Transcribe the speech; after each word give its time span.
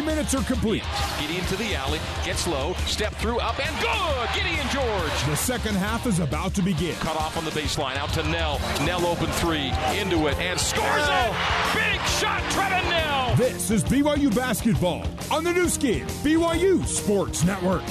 20 0.00 0.14
minutes 0.14 0.34
are 0.34 0.42
complete. 0.44 0.82
Gideon 1.20 1.44
to 1.46 1.56
the 1.56 1.74
alley, 1.74 1.98
gets 2.24 2.46
low, 2.46 2.72
step 2.86 3.14
through, 3.16 3.38
up 3.38 3.58
and 3.58 3.80
good. 3.80 4.28
Gideon 4.34 4.66
George. 4.70 5.24
The 5.26 5.36
second 5.36 5.74
half 5.74 6.06
is 6.06 6.20
about 6.20 6.54
to 6.54 6.62
begin. 6.62 6.94
Cut 6.96 7.16
off 7.16 7.36
on 7.36 7.44
the 7.44 7.50
baseline, 7.50 7.96
out 7.96 8.10
to 8.14 8.22
Knell. 8.22 8.58
Knell 8.82 9.04
open 9.04 9.26
three, 9.26 9.72
into 9.98 10.26
it, 10.28 10.38
and 10.38 10.58
scores 10.58 11.02
it. 11.02 11.32
Big 11.74 12.00
shot, 12.18 12.40
Trevin 12.52 12.88
Knell! 12.88 13.36
This 13.36 13.70
is 13.70 13.84
BYU 13.84 14.34
basketball 14.34 15.04
on 15.30 15.44
the 15.44 15.52
new 15.52 15.68
skin, 15.68 16.06
BYU 16.22 16.84
Sports 16.86 17.44
Network. 17.44 17.82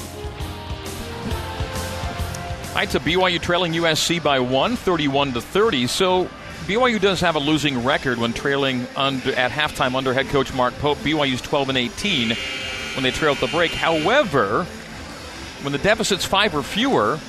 It's 2.76 2.96
a 2.96 3.00
BYU 3.00 3.39
trailing 3.39 3.73
USC 3.73 4.23
by 4.23 4.39
one, 4.39 4.76
31 4.76 5.34
to 5.34 5.41
30. 5.41 5.86
So 5.86 6.28
BYU 6.70 7.02
does 7.02 7.22
have 7.22 7.36
a 7.36 7.40
losing 7.40 7.84
record 7.84 8.20
when 8.20 8.32
trailing 8.32 8.86
under, 8.96 9.34
at 9.34 9.50
halftime 9.50 9.96
under 9.96 10.14
head 10.14 10.28
coach 10.28 10.54
Mark 10.54 10.72
Pope. 10.76 11.00
BYU's 11.00 11.42
12 11.42 11.70
and 11.70 11.78
18 11.80 12.30
when 12.94 13.02
they 13.02 13.10
trail 13.10 13.32
at 13.32 13.40
the 13.40 13.48
break. 13.48 13.72
However, 13.72 14.66
when 15.64 15.71
the 15.71 15.79
deficit's 15.79 16.26
five 16.26 16.54
or 16.54 16.62
fewer, 16.62 17.20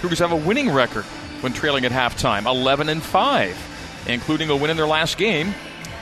Cougars 0.00 0.18
have 0.18 0.30
a 0.30 0.36
winning 0.36 0.70
record 0.70 1.04
when 1.40 1.54
trailing 1.54 1.86
at 1.86 1.90
halftime, 1.90 2.44
11 2.44 2.90
and 2.90 3.02
5, 3.02 4.04
including 4.08 4.50
a 4.50 4.56
win 4.56 4.68
in 4.68 4.76
their 4.76 4.86
last 4.86 5.16
game. 5.16 5.54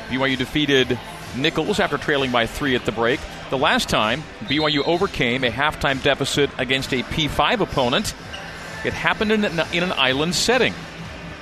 BYU 0.09 0.37
defeated 0.37 0.99
Nicholls 1.37 1.79
after 1.79 1.97
trailing 1.97 2.33
by 2.33 2.49
three 2.49 2.75
at 2.75 2.85
the 2.85 2.91
break. 2.91 3.21
The 3.51 3.59
last 3.59 3.89
time, 3.89 4.25
BYU 4.47 4.85
overcame 4.85 5.45
a 5.45 5.51
halftime 5.51 6.03
deficit 6.03 6.51
against 6.59 6.93
a 6.93 7.05
P5 7.05 7.61
opponent. 7.61 8.17
It 8.85 8.95
happened 8.95 9.31
in, 9.31 9.45
in 9.45 9.85
an 9.85 9.93
island 9.93 10.35
setting. 10.35 10.75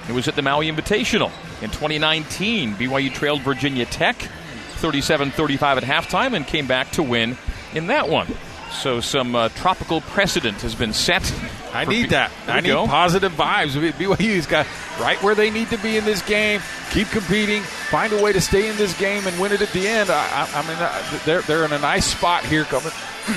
It 0.09 0.13
was 0.13 0.29
at 0.29 0.37
the 0.37 0.43
Maui 0.43 0.71
Invitational. 0.71 1.31
In 1.63 1.71
2019, 1.71 2.75
BYU 2.75 3.13
trailed 3.13 3.41
Virginia 3.43 3.87
Tech 3.87 4.17
37 4.17 5.31
35 5.31 5.79
at 5.79 5.85
halftime 5.85 6.35
and 6.35 6.47
came 6.47 6.67
back 6.67 6.91
to 6.93 7.03
win 7.03 7.37
in 7.75 7.87
that 7.87 8.09
one. 8.09 8.27
So 8.73 9.01
some 9.01 9.37
uh, 9.37 9.49
tropical 9.51 10.01
precedent 10.01 10.63
has 10.63 10.75
been 10.75 10.93
set. 10.93 11.33
I 11.73 11.85
need 11.85 12.05
B- 12.05 12.09
that. 12.09 12.33
I 12.47 12.61
need 12.61 12.69
go. 12.69 12.87
positive 12.87 13.33
vibes. 13.33 13.73
BYU's 13.93 14.47
got 14.47 14.67
right 14.99 15.23
where 15.23 15.35
they 15.35 15.51
need 15.51 15.69
to 15.71 15.79
be 15.79 15.97
in 15.97 16.05
this 16.05 16.23
game. 16.23 16.61
Keep 16.91 17.09
competing. 17.09 17.63
Find 17.63 18.13
a 18.13 18.23
way 18.23 18.33
to 18.33 18.41
stay 18.41 18.69
in 18.69 18.77
this 18.77 18.99
game 18.99 19.27
and 19.27 19.39
win 19.41 19.53
it 19.53 19.63
at 19.63 19.71
the 19.73 19.87
end. 19.87 20.11
I, 20.11 20.15
I, 20.15 20.61
I 20.61 20.69
mean, 20.69 20.77
uh, 20.81 21.19
they're 21.25 21.43
they're 21.43 21.65
in 21.65 21.73
a 21.73 21.79
nice 21.79 22.07
spot 22.07 22.45
here 22.45 22.65
coming 22.65 22.93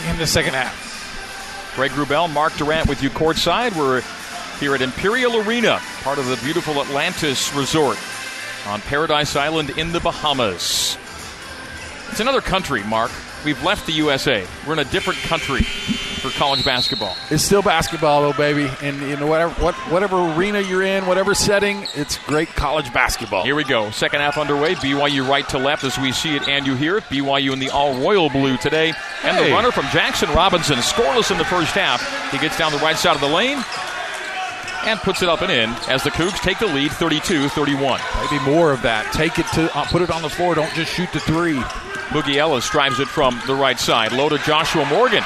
in 0.09 0.17
the 0.17 0.27
second 0.27 0.53
half. 0.53 1.73
Greg 1.75 1.91
Wrubell, 1.91 2.31
Mark 2.31 2.53
Durrant 2.55 2.87
with 2.87 3.03
you 3.03 3.09
courtside. 3.09 3.75
We're 3.75 4.01
here 4.59 4.75
at 4.75 4.81
Imperial 4.81 5.37
Arena, 5.37 5.79
part 6.01 6.17
of 6.17 6.27
the 6.27 6.37
beautiful 6.37 6.81
Atlantis 6.81 7.53
Resort 7.53 7.97
on 8.67 8.81
Paradise 8.81 9.35
Island 9.35 9.71
in 9.71 9.91
the 9.91 9.99
Bahamas. 9.99 10.97
It's 12.09 12.19
another 12.19 12.41
country, 12.41 12.83
Mark. 12.83 13.11
We've 13.43 13.61
left 13.63 13.85
the 13.85 13.91
USA. 13.93 14.45
We're 14.65 14.73
in 14.73 14.79
a 14.79 14.85
different 14.85 15.19
country 15.19 15.61
for 15.61 16.29
college 16.31 16.65
basketball. 16.65 17.15
It's 17.29 17.43
still 17.43 17.61
basketball, 17.61 18.23
though, 18.23 18.33
baby. 18.33 18.71
And 18.81 18.99
you 19.01 19.17
know 19.17 19.27
whatever 19.27 19.53
what, 19.61 19.75
whatever 19.91 20.17
arena 20.33 20.61
you're 20.61 20.81
in, 20.81 21.05
whatever 21.05 21.35
setting, 21.35 21.85
it's 21.93 22.17
great 22.19 22.49
college 22.49 22.91
basketball. 22.91 23.43
Here 23.43 23.53
we 23.53 23.63
go. 23.63 23.91
Second 23.91 24.21
half 24.21 24.37
underway. 24.37 24.73
BYU 24.75 25.27
right 25.27 25.47
to 25.49 25.59
left 25.59 25.83
as 25.83 25.97
we 25.99 26.11
see 26.11 26.35
it 26.35 26.47
and 26.47 26.65
you 26.65 26.75
hear 26.75 26.97
it. 26.97 27.03
BYU 27.03 27.53
in 27.53 27.59
the 27.59 27.69
all 27.69 27.93
royal 27.99 28.29
blue 28.29 28.57
today. 28.57 28.93
And 29.23 29.37
the 29.37 29.51
runner 29.51 29.71
from 29.71 29.85
Jackson 29.89 30.29
Robinson, 30.29 30.77
scoreless 30.77 31.29
in 31.29 31.37
the 31.37 31.45
first 31.45 31.75
half. 31.75 32.31
He 32.31 32.39
gets 32.39 32.57
down 32.57 32.71
the 32.71 32.79
right 32.79 32.97
side 32.97 33.15
of 33.15 33.21
the 33.21 33.29
lane 33.29 33.63
and 34.85 34.99
puts 34.99 35.21
it 35.21 35.29
up 35.29 35.41
and 35.41 35.51
in 35.51 35.69
as 35.89 36.03
the 36.03 36.11
Cougs 36.11 36.39
take 36.41 36.59
the 36.59 36.67
lead 36.67 36.91
32 36.91 37.49
31. 37.49 37.99
Maybe 38.21 38.43
more 38.43 38.71
of 38.71 38.81
that. 38.83 39.11
Take 39.13 39.39
it 39.39 39.47
to 39.53 39.75
uh, 39.77 39.85
put 39.85 40.01
it 40.01 40.11
on 40.11 40.21
the 40.21 40.29
floor. 40.29 40.55
Don't 40.55 40.73
just 40.73 40.93
shoot 40.93 41.11
the 41.11 41.19
three. 41.19 41.55
Boogie 42.09 42.35
Ellis 42.35 42.69
drives 42.69 42.99
it 42.99 43.07
from 43.07 43.41
the 43.47 43.55
right 43.55 43.79
side. 43.79 44.11
Low 44.11 44.29
to 44.29 44.37
Joshua 44.39 44.85
Morgan. 44.85 45.23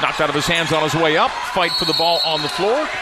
Knocked 0.00 0.20
out 0.20 0.28
of 0.28 0.34
his 0.34 0.46
hands 0.46 0.72
on 0.72 0.82
his 0.82 0.94
way 0.94 1.16
up. 1.16 1.30
Fight 1.54 1.70
for 1.72 1.84
the 1.84 1.94
ball 1.94 2.20
on 2.24 2.42
the 2.42 2.48
floor. 2.48 2.88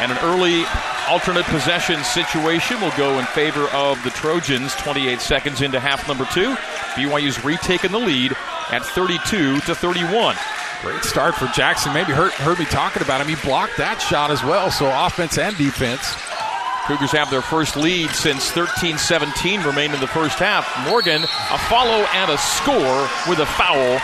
And 0.00 0.10
an 0.10 0.18
early 0.22 0.64
alternate 1.08 1.44
possession 1.44 2.02
situation 2.02 2.80
will 2.80 2.90
go 2.96 3.20
in 3.20 3.26
favor 3.26 3.68
of 3.68 4.02
the 4.02 4.10
Trojans 4.10 4.74
28 4.74 5.20
seconds 5.20 5.62
into 5.62 5.78
half 5.78 6.08
number 6.08 6.24
two. 6.24 6.56
BYU's 6.96 7.44
retaken 7.44 7.92
the 7.92 7.98
lead 8.00 8.32
at 8.72 8.84
32 8.84 9.60
to 9.60 9.74
31. 9.74 10.34
Great 10.84 11.02
start 11.02 11.34
for 11.34 11.46
Jackson. 11.46 11.94
Maybe 11.94 12.12
heard, 12.12 12.32
heard 12.32 12.58
me 12.58 12.66
talking 12.66 13.02
about 13.02 13.18
him. 13.18 13.26
He 13.26 13.36
blocked 13.36 13.78
that 13.78 14.02
shot 14.02 14.30
as 14.30 14.44
well. 14.44 14.70
So 14.70 14.92
offense 14.94 15.38
and 15.38 15.56
defense. 15.56 16.14
Cougars 16.84 17.12
have 17.12 17.30
their 17.30 17.40
first 17.40 17.74
lead 17.74 18.10
since 18.10 18.50
13 18.50 18.98
17 18.98 19.62
remain 19.62 19.94
in 19.94 20.00
the 20.00 20.06
first 20.06 20.38
half. 20.38 20.68
Morgan, 20.86 21.22
a 21.22 21.58
follow 21.70 22.04
and 22.12 22.30
a 22.30 22.36
score 22.36 23.08
with 23.26 23.38
a 23.38 23.46
foul 23.46 23.98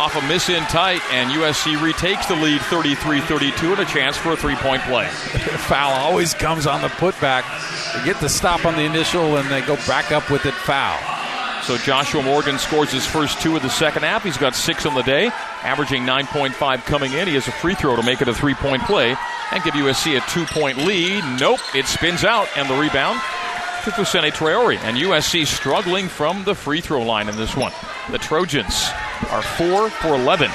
off 0.00 0.16
a 0.16 0.26
miss 0.26 0.48
in 0.48 0.62
tight, 0.64 1.02
and 1.10 1.30
USC 1.30 1.80
retakes 1.82 2.26
the 2.26 2.36
lead 2.36 2.62
33 2.62 3.20
32 3.20 3.72
and 3.72 3.80
a 3.80 3.84
chance 3.84 4.16
for 4.16 4.32
a 4.32 4.36
three 4.36 4.56
point 4.56 4.80
play. 4.82 5.08
foul 5.68 5.92
always 5.92 6.32
comes 6.32 6.66
on 6.66 6.80
the 6.80 6.88
putback. 6.88 7.44
They 7.92 8.04
get 8.06 8.20
the 8.22 8.28
stop 8.30 8.64
on 8.64 8.74
the 8.74 8.84
initial 8.84 9.36
and 9.36 9.50
they 9.50 9.60
go 9.60 9.76
back 9.86 10.12
up 10.12 10.30
with 10.30 10.46
it 10.46 10.54
foul. 10.54 11.15
So 11.66 11.76
Joshua 11.76 12.22
Morgan 12.22 12.60
scores 12.60 12.92
his 12.92 13.04
first 13.04 13.40
two 13.40 13.56
of 13.56 13.62
the 13.62 13.68
second 13.68 14.04
half. 14.04 14.22
He's 14.22 14.36
got 14.36 14.54
six 14.54 14.86
on 14.86 14.94
the 14.94 15.02
day, 15.02 15.32
averaging 15.64 16.04
9.5 16.04 16.84
coming 16.84 17.12
in. 17.12 17.26
He 17.26 17.34
has 17.34 17.48
a 17.48 17.50
free 17.50 17.74
throw 17.74 17.96
to 17.96 18.04
make 18.04 18.22
it 18.22 18.28
a 18.28 18.34
three 18.34 18.54
point 18.54 18.84
play 18.84 19.16
and 19.50 19.64
give 19.64 19.74
USC 19.74 20.16
a 20.16 20.20
two 20.30 20.44
point 20.44 20.78
lead. 20.78 21.24
Nope, 21.40 21.58
it 21.74 21.86
spins 21.86 22.22
out, 22.22 22.46
and 22.56 22.70
the 22.70 22.74
rebound 22.76 23.18
to 23.82 23.90
Fousseyni 23.90 24.30
Traore. 24.30 24.78
And 24.78 24.96
USC 24.96 25.44
struggling 25.44 26.06
from 26.06 26.44
the 26.44 26.54
free 26.54 26.80
throw 26.80 27.02
line 27.02 27.28
in 27.28 27.34
this 27.34 27.56
one. 27.56 27.72
The 28.12 28.18
Trojans 28.18 28.86
are 29.30 29.42
4 29.42 29.90
for 29.90 30.14
11. 30.14 30.48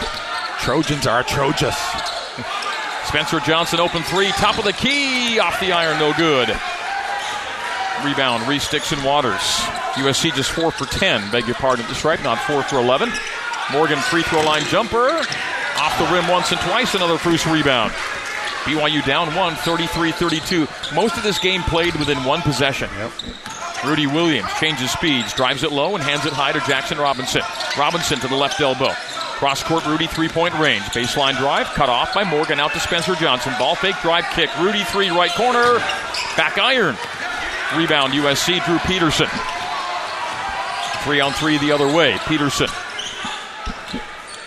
Trojans 0.60 1.08
are 1.08 1.24
Trojas. 1.24 1.76
Spencer 3.08 3.42
Johnson 3.42 3.82
open 3.82 4.02
three, 4.04 4.30
top 4.30 4.58
of 4.58 4.64
the 4.64 4.72
key, 4.72 5.40
off 5.40 5.60
the 5.60 5.74
iron, 5.74 6.00
no 6.00 6.14
good. 6.14 6.58
Rebound, 8.04 8.48
Reese 8.48 8.70
Dixon 8.70 9.04
Waters. 9.04 9.42
USC 9.96 10.34
just 10.34 10.52
4 10.52 10.72
for 10.72 10.86
10, 10.86 11.32
beg 11.32 11.46
your 11.46 11.56
pardon, 11.56 11.86
that's 11.88 12.06
right, 12.06 12.22
not 12.24 12.40
4 12.40 12.64
for 12.64 12.80
11. 12.80 13.12
Morgan 13.72 14.00
free 14.00 14.24
throw 14.24 14.42
line 14.44 14.64
jumper, 14.66 15.10
off 15.10 15.98
the 15.98 16.06
rim 16.14 16.28
once 16.28 16.52
and 16.52 16.60
twice, 16.62 16.94
another 16.96 17.18
Bruce 17.20 17.46
rebound. 17.48 17.92
BYU 18.64 19.04
down 19.06 19.34
one, 19.36 19.56
33 19.56 20.12
32. 20.12 20.68
Most 20.94 21.18
of 21.18 21.24
this 21.24 21.40
game 21.40 21.62
played 21.64 21.96
within 21.96 22.24
one 22.24 22.42
possession. 22.42 22.90
Rudi 23.84 24.06
Williams 24.06 24.54
changes 24.60 24.92
speeds, 24.92 25.34
drives 25.34 25.64
it 25.64 25.72
low, 25.72 25.96
and 25.96 26.04
hands 26.04 26.26
it 26.28 26.34
high 26.34 26.52
to 26.52 26.60
Jackson 26.62 27.00
Robinson. 27.00 27.42
Robinson 27.78 28.20
to 28.20 28.28
the 28.28 28.36
left 28.36 28.62
elbow. 28.62 28.92
Cross 29.42 29.64
court, 29.64 29.84
Rudi 29.88 30.06
three 30.06 30.30
point 30.30 30.54
range. 30.60 30.84
Baseline 30.94 31.36
drive, 31.38 31.66
cut 31.68 31.90
off 31.90 32.14
by 32.14 32.24
Morgan 32.24 32.60
out 32.60 32.72
to 32.74 32.80
Spencer 32.80 33.16
Johnson. 33.16 33.54
Ball 33.58 33.74
fake, 33.74 33.96
drive 34.04 34.26
kick. 34.36 34.56
Rudi 34.60 34.84
three, 34.84 35.10
right 35.10 35.32
corner. 35.32 35.80
Back 36.38 36.60
iron. 36.60 36.96
Rebound, 37.76 38.14
USC, 38.14 38.64
Drew 38.66 38.80
Peterson. 38.80 39.28
Three 41.04 41.20
on 41.20 41.34
three 41.34 41.58
the 41.58 41.72
other 41.72 41.88
way. 41.88 42.18
Peterson 42.28 42.68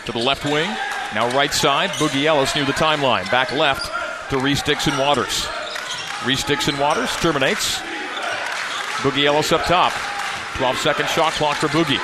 to 0.07 0.13
the 0.13 0.19
left 0.19 0.45
wing. 0.45 0.69
Now 1.15 1.31
right 1.35 1.53
side, 1.53 1.91
Boogie 1.91 2.25
Ellis 2.25 2.55
near 2.55 2.65
the 2.65 2.73
timeline. 2.73 3.31
Back 3.31 3.53
left 3.53 3.91
to 4.31 4.39
Reese 4.39 4.63
Dixon 4.63 4.97
Waters. 4.99 5.47
Reese 6.27 6.45
Dixon 6.45 6.79
Waters 6.79 7.11
terminates. 7.17 7.79
Boogie 9.01 9.25
Ellis 9.25 9.53
up 9.53 9.65
top. 9.65 9.93
12 10.57 10.77
second 10.79 11.09
shot 11.09 11.33
clock 11.33 11.57
for 11.57 11.69
Boogie. 11.69 12.01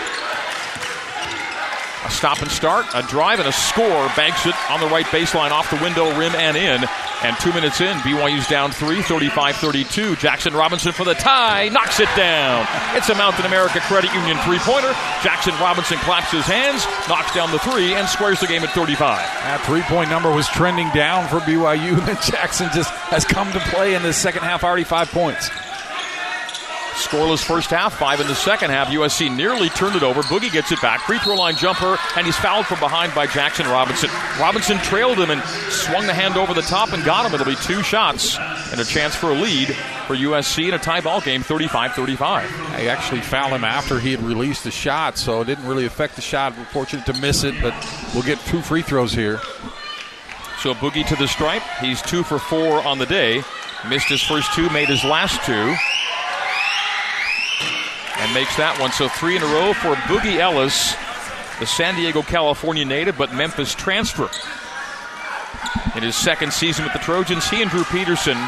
Stop 2.20 2.42
and 2.42 2.50
start, 2.50 2.84
a 2.94 3.00
drive, 3.00 3.38
and 3.38 3.48
a 3.48 3.52
score. 3.52 4.06
Banks 4.14 4.44
it 4.44 4.54
on 4.68 4.78
the 4.78 4.86
right 4.88 5.06
baseline 5.06 5.52
off 5.52 5.70
the 5.70 5.82
window, 5.82 6.04
rim 6.18 6.34
and 6.34 6.54
in. 6.54 6.84
And 7.22 7.34
two 7.38 7.50
minutes 7.54 7.80
in, 7.80 7.96
BYU's 8.00 8.46
down 8.46 8.72
three, 8.72 9.00
35 9.00 9.56
32. 9.56 10.16
Jackson 10.16 10.52
Robinson 10.52 10.92
for 10.92 11.04
the 11.04 11.14
tie, 11.14 11.70
knocks 11.70 11.98
it 11.98 12.10
down. 12.14 12.66
It's 12.94 13.08
a 13.08 13.14
Mountain 13.14 13.46
America 13.46 13.80
Credit 13.80 14.12
Union 14.12 14.36
three 14.44 14.58
pointer. 14.58 14.92
Jackson 15.22 15.54
Robinson 15.54 15.96
claps 16.00 16.30
his 16.30 16.44
hands, 16.44 16.84
knocks 17.08 17.32
down 17.34 17.52
the 17.52 17.58
three, 17.60 17.94
and 17.94 18.06
squares 18.06 18.38
the 18.40 18.46
game 18.46 18.64
at 18.64 18.70
35. 18.74 18.98
That 19.16 19.62
three 19.64 19.80
point 19.84 20.10
number 20.10 20.30
was 20.30 20.46
trending 20.48 20.90
down 20.90 21.26
for 21.26 21.38
BYU, 21.38 21.96
and 22.06 22.20
Jackson 22.20 22.68
just 22.74 22.90
has 23.08 23.24
come 23.24 23.50
to 23.52 23.60
play 23.72 23.94
in 23.94 24.02
the 24.02 24.12
second 24.12 24.42
half, 24.42 24.62
already 24.62 24.84
five 24.84 25.08
points. 25.10 25.48
Scoreless 27.00 27.42
first 27.42 27.70
half, 27.70 27.98
five 27.98 28.20
in 28.20 28.26
the 28.26 28.34
second 28.34 28.70
half. 28.70 28.88
USC 28.88 29.34
nearly 29.34 29.68
turned 29.70 29.96
it 29.96 30.02
over. 30.02 30.22
Boogie 30.22 30.52
gets 30.52 30.70
it 30.70 30.80
back. 30.82 31.00
Free 31.00 31.18
throw 31.18 31.34
line 31.34 31.56
jumper, 31.56 31.96
and 32.16 32.26
he's 32.26 32.36
fouled 32.36 32.66
from 32.66 32.78
behind 32.78 33.14
by 33.14 33.26
Jackson 33.26 33.66
Robinson. 33.66 34.10
Robinson 34.38 34.78
trailed 34.78 35.18
him 35.18 35.30
and 35.30 35.42
swung 35.70 36.06
the 36.06 36.14
hand 36.14 36.36
over 36.36 36.52
the 36.52 36.62
top 36.62 36.92
and 36.92 37.04
got 37.04 37.24
him. 37.24 37.34
It'll 37.34 37.46
be 37.46 37.56
two 37.56 37.82
shots 37.82 38.36
and 38.38 38.80
a 38.80 38.84
chance 38.84 39.16
for 39.16 39.30
a 39.30 39.34
lead 39.34 39.68
for 40.06 40.14
USC 40.14 40.68
in 40.68 40.74
a 40.74 40.78
tie 40.78 41.00
ball 41.00 41.20
game, 41.20 41.42
35 41.42 41.94
35. 41.94 42.50
They 42.76 42.88
actually 42.88 43.22
fouled 43.22 43.52
him 43.52 43.64
after 43.64 43.98
he 43.98 44.10
had 44.10 44.22
released 44.22 44.64
the 44.64 44.70
shot, 44.70 45.16
so 45.16 45.40
it 45.40 45.46
didn't 45.46 45.66
really 45.66 45.86
affect 45.86 46.16
the 46.16 46.22
shot. 46.22 46.56
We're 46.56 46.64
fortunate 46.66 47.06
to 47.06 47.14
miss 47.14 47.44
it, 47.44 47.54
but 47.62 47.74
we'll 48.12 48.22
get 48.22 48.38
two 48.40 48.60
free 48.60 48.82
throws 48.82 49.12
here. 49.12 49.38
So 50.58 50.74
Boogie 50.74 51.06
to 51.06 51.16
the 51.16 51.26
stripe. 51.26 51.62
He's 51.80 52.02
two 52.02 52.22
for 52.22 52.38
four 52.38 52.82
on 52.86 52.98
the 52.98 53.06
day. 53.06 53.42
Missed 53.88 54.08
his 54.08 54.22
first 54.22 54.52
two, 54.52 54.68
made 54.70 54.88
his 54.88 55.04
last 55.04 55.42
two. 55.46 55.74
And 58.20 58.34
makes 58.34 58.56
that 58.56 58.78
one. 58.78 58.92
So 58.92 59.08
three 59.08 59.36
in 59.36 59.42
a 59.42 59.46
row 59.46 59.72
for 59.72 59.94
Boogie 60.08 60.38
Ellis. 60.38 60.94
the 61.58 61.66
San 61.66 61.94
Diego, 61.94 62.22
California 62.22 62.84
native, 62.84 63.16
but 63.16 63.32
Memphis 63.32 63.74
transfer. 63.74 64.28
In 65.96 66.02
his 66.02 66.16
second 66.16 66.52
season 66.52 66.84
with 66.84 66.92
the 66.92 66.98
Trojans, 67.00 67.48
he 67.48 67.62
and 67.62 67.70
Drew 67.70 67.84
Peterson 67.84 68.38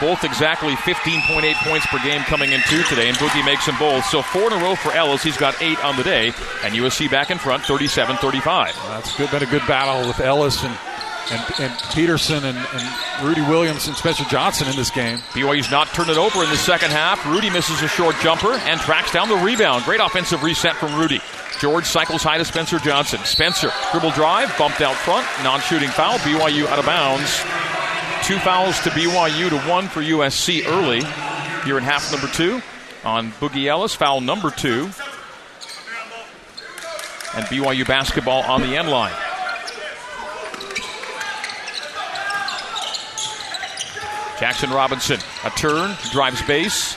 both 0.00 0.24
exactly 0.24 0.74
15.8 0.74 1.54
points 1.68 1.86
per 1.86 2.02
game 2.02 2.20
coming 2.22 2.52
in 2.52 2.60
two 2.68 2.82
today, 2.84 3.08
and 3.08 3.16
Boogie 3.18 3.44
makes 3.44 3.66
them 3.66 3.76
both. 3.78 4.04
So 4.06 4.22
four 4.22 4.46
in 4.48 4.52
a 4.52 4.56
row 4.56 4.74
for 4.74 4.92
Ellis. 4.92 5.22
He's 5.22 5.36
got 5.36 5.60
eight 5.62 5.82
on 5.84 5.96
the 5.96 6.02
day, 6.02 6.28
and 6.64 6.74
USC 6.74 7.10
back 7.10 7.30
in 7.30 7.38
front, 7.38 7.62
37 7.64 8.16
35. 8.16 8.74
That's 8.88 9.16
good, 9.16 9.30
been 9.30 9.42
a 9.42 9.46
good 9.46 9.66
battle 9.66 10.06
with 10.08 10.20
Ellis 10.20 10.62
and, 10.64 10.76
and, 11.30 11.60
and 11.60 11.78
Peterson 11.92 12.44
and, 12.44 12.56
and, 12.56 13.26
Rudi 13.26 13.42
Williams 13.42 13.86
and 13.86 13.96
Spencer 13.96 14.24
Johnson 14.24 14.68
in 14.68 14.76
this 14.76 14.90
game. 14.90 15.18
BYU's 15.32 15.70
not 15.70 15.88
turned 15.88 16.10
it 16.10 16.18
over 16.18 16.42
in 16.42 16.50
the 16.50 16.56
second 16.56 16.90
half. 16.90 17.24
Rudi 17.26 17.48
misses 17.48 17.80
a 17.82 17.88
short 17.88 18.16
jumper 18.20 18.52
and 18.52 18.80
tracks 18.80 19.12
down 19.12 19.28
the 19.28 19.36
rebound. 19.36 19.84
Great 19.84 20.00
offensive 20.00 20.42
reset 20.42 20.74
from 20.76 20.94
Rudi. 20.98 21.20
George 21.60 21.84
cycles 21.84 22.22
high 22.22 22.38
to 22.38 22.44
Spencer 22.44 22.78
Johnson. 22.78 23.20
Spencer, 23.24 23.70
dribble 23.92 24.10
drive, 24.10 24.56
bumped 24.58 24.80
out 24.80 24.96
front, 24.96 25.26
non 25.42 25.60
shooting 25.60 25.88
foul. 25.88 26.18
BYU 26.18 26.66
out 26.66 26.78
of 26.78 26.86
bounds. 26.86 27.40
Two 28.24 28.38
fouls 28.38 28.80
to 28.80 28.90
BYU 28.90 29.50
to 29.50 29.58
one 29.68 29.86
for 29.86 30.02
USC 30.02 30.66
early 30.66 31.02
here 31.64 31.78
in 31.78 31.84
half 31.84 32.10
number 32.10 32.26
two 32.28 32.60
on 33.04 33.30
Boogie 33.32 33.66
Ellis, 33.66 33.94
foul 33.94 34.20
number 34.20 34.50
two. 34.50 34.90
And 37.36 37.44
BYU 37.46 37.86
basketball 37.86 38.42
on 38.42 38.60
the 38.62 38.76
end 38.76 38.88
line. 38.88 39.12
Jackson 44.44 44.68
Robinson, 44.68 45.18
a 45.44 45.50
turn, 45.52 45.96
drives 46.12 46.42
base 46.42 46.96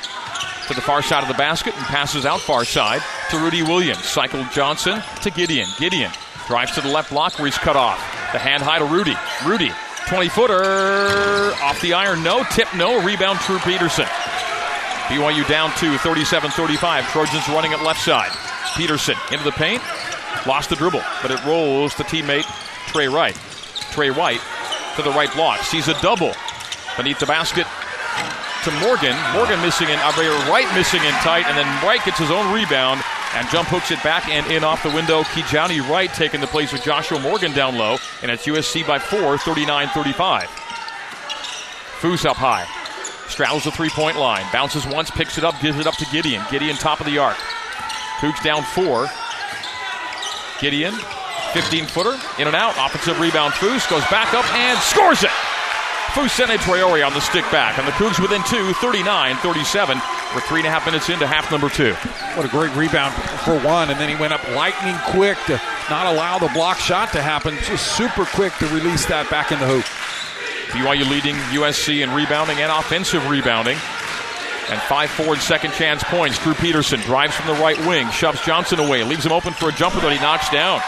to 0.67 0.73
the 0.73 0.81
far 0.81 1.01
side 1.01 1.21
of 1.21 1.29
the 1.29 1.33
basket 1.35 1.73
and 1.77 1.85
passes 1.85 2.25
out 2.25 2.41
far 2.41 2.65
side 2.65 3.01
to 3.29 3.37
Rudi 3.37 3.63
Williams. 3.63 4.03
Cycle 4.03 4.43
Johnson 4.51 5.01
to 5.21 5.31
Gideon. 5.31 5.65
Gideon 5.79 6.11
drives 6.45 6.73
to 6.73 6.81
the 6.81 6.89
left 6.89 7.09
block 7.09 7.39
where 7.39 7.45
he's 7.45 7.57
cut 7.57 7.77
off. 7.77 7.99
The 8.33 8.37
hand 8.37 8.63
high 8.63 8.79
to 8.79 8.83
Rudi. 8.83 9.15
Rudi, 9.45 9.71
20 10.07 10.27
footer 10.27 11.53
off 11.63 11.79
the 11.81 11.93
iron. 11.93 12.21
No 12.21 12.43
tip, 12.51 12.67
no 12.75 13.01
rebound. 13.01 13.39
Drew 13.47 13.59
Peterson. 13.59 14.07
BYU 15.07 15.47
down 15.47 15.69
to 15.77 15.97
37 15.99 16.51
35. 16.51 17.07
Trojans 17.13 17.47
running 17.47 17.71
at 17.71 17.81
left 17.81 18.01
side. 18.01 18.31
Peterson 18.75 19.15
into 19.31 19.45
the 19.45 19.53
paint. 19.53 19.81
Lost 20.45 20.69
the 20.69 20.75
dribble, 20.75 21.03
but 21.21 21.31
it 21.31 21.41
rolls 21.45 21.95
to 21.95 22.03
teammate 22.03 22.43
Trey 22.87 23.07
Wright. 23.07 23.39
Trey 23.93 24.11
White 24.11 24.41
to 24.97 25.01
the 25.01 25.11
right 25.11 25.31
block. 25.31 25.61
Sees 25.61 25.87
a 25.87 25.93
double 26.01 26.33
beneath 26.97 27.19
the 27.19 27.25
basket 27.25 27.67
to 28.63 28.71
Morgan. 28.81 29.15
Morgan 29.31 29.61
missing 29.61 29.87
in, 29.87 29.99
uh, 29.99 30.11
right 30.49 30.67
missing 30.75 31.03
in 31.03 31.13
tight, 31.23 31.45
and 31.47 31.57
then 31.57 31.65
Wright 31.85 32.03
gets 32.03 32.19
his 32.19 32.31
own 32.31 32.51
rebound 32.51 33.01
and 33.35 33.47
jump 33.49 33.69
hooks 33.69 33.91
it 33.91 34.01
back 34.03 34.27
and 34.27 34.45
in 34.51 34.63
off 34.63 34.83
the 34.83 34.89
window. 34.89 35.23
Kijani 35.23 35.79
Wright 35.87 36.11
taking 36.13 36.41
the 36.41 36.47
place 36.47 36.73
with 36.73 36.83
Joshua 36.83 37.19
Morgan 37.19 37.53
down 37.53 37.77
low, 37.77 37.97
and 38.21 38.31
it's 38.31 38.45
USC 38.45 38.85
by 38.85 38.99
four, 38.99 39.37
39 39.37 39.87
35. 39.89 40.49
Foos 42.01 42.25
up 42.25 42.35
high. 42.35 42.67
Straddles 43.29 43.63
the 43.63 43.71
three 43.71 43.89
point 43.89 44.17
line. 44.17 44.45
Bounces 44.51 44.85
once, 44.85 45.11
picks 45.11 45.37
it 45.37 45.43
up, 45.43 45.59
gives 45.61 45.79
it 45.79 45.87
up 45.87 45.95
to 45.95 46.05
Gideon. 46.11 46.43
Gideon 46.49 46.75
top 46.75 46.99
of 46.99 47.05
the 47.05 47.17
arc. 47.17 47.37
Cougs 48.19 48.41
down 48.43 48.63
four. 48.63 49.07
Gideon, 50.59 50.93
15 51.53 51.85
footer, 51.85 52.17
in 52.39 52.47
and 52.47 52.55
out. 52.55 52.75
Offensive 52.77 53.19
rebound. 53.19 53.53
Foos 53.53 53.87
goes 53.89 54.03
back 54.09 54.33
up 54.33 54.45
and 54.53 54.77
scores 54.79 55.23
it. 55.23 55.31
Fousseyni 56.13 56.57
Traore 56.57 57.05
on 57.05 57.13
the 57.13 57.21
stick 57.21 57.43
back, 57.51 57.77
and 57.77 57.87
the 57.87 57.91
Cougs 57.91 58.19
within 58.19 58.41
two, 58.43 58.71
39-37. 58.81 60.01
We're 60.33 60.41
three 60.41 60.59
and 60.59 60.67
a 60.67 60.71
half 60.71 60.85
minutes 60.85 61.09
into 61.09 61.27
half 61.27 61.51
number 61.51 61.69
two. 61.69 61.93
What 62.35 62.45
a 62.45 62.49
great 62.49 62.75
rebound 62.75 63.13
for 63.43 63.59
one, 63.59 63.89
and 63.89 63.99
then 63.99 64.09
he 64.09 64.15
went 64.15 64.33
up 64.33 64.43
lightning 64.55 64.95
quick 65.11 65.37
to 65.45 65.61
not 65.89 66.07
allow 66.07 66.39
the 66.39 66.49
block 66.49 66.79
shot 66.79 67.11
to 67.13 67.21
happen. 67.21 67.55
Just 67.63 67.95
super 67.95 68.25
quick 68.25 68.53
to 68.57 68.67
release 68.67 69.05
that 69.05 69.29
back 69.29 69.51
in 69.51 69.59
the 69.59 69.67
hoop. 69.67 69.85
BYU 70.73 71.09
leading 71.09 71.35
USC 71.53 72.03
in 72.03 72.11
rebounding 72.13 72.57
and 72.59 72.71
offensive 72.71 73.29
rebounding. 73.29 73.77
And 74.69 74.81
5 74.81 75.09
4 75.11 75.37
second 75.37 75.71
chance 75.73 76.03
points. 76.03 76.39
Drew 76.39 76.53
Peterson 76.53 76.99
drives 77.01 77.35
from 77.35 77.47
the 77.47 77.61
right 77.61 77.79
wing, 77.87 78.09
shoves 78.09 78.41
Johnson 78.41 78.79
away, 78.79 79.03
leaves 79.03 79.25
him 79.25 79.31
open 79.31 79.53
for 79.53 79.69
a 79.69 79.71
jumper 79.71 80.01
that 80.01 80.11
he 80.11 80.19
knocks 80.19 80.49
down. 80.49 80.81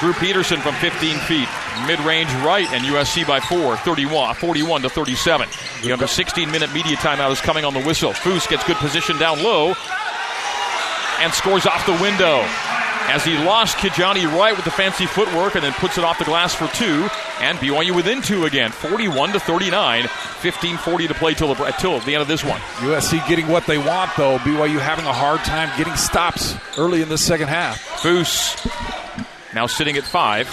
Drew 0.00 0.12
Peterson 0.14 0.60
from 0.60 0.74
15 0.76 1.18
feet, 1.20 1.48
mid-range 1.86 2.32
right, 2.44 2.70
and 2.72 2.84
USC 2.84 3.26
by 3.26 3.40
four, 3.40 3.76
31, 3.78 4.34
41 4.34 4.82
to 4.82 4.88
37. 4.88 5.48
The 5.82 5.92
under 5.92 6.06
16-minute 6.06 6.72
media 6.72 6.96
timeout 6.96 7.30
is 7.30 7.40
coming 7.40 7.64
on 7.64 7.74
the 7.74 7.82
whistle. 7.82 8.12
Foos 8.12 8.48
gets 8.48 8.64
good 8.64 8.76
position 8.76 9.18
down 9.18 9.42
low 9.42 9.74
and 11.20 11.32
scores 11.32 11.66
off 11.66 11.86
the 11.86 11.92
window. 12.02 12.44
As 13.06 13.22
he 13.22 13.36
lost 13.36 13.76
Kijani 13.76 14.26
Wright 14.26 14.56
with 14.56 14.64
the 14.64 14.70
fancy 14.70 15.04
footwork 15.04 15.56
and 15.56 15.62
then 15.62 15.72
puts 15.74 15.98
it 15.98 16.04
off 16.04 16.18
the 16.18 16.24
glass 16.24 16.54
for 16.54 16.68
two, 16.68 17.06
and 17.40 17.58
BYU 17.58 17.94
within 17.94 18.22
two 18.22 18.46
again, 18.46 18.70
41 18.72 19.32
to 19.32 19.40
39, 19.40 20.04
15-40 20.04 21.08
to 21.08 21.14
play 21.14 21.34
till 21.34 21.54
the, 21.54 21.64
till 21.78 22.00
the 22.00 22.14
end 22.14 22.22
of 22.22 22.28
this 22.28 22.42
one. 22.42 22.60
USC 22.80 23.26
getting 23.28 23.46
what 23.48 23.66
they 23.66 23.76
want 23.76 24.10
though. 24.16 24.38
BYU 24.38 24.80
having 24.80 25.04
a 25.04 25.12
hard 25.12 25.40
time 25.40 25.70
getting 25.76 25.94
stops 25.96 26.56
early 26.78 27.02
in 27.02 27.10
the 27.10 27.18
second 27.18 27.48
half. 27.48 27.78
Foos 28.00 28.56
now 29.54 29.66
sitting 29.66 29.96
at 29.96 30.04
five. 30.04 30.48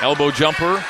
Elbow 0.00 0.30
jumper 0.30 0.82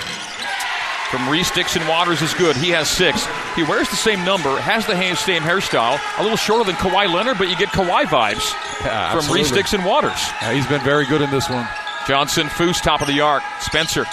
from 1.10 1.28
Reese 1.28 1.50
Dixon 1.52 1.86
Waters 1.86 2.22
is 2.22 2.34
good. 2.34 2.56
He 2.56 2.70
has 2.70 2.88
six. 2.88 3.26
He 3.54 3.62
wears 3.62 3.88
the 3.88 3.96
same 3.96 4.24
number, 4.24 4.58
has 4.58 4.86
the 4.86 4.94
same 5.14 5.42
hairstyle, 5.42 6.00
a 6.18 6.22
little 6.22 6.36
shorter 6.36 6.64
than 6.64 6.74
Kawhi 6.74 7.12
Leonard, 7.12 7.38
but 7.38 7.48
you 7.48 7.56
get 7.56 7.68
Kawhi 7.68 8.04
vibes 8.04 8.52
yeah, 8.84 9.18
from 9.18 9.32
Reese 9.32 9.50
Dixon 9.50 9.84
Waters. 9.84 10.18
Yeah, 10.42 10.52
he's 10.52 10.66
been 10.66 10.82
very 10.82 11.06
good 11.06 11.22
in 11.22 11.30
this 11.30 11.48
one. 11.48 11.66
Johnson, 12.06 12.48
Foos, 12.48 12.82
top 12.82 13.00
of 13.00 13.06
the 13.06 13.20
arc. 13.20 13.42
Spencer 13.60 14.04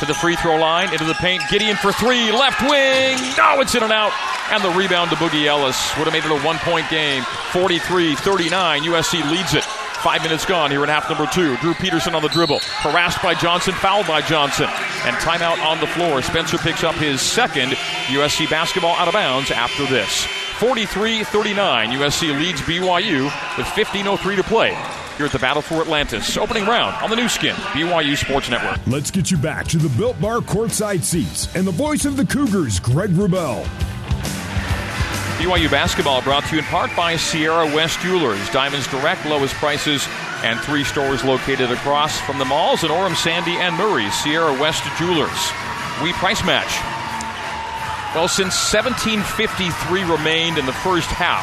to 0.00 0.06
the 0.06 0.14
free 0.14 0.34
throw 0.36 0.56
line, 0.56 0.90
into 0.92 1.04
the 1.04 1.14
paint. 1.14 1.42
Gideon 1.50 1.76
for 1.76 1.92
three, 1.92 2.32
left 2.32 2.60
wing. 2.62 3.16
No, 3.36 3.60
it's 3.60 3.74
in 3.74 3.82
and 3.82 3.92
out. 3.92 4.12
And 4.50 4.64
the 4.64 4.70
rebound 4.70 5.10
to 5.10 5.16
Boogie 5.16 5.46
Ellis 5.46 5.96
would 5.96 6.04
have 6.04 6.12
made 6.12 6.24
it 6.24 6.30
a 6.30 6.44
one 6.44 6.56
point 6.58 6.88
game. 6.90 7.22
43 7.52 8.16
39. 8.16 8.82
USC 8.82 9.30
leads 9.30 9.54
it. 9.54 9.64
Five 10.02 10.24
minutes 10.24 10.44
gone 10.44 10.72
here 10.72 10.82
in 10.82 10.88
half 10.88 11.08
number 11.08 11.26
two. 11.26 11.56
Drew 11.58 11.74
Peterson 11.74 12.16
on 12.16 12.22
the 12.22 12.28
dribble. 12.28 12.58
Harassed 12.58 13.22
by 13.22 13.34
Johnson, 13.34 13.72
fouled 13.72 14.08
by 14.08 14.20
Johnson. 14.20 14.66
And 15.04 15.14
timeout 15.18 15.64
on 15.64 15.78
the 15.78 15.86
floor. 15.86 16.22
Spencer 16.22 16.58
picks 16.58 16.82
up 16.82 16.96
his 16.96 17.20
second 17.20 17.70
USC 18.08 18.50
basketball 18.50 18.96
out 18.96 19.06
of 19.06 19.14
bounds 19.14 19.52
after 19.52 19.86
this. 19.86 20.24
43 20.58 21.22
39. 21.22 21.90
USC 21.90 22.36
leads 22.36 22.60
BYU 22.62 23.24
with 23.56 23.66
15.03 23.68 24.36
to 24.36 24.42
play 24.42 24.76
here 25.16 25.26
at 25.26 25.32
the 25.32 25.38
Battle 25.38 25.62
for 25.62 25.80
Atlantis. 25.80 26.36
Opening 26.36 26.64
round 26.66 27.00
on 27.00 27.08
the 27.08 27.14
new 27.14 27.28
Skin, 27.28 27.54
BYU 27.54 28.16
Sports 28.16 28.50
Network. 28.50 28.84
Let's 28.88 29.12
get 29.12 29.30
you 29.30 29.36
back 29.36 29.68
to 29.68 29.76
the 29.76 29.88
Built 29.96 30.20
Bar 30.20 30.38
courtside 30.38 31.04
seats 31.04 31.54
and 31.54 31.64
the 31.64 31.70
voice 31.70 32.06
of 32.06 32.16
the 32.16 32.26
Cougars, 32.26 32.80
Greg 32.80 33.10
Wrubell. 33.10 33.64
BYU 35.42 35.68
basketball 35.68 36.22
brought 36.22 36.44
to 36.44 36.52
you 36.52 36.60
in 36.60 36.64
part 36.66 36.94
by 36.94 37.16
Sierra 37.16 37.66
West 37.66 37.98
Jewelers. 37.98 38.48
Diamonds 38.50 38.86
Direct, 38.86 39.26
lowest 39.26 39.52
prices, 39.54 40.06
and 40.44 40.60
three 40.60 40.84
stores 40.84 41.24
located 41.24 41.72
across 41.72 42.16
from 42.20 42.38
the 42.38 42.44
malls 42.44 42.84
in 42.84 42.90
Orem, 42.90 43.16
Sandy, 43.16 43.56
and 43.56 43.74
Murray. 43.74 44.08
Sierra 44.10 44.52
West 44.60 44.84
Jewelers. 44.96 45.50
We 46.00 46.12
price 46.12 46.44
match. 46.44 46.70
Well, 48.14 48.28
since 48.28 48.54
1753 48.72 50.04
remained 50.04 50.58
in 50.58 50.66
the 50.66 50.72
first 50.72 51.08
half, 51.08 51.42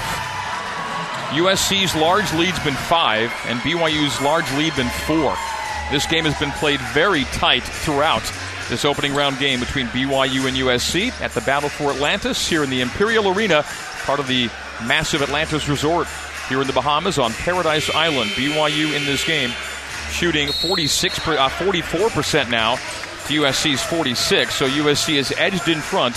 USC's 1.35 1.93
large 1.93 2.31
lead's 2.35 2.59
been 2.59 2.75
five, 2.75 3.33
and 3.47 3.59
BYU's 3.59 4.21
large 4.21 4.49
lead 4.53 4.73
been 4.77 4.87
four. 4.87 5.35
This 5.91 6.05
game 6.05 6.23
has 6.23 6.39
been 6.39 6.51
played 6.51 6.79
very 6.93 7.25
tight 7.35 7.63
throughout 7.63 8.23
this 8.69 8.85
opening 8.85 9.13
round 9.13 9.39
game 9.39 9.59
between 9.59 9.87
BYU 9.87 10.47
and 10.47 10.55
USC 10.55 11.11
at 11.21 11.31
the 11.31 11.41
Battle 11.41 11.69
for 11.69 11.91
Atlantis 11.91 12.47
here 12.47 12.63
in 12.63 12.69
the 12.69 12.81
Imperial 12.81 13.27
Arena, 13.27 13.65
part 14.09 14.19
of 14.19 14.27
the 14.27 14.49
massive 14.87 15.21
Atlantis 15.21 15.69
Resort 15.69 16.07
here 16.47 16.61
in 16.61 16.65
the 16.65 16.73
Bahamas 16.73 17.19
on 17.19 17.31
Paradise 17.33 17.91
Island. 17.91 18.31
BYU 18.31 18.97
in 18.97 19.05
this 19.05 19.23
game 19.23 19.51
shooting 20.09 20.51
46 20.51 21.19
uh, 21.27 21.47
44% 21.47 22.49
now 22.49 22.77
to 22.77 23.41
USC's 23.43 23.83
46. 23.83 24.55
So 24.55 24.67
USC 24.67 25.17
is 25.17 25.31
edged 25.37 25.67
in 25.67 25.77
front 25.79 26.15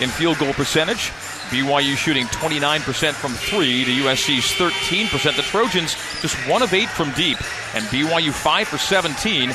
in 0.00 0.08
field 0.08 0.38
goal 0.38 0.54
percentage. 0.54 1.12
BYU 1.50 1.94
shooting 1.94 2.24
29% 2.28 3.12
from 3.12 3.32
three 3.32 3.84
to 3.84 3.90
USC's 3.90 4.54
13%. 4.54 5.36
The 5.36 5.42
Trojans 5.42 5.94
just 6.22 6.36
one 6.48 6.62
of 6.62 6.72
eight 6.72 6.88
from 6.88 7.10
deep, 7.12 7.36
and 7.74 7.84
BYU 7.88 8.32
five 8.32 8.66
for 8.66 8.78
17 8.78 9.48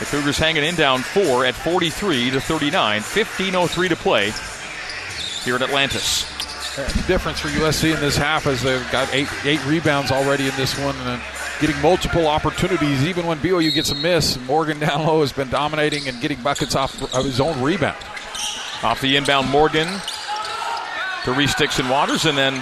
the 0.00 0.06
Cougars 0.06 0.36
hanging 0.36 0.64
in 0.64 0.74
down 0.74 1.02
four 1.02 1.44
at 1.44 1.54
43 1.54 2.30
to 2.30 2.40
39. 2.40 3.02
15.03 3.02 3.88
to 3.90 3.94
play 3.94 4.32
here 5.44 5.54
at 5.54 5.62
Atlantis. 5.62 6.39
The 6.76 7.04
difference 7.08 7.40
for 7.40 7.48
USC 7.48 7.94
in 7.94 8.00
this 8.00 8.16
half 8.16 8.46
is 8.46 8.62
they've 8.62 8.90
got 8.92 9.12
eight 9.12 9.28
eight 9.44 9.64
rebounds 9.66 10.12
already 10.12 10.46
in 10.46 10.54
this 10.56 10.78
one 10.78 10.94
and 10.96 11.20
getting 11.60 11.80
multiple 11.82 12.26
opportunities. 12.28 13.04
Even 13.04 13.26
when 13.26 13.38
BYU 13.38 13.74
gets 13.74 13.90
a 13.90 13.94
miss, 13.96 14.38
Morgan 14.46 14.78
down 14.80 15.04
low 15.04 15.20
has 15.20 15.32
been 15.32 15.48
dominating 15.48 16.08
and 16.08 16.20
getting 16.20 16.40
buckets 16.42 16.76
off 16.76 17.02
of 17.14 17.24
his 17.24 17.40
own 17.40 17.60
rebound. 17.60 17.98
Off 18.82 19.00
the 19.00 19.16
inbound, 19.16 19.50
Morgan 19.50 19.88
to 21.24 21.32
Reese 21.32 21.54
Dixon 21.54 21.88
Waters, 21.88 22.24
and 22.24 22.38
then 22.38 22.54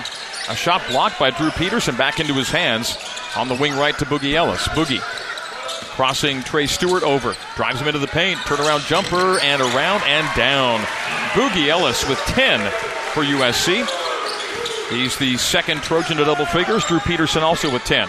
a 0.48 0.56
shot 0.56 0.82
blocked 0.88 1.18
by 1.18 1.30
Drew 1.30 1.50
Peterson 1.50 1.94
back 1.96 2.18
into 2.18 2.34
his 2.34 2.50
hands 2.50 2.96
on 3.36 3.48
the 3.48 3.54
wing 3.54 3.76
right 3.76 3.96
to 3.98 4.04
Boogie 4.06 4.34
Ellis. 4.34 4.66
Boogie 4.68 5.00
Crossing 5.98 6.42
Trey 6.42 6.66
Stewart 6.66 7.02
over. 7.02 7.36
Drives 7.56 7.80
him 7.80 7.88
into 7.88 7.98
the 7.98 8.06
paint. 8.06 8.38
Turnaround 8.40 8.86
jumper 8.86 9.40
and 9.40 9.60
around 9.60 10.02
and 10.04 10.36
down. 10.36 10.80
Boogie 11.32 11.68
Ellis 11.68 12.08
with 12.08 12.18
10 12.18 12.60
for 13.18 13.24
USC. 13.24 13.84
He's 14.90 15.16
the 15.18 15.36
second 15.38 15.82
Trojan 15.82 16.18
to 16.18 16.24
double 16.24 16.46
figures. 16.46 16.84
Drew 16.84 17.00
Peterson 17.00 17.42
also 17.42 17.68
with 17.72 17.82
10. 17.82 18.06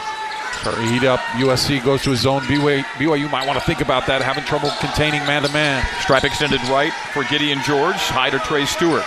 Heat 0.92 1.04
up. 1.04 1.20
USC 1.42 1.84
goes 1.84 2.04
to 2.04 2.12
his 2.12 2.22
zone. 2.22 2.42
BYU, 2.42 2.84
BYU 2.84 3.32
might 3.32 3.48
want 3.48 3.58
to 3.58 3.66
think 3.66 3.82
about 3.82 4.06
that, 4.06 4.22
having 4.22 4.44
trouble 4.44 4.70
containing 4.80 5.26
man 5.26 5.42
to 5.42 5.52
man. 5.52 5.84
Stripe 6.02 6.26
extended 6.26 6.62
right 6.70 6.94
for 7.12 7.24
Gideon 7.24 7.60
George. 7.64 7.96
High 7.96 8.30
to 8.30 8.38
Trey 8.38 8.66
Stewart. 8.66 9.04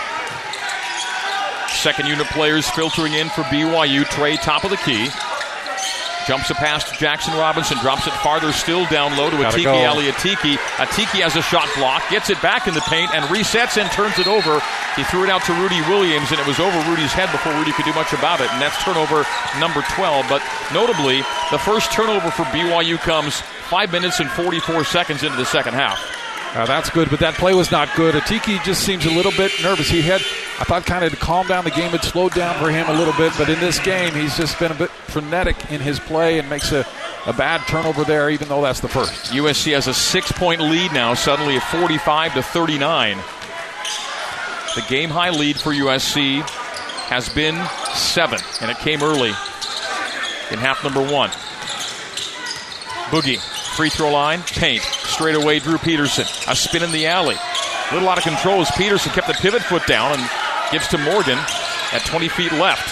Second 1.69 2.07
unit 2.07 2.27
players 2.27 2.69
filtering 2.71 3.13
in 3.13 3.29
for 3.29 3.43
BYU. 3.43 4.03
Trey, 4.03 4.35
top 4.35 4.65
of 4.65 4.71
the 4.71 4.77
key. 4.77 5.07
Jumps 6.27 6.49
a 6.49 6.55
pass 6.55 6.83
to 6.89 6.97
Jackson 6.97 7.33
Robinson, 7.35 7.77
drops 7.79 8.07
it 8.07 8.13
farther 8.23 8.53
still 8.53 8.85
down 8.87 9.17
low 9.17 9.29
to 9.29 9.35
Atiki 9.51 9.65
Ali 9.89 10.07
Atiki. 10.07 10.55
Atiki 10.79 11.19
has 11.19 11.35
a 11.35 11.41
shot 11.41 11.67
block, 11.75 12.01
gets 12.09 12.29
it 12.29 12.41
back 12.41 12.67
in 12.67 12.73
the 12.73 12.85
paint, 12.87 13.13
and 13.13 13.25
resets 13.25 13.75
and 13.75 13.91
turns 13.91 14.17
it 14.19 14.27
over. 14.27 14.63
He 14.95 15.03
threw 15.03 15.23
it 15.25 15.29
out 15.29 15.43
to 15.45 15.53
Rudi 15.59 15.81
Williams, 15.91 16.31
and 16.31 16.39
it 16.39 16.47
was 16.47 16.59
over 16.63 16.79
Rudi's 16.87 17.11
head 17.11 17.27
before 17.31 17.51
Rudi 17.59 17.73
could 17.73 17.83
do 17.83 17.93
much 17.93 18.13
about 18.13 18.39
it, 18.39 18.47
and 18.55 18.61
that's 18.61 18.79
turnover 18.83 19.27
number 19.59 19.83
12. 19.99 20.25
But 20.31 20.39
notably, 20.71 21.19
the 21.51 21.59
first 21.59 21.91
turnover 21.91 22.31
for 22.31 22.43
BYU 22.55 22.95
comes 22.99 23.41
5 23.67 23.91
minutes 23.91 24.21
and 24.21 24.29
44 24.31 24.85
seconds 24.85 25.23
into 25.23 25.35
the 25.35 25.45
second 25.45 25.73
half. 25.73 25.99
Uh, 26.55 26.67
that's 26.67 26.91
good, 26.91 27.09
but 27.09 27.19
that 27.19 27.33
play 27.33 27.55
was 27.55 27.71
not 27.71 27.89
good. 27.95 28.13
Atiki 28.13 28.63
just 28.63 28.83
seems 28.83 29.05
a 29.07 29.09
little 29.09 29.31
bit 29.31 29.51
nervous. 29.63 29.89
He 29.89 30.03
had, 30.03 30.21
I 30.59 30.63
thought, 30.65 30.85
kind 30.85 31.03
of 31.03 31.11
to 31.11 31.17
calm 31.17 31.47
down 31.47 31.63
the 31.63 31.71
game. 31.71 31.93
It 31.95 32.03
slowed 32.03 32.33
down 32.33 32.59
for 32.59 32.69
him 32.69 32.87
a 32.87 32.93
little 32.93 33.13
bit, 33.13 33.33
but 33.39 33.49
in 33.49 33.59
this 33.59 33.79
game, 33.79 34.13
he's 34.13 34.37
just 34.37 34.59
been 34.59 34.71
a 34.71 34.75
bit 34.75 34.91
frenetic 34.91 35.71
in 35.71 35.81
his 35.81 35.99
play 35.99 36.37
and 36.37 36.47
makes 36.47 36.71
a, 36.71 36.85
a 37.25 37.33
bad 37.33 37.61
turnover 37.67 38.03
there, 38.03 38.29
even 38.29 38.49
though 38.49 38.61
that's 38.61 38.81
the 38.81 38.87
first. 38.87 39.33
USC 39.33 39.73
has 39.73 39.87
a 39.87 39.95
six 39.95 40.31
point 40.31 40.61
lead 40.61 40.93
now, 40.93 41.15
suddenly 41.15 41.55
at 41.55 41.63
45 41.71 42.35
to 42.35 42.43
39. 42.43 43.17
The 44.75 44.85
game 44.87 45.09
high 45.09 45.31
lead 45.31 45.59
for 45.59 45.71
USC 45.71 46.41
has 47.09 47.29
been 47.29 47.55
seven, 47.93 48.39
and 48.61 48.69
it 48.69 48.77
came 48.77 49.01
early 49.01 49.29
in 49.29 50.59
half 50.59 50.83
number 50.83 51.01
one. 51.01 51.29
Boogie 53.09 53.41
Free 53.73 53.89
throw 53.89 54.11
line, 54.11 54.43
paint. 54.43 54.83
Straight 55.23 55.41
away, 55.41 55.59
Drew 55.59 55.77
Peterson. 55.77 56.25
A 56.49 56.53
spin 56.53 56.83
in 56.83 56.91
the 56.91 57.07
alley. 57.07 57.37
A 57.39 57.93
little 57.93 58.09
out 58.09 58.17
of 58.17 58.25
control 58.25 58.59
as 58.59 58.69
Peterson 58.71 59.09
kept 59.13 59.27
the 59.27 59.33
pivot 59.35 59.61
foot 59.61 59.87
down 59.87 60.19
and 60.19 60.29
gives 60.69 60.89
to 60.89 60.97
Morgan 60.97 61.39
at 61.95 62.03
20 62.03 62.27
feet 62.27 62.51
left. 62.51 62.91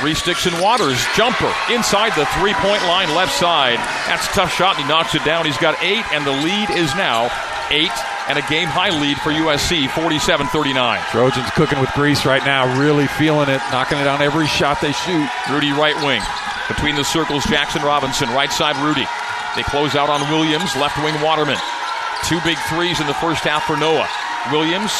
Reese 0.00 0.22
Dixon 0.22 0.54
Waters, 0.62 1.04
jumper 1.16 1.52
inside 1.68 2.14
the 2.14 2.26
three 2.38 2.54
point 2.62 2.80
line, 2.84 3.12
left 3.12 3.34
side. 3.34 3.78
That's 4.06 4.28
a 4.28 4.38
tough 4.38 4.54
shot, 4.54 4.76
and 4.76 4.84
he 4.84 4.88
knocks 4.88 5.16
it 5.16 5.24
down. 5.24 5.46
He's 5.46 5.58
got 5.58 5.74
eight, 5.82 6.06
and 6.12 6.24
the 6.24 6.30
lead 6.30 6.70
is 6.70 6.94
now 6.94 7.26
eight, 7.72 7.90
and 8.28 8.38
a 8.38 8.46
game 8.46 8.68
high 8.68 8.94
lead 8.94 9.18
for 9.18 9.30
USC, 9.32 9.90
47 9.90 10.46
39. 10.46 11.00
Trojans 11.10 11.50
cooking 11.56 11.80
with 11.80 11.90
grease 11.90 12.24
right 12.24 12.44
now, 12.44 12.78
really 12.78 13.08
feeling 13.08 13.48
it, 13.48 13.60
knocking 13.72 13.98
it 13.98 14.06
on 14.06 14.22
every 14.22 14.46
shot 14.46 14.80
they 14.80 14.92
shoot. 14.92 15.26
Rudi, 15.50 15.72
right 15.72 15.98
wing. 16.06 16.22
Between 16.68 16.94
the 16.94 17.02
circles, 17.02 17.42
Jackson 17.46 17.82
Robinson, 17.82 18.28
right 18.28 18.52
side, 18.52 18.76
Rudi. 18.76 19.08
They 19.58 19.64
close 19.64 19.96
out 19.96 20.08
on 20.08 20.22
Williams, 20.30 20.76
left 20.76 21.02
wing 21.02 21.20
Waterman. 21.20 21.58
Two 22.22 22.38
big 22.46 22.56
threes 22.70 23.00
in 23.00 23.08
the 23.08 23.18
first 23.18 23.42
half 23.42 23.64
for 23.64 23.76
Noah. 23.76 24.06
Williams 24.52 24.94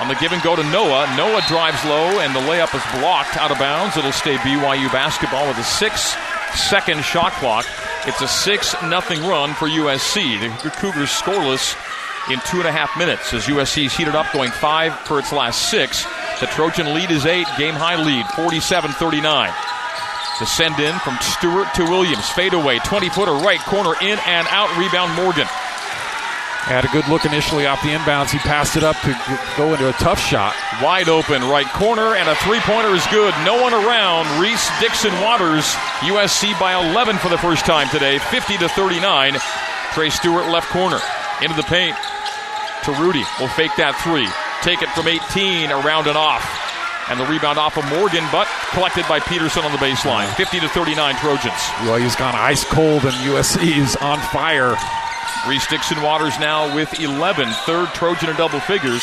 on 0.00 0.08
the 0.08 0.14
give 0.14 0.32
and 0.32 0.40
go 0.40 0.56
to 0.56 0.62
Noah. 0.72 1.04
Noah 1.14 1.44
drives 1.46 1.84
low, 1.84 2.16
and 2.24 2.34
the 2.34 2.40
layup 2.40 2.72
is 2.72 2.80
blocked 2.98 3.36
out 3.36 3.50
of 3.50 3.58
bounds. 3.58 3.98
It'll 3.98 4.10
stay 4.10 4.36
BYU 4.36 4.90
basketball 4.90 5.46
with 5.46 5.58
a 5.58 5.62
six 5.62 6.16
second 6.56 7.04
shot 7.04 7.32
clock. 7.32 7.66
It's 8.06 8.22
a 8.22 8.28
6 8.28 8.82
nothing 8.84 9.20
run 9.28 9.52
for 9.52 9.68
USC. 9.68 10.40
The 10.62 10.70
Cougars 10.70 11.10
scoreless 11.10 11.76
in 12.32 12.40
two 12.46 12.60
and 12.60 12.66
a 12.66 12.72
half 12.72 12.96
minutes 12.96 13.34
as 13.34 13.44
USC's 13.44 13.94
heated 13.94 14.14
up, 14.14 14.32
going 14.32 14.52
five 14.52 14.98
for 15.00 15.18
its 15.18 15.34
last 15.34 15.68
six. 15.68 16.06
The 16.40 16.46
Trojan 16.46 16.94
lead 16.94 17.10
is 17.10 17.26
eight, 17.26 17.46
game 17.58 17.74
high 17.74 18.02
lead, 18.02 18.24
47 18.28 18.90
39. 18.92 19.52
The 20.38 20.46
send 20.46 20.78
in 20.78 20.96
from 21.00 21.18
Stewart 21.20 21.74
to 21.74 21.82
Williams. 21.84 22.28
Fade 22.30 22.54
away. 22.54 22.78
20 22.78 23.08
footer 23.10 23.32
right 23.32 23.58
corner 23.58 23.94
in 24.00 24.18
and 24.24 24.46
out. 24.50 24.70
Rebound 24.78 25.14
Morgan. 25.14 25.46
Had 26.68 26.84
a 26.84 26.88
good 26.88 27.08
look 27.08 27.24
initially 27.24 27.66
off 27.66 27.82
the 27.82 27.88
inbounds. 27.88 28.30
He 28.30 28.38
passed 28.38 28.76
it 28.76 28.84
up 28.84 28.94
to 29.00 29.16
go 29.56 29.72
into 29.72 29.88
a 29.88 29.92
tough 29.94 30.20
shot. 30.20 30.54
Wide 30.82 31.08
open 31.08 31.42
right 31.42 31.66
corner, 31.66 32.14
and 32.14 32.28
a 32.28 32.36
three 32.36 32.60
pointer 32.60 32.94
is 32.94 33.06
good. 33.08 33.34
No 33.42 33.60
one 33.60 33.72
around. 33.72 34.28
Reese 34.38 34.68
Dixon 34.78 35.14
Waters, 35.22 35.64
USC 36.04 36.58
by 36.60 36.74
11 36.90 37.16
for 37.16 37.30
the 37.30 37.38
first 37.38 37.64
time 37.64 37.88
today, 37.88 38.18
50 38.18 38.58
to 38.58 38.68
39. 38.68 39.38
Trey 39.92 40.10
Stewart 40.10 40.46
left 40.52 40.68
corner 40.68 41.00
into 41.40 41.56
the 41.56 41.64
paint 41.64 41.96
to 42.84 42.92
Rudi. 42.92 43.24
Will 43.40 43.48
fake 43.48 43.72
that 43.78 43.96
three. 44.04 44.28
Take 44.62 44.82
it 44.82 44.90
from 44.90 45.08
18, 45.08 45.72
around 45.72 46.06
and 46.06 46.18
off. 46.18 46.67
And 47.10 47.18
the 47.18 47.26
rebound 47.26 47.58
off 47.58 47.78
of 47.78 47.88
Morgan, 47.88 48.24
but 48.30 48.46
collected 48.70 49.06
by 49.08 49.18
Peterson 49.20 49.64
on 49.64 49.72
the 49.72 49.78
baseline. 49.78 50.28
50 50.34 50.60
to 50.60 50.68
39 50.68 51.16
Trojans. 51.16 51.54
BYU's 51.80 52.16
gone 52.16 52.34
ice 52.34 52.64
cold, 52.64 53.04
and 53.04 53.14
USC 53.24 53.78
is 53.78 53.96
on 53.96 54.18
fire. 54.28 54.76
Reese 55.48 55.66
Dixon 55.68 56.02
Waters 56.02 56.38
now 56.38 56.74
with 56.74 57.00
11, 57.00 57.48
third 57.64 57.88
Trojan 57.94 58.28
in 58.28 58.36
double 58.36 58.60
figures. 58.60 59.02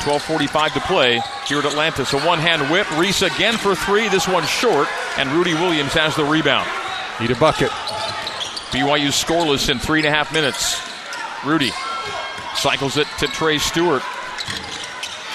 12.45 0.00 0.74
to 0.74 0.80
play 0.80 1.20
here 1.46 1.58
at 1.58 1.64
Atlanta. 1.64 2.04
So 2.04 2.24
one 2.26 2.38
hand 2.38 2.70
whip. 2.70 2.90
Reese 2.98 3.22
again 3.22 3.56
for 3.56 3.74
three. 3.74 4.08
This 4.08 4.28
one 4.28 4.44
short. 4.44 4.88
And 5.16 5.30
Rudi 5.30 5.54
Williams 5.54 5.92
has 5.92 6.14
the 6.16 6.24
rebound. 6.24 6.68
Need 7.20 7.32
a 7.32 7.38
bucket. 7.38 7.70
BYU 8.70 9.08
scoreless 9.08 9.68
in 9.68 9.78
three 9.78 10.00
and 10.00 10.06
a 10.06 10.10
half 10.10 10.32
minutes. 10.32 10.80
Rudi 11.44 11.72
cycles 12.54 12.96
it 12.96 13.06
to 13.18 13.26
Trey 13.28 13.58
Stewart. 13.58 14.02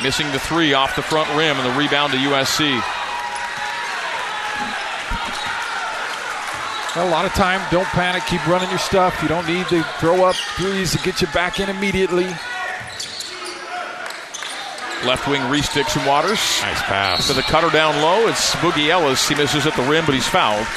Missing 0.01 0.31
the 0.31 0.39
three 0.39 0.73
off 0.73 0.95
the 0.95 1.03
front 1.03 1.29
rim 1.35 1.57
and 1.57 1.65
the 1.65 1.77
rebound 1.77 2.13
to 2.13 2.17
USC. 2.17 2.81
a 6.95 7.09
lot 7.09 7.25
of 7.25 7.33
time. 7.33 7.61
Don't 7.71 7.87
panic. 7.87 8.23
Keep 8.27 8.45
running 8.47 8.69
your 8.69 8.79
stuff. 8.79 9.19
You 9.21 9.27
don't 9.27 9.47
need 9.47 9.67
to 9.67 9.83
throw 9.99 10.25
up 10.25 10.35
threes 10.35 10.91
to 10.91 10.99
get 10.99 11.21
you 11.21 11.27
back 11.27 11.59
in 11.59 11.69
immediately. 11.69 12.25
Left 15.05 15.27
wing 15.27 15.49
Reese 15.49 15.73
Dixon 15.73 16.05
Waters. 16.05 16.39
Nice 16.61 16.81
pass. 16.83 17.27
To 17.27 17.33
the 17.33 17.41
cutter 17.41 17.69
down 17.69 18.01
low. 18.01 18.27
It's 18.27 18.55
Boogie 18.55 18.89
Ellis. 18.89 19.27
He 19.27 19.35
misses 19.35 19.65
at 19.65 19.75
the 19.75 19.83
rim, 19.83 20.05
but 20.05 20.13
he's 20.15 20.27
fouled. 20.27 20.67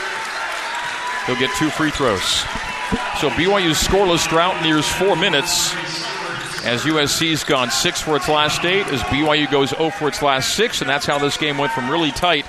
He'll 1.26 1.38
get 1.38 1.54
two 1.56 1.70
free 1.70 1.90
throws. 1.90 2.40
So 3.20 3.30
BYU's 3.30 3.78
scoreless 3.78 4.28
drought 4.28 4.62
nears 4.62 4.88
four 4.88 5.16
minutes 5.16 5.75
as 6.66 6.82
USC's 6.82 7.44
gone 7.44 7.70
six 7.70 8.02
for 8.02 8.16
its 8.16 8.28
last 8.28 8.64
eight, 8.64 8.87
as 8.88 9.00
BYU 9.02 9.49
goes 9.50 9.70
0 9.70 9.90
for 9.90 10.08
its 10.08 10.20
last 10.20 10.56
six, 10.56 10.80
and 10.80 10.90
that's 10.90 11.06
how 11.06 11.16
this 11.16 11.37
game 11.37 11.58
went 11.58 11.70
from 11.70 11.88
really 11.88 12.11
tight 12.11 12.44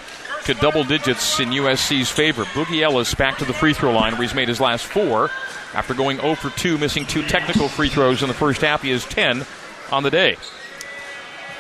to 0.46 0.56
double 0.56 0.84
digits 0.84 1.40
in 1.40 1.50
USC's 1.50 2.10
favor. 2.10 2.44
Boogie 2.46 2.82
Ellis 2.82 3.14
back 3.14 3.38
to 3.38 3.46
the 3.46 3.54
free 3.54 3.74
throw 3.74 3.92
line 3.92 4.14
where 4.14 4.24
he's 4.24 4.34
made 4.34 4.48
his 4.48 4.60
last 4.60 4.88
four 4.88 5.30
after 5.76 5.94
going 5.94 6.18
0 6.18 6.34
for 6.34 6.50
2, 6.50 6.80
missing 6.80 7.06
two 7.06 7.22
technical 7.22 7.68
free 7.68 7.90
throws 7.90 8.24
in 8.24 8.28
the 8.28 8.34
first 8.34 8.62
half. 8.62 8.82
He 8.82 8.90
has 8.90 9.06
10 9.06 9.46
on 9.92 10.02
the 10.02 10.10
day. 10.10 10.38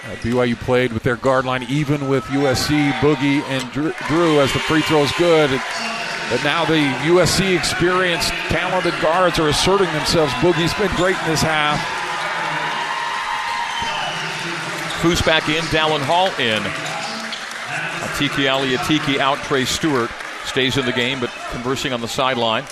Uh, 0.05 0.15
BYU 0.15 0.55
played 0.55 0.93
with 0.93 1.03
their 1.03 1.17
guard 1.17 1.45
line 1.45 1.63
even 1.69 2.07
with 2.07 2.23
USC, 2.25 2.91
Boogie, 2.93 3.43
and 3.43 3.71
Drew 3.71 4.39
as 4.39 4.51
the 4.53 4.59
free 4.59 4.81
throw's 4.81 5.11
good. 5.13 5.49
But 6.31 6.43
now 6.43 6.65
the 6.65 6.79
USC 7.05 7.55
experienced, 7.55 8.29
talented 8.49 8.93
guards 8.99 9.37
are 9.37 9.49
asserting 9.49 9.91
themselves. 9.93 10.33
Boogie's 10.33 10.73
been 10.73 10.93
great 10.95 11.17
in 11.21 11.27
this 11.27 11.41
half. 11.41 11.96
Foose 15.01 15.23
back 15.25 15.47
in, 15.47 15.63
Dallin 15.65 16.01
Hall 16.01 16.27
in. 16.39 16.63
Atiki 18.07 18.51
Ali 18.51 18.75
Atiki 18.75 19.19
out, 19.19 19.37
Trey 19.43 19.63
Stewart 19.63 20.09
stays 20.45 20.77
in 20.77 20.85
the 20.85 20.91
game, 20.91 21.19
but 21.19 21.29
conversing 21.51 21.93
on 21.93 22.01
the 22.01 22.07
sideline. 22.07 22.63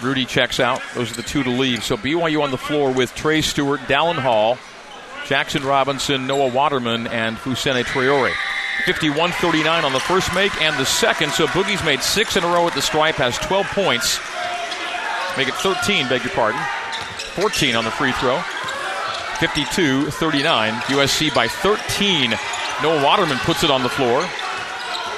Rudi 0.00 0.24
checks 0.24 0.60
out. 0.60 0.80
Those 0.94 1.10
are 1.10 1.14
the 1.16 1.22
two 1.22 1.42
to 1.42 1.50
leave. 1.50 1.82
So 1.82 1.96
BYU 1.96 2.42
on 2.42 2.50
the 2.50 2.58
floor 2.58 2.92
with 2.92 3.14
Trey 3.14 3.40
Stewart, 3.40 3.80
Dallin 3.80 4.18
Hall, 4.18 4.58
Jackson 5.26 5.64
Robinson, 5.64 6.26
Noah 6.26 6.48
Waterman, 6.48 7.06
and 7.08 7.36
Fousseyni 7.36 7.82
Traore. 7.84 8.32
51 8.86 9.30
39 9.32 9.84
on 9.84 9.92
the 9.92 10.00
first 10.00 10.32
make 10.34 10.54
and 10.62 10.78
the 10.78 10.84
second. 10.84 11.32
So 11.32 11.46
Boogie's 11.46 11.84
made 11.84 12.00
six 12.02 12.36
in 12.36 12.44
a 12.44 12.46
row 12.46 12.66
at 12.66 12.74
the 12.74 12.82
stripe, 12.82 13.16
has 13.16 13.38
12 13.38 13.66
points. 13.68 14.20
Make 15.36 15.48
it 15.48 15.54
13, 15.54 16.08
beg 16.08 16.22
your 16.22 16.32
pardon. 16.32 16.60
14 17.34 17.74
on 17.74 17.84
the 17.84 17.90
free 17.90 18.12
throw. 18.12 18.40
52 19.38 20.10
39. 20.10 20.72
USC 20.72 21.34
by 21.34 21.48
13. 21.48 22.30
Noah 22.82 23.04
Waterman 23.04 23.38
puts 23.38 23.64
it 23.64 23.70
on 23.70 23.82
the 23.82 23.88
floor. 23.88 24.20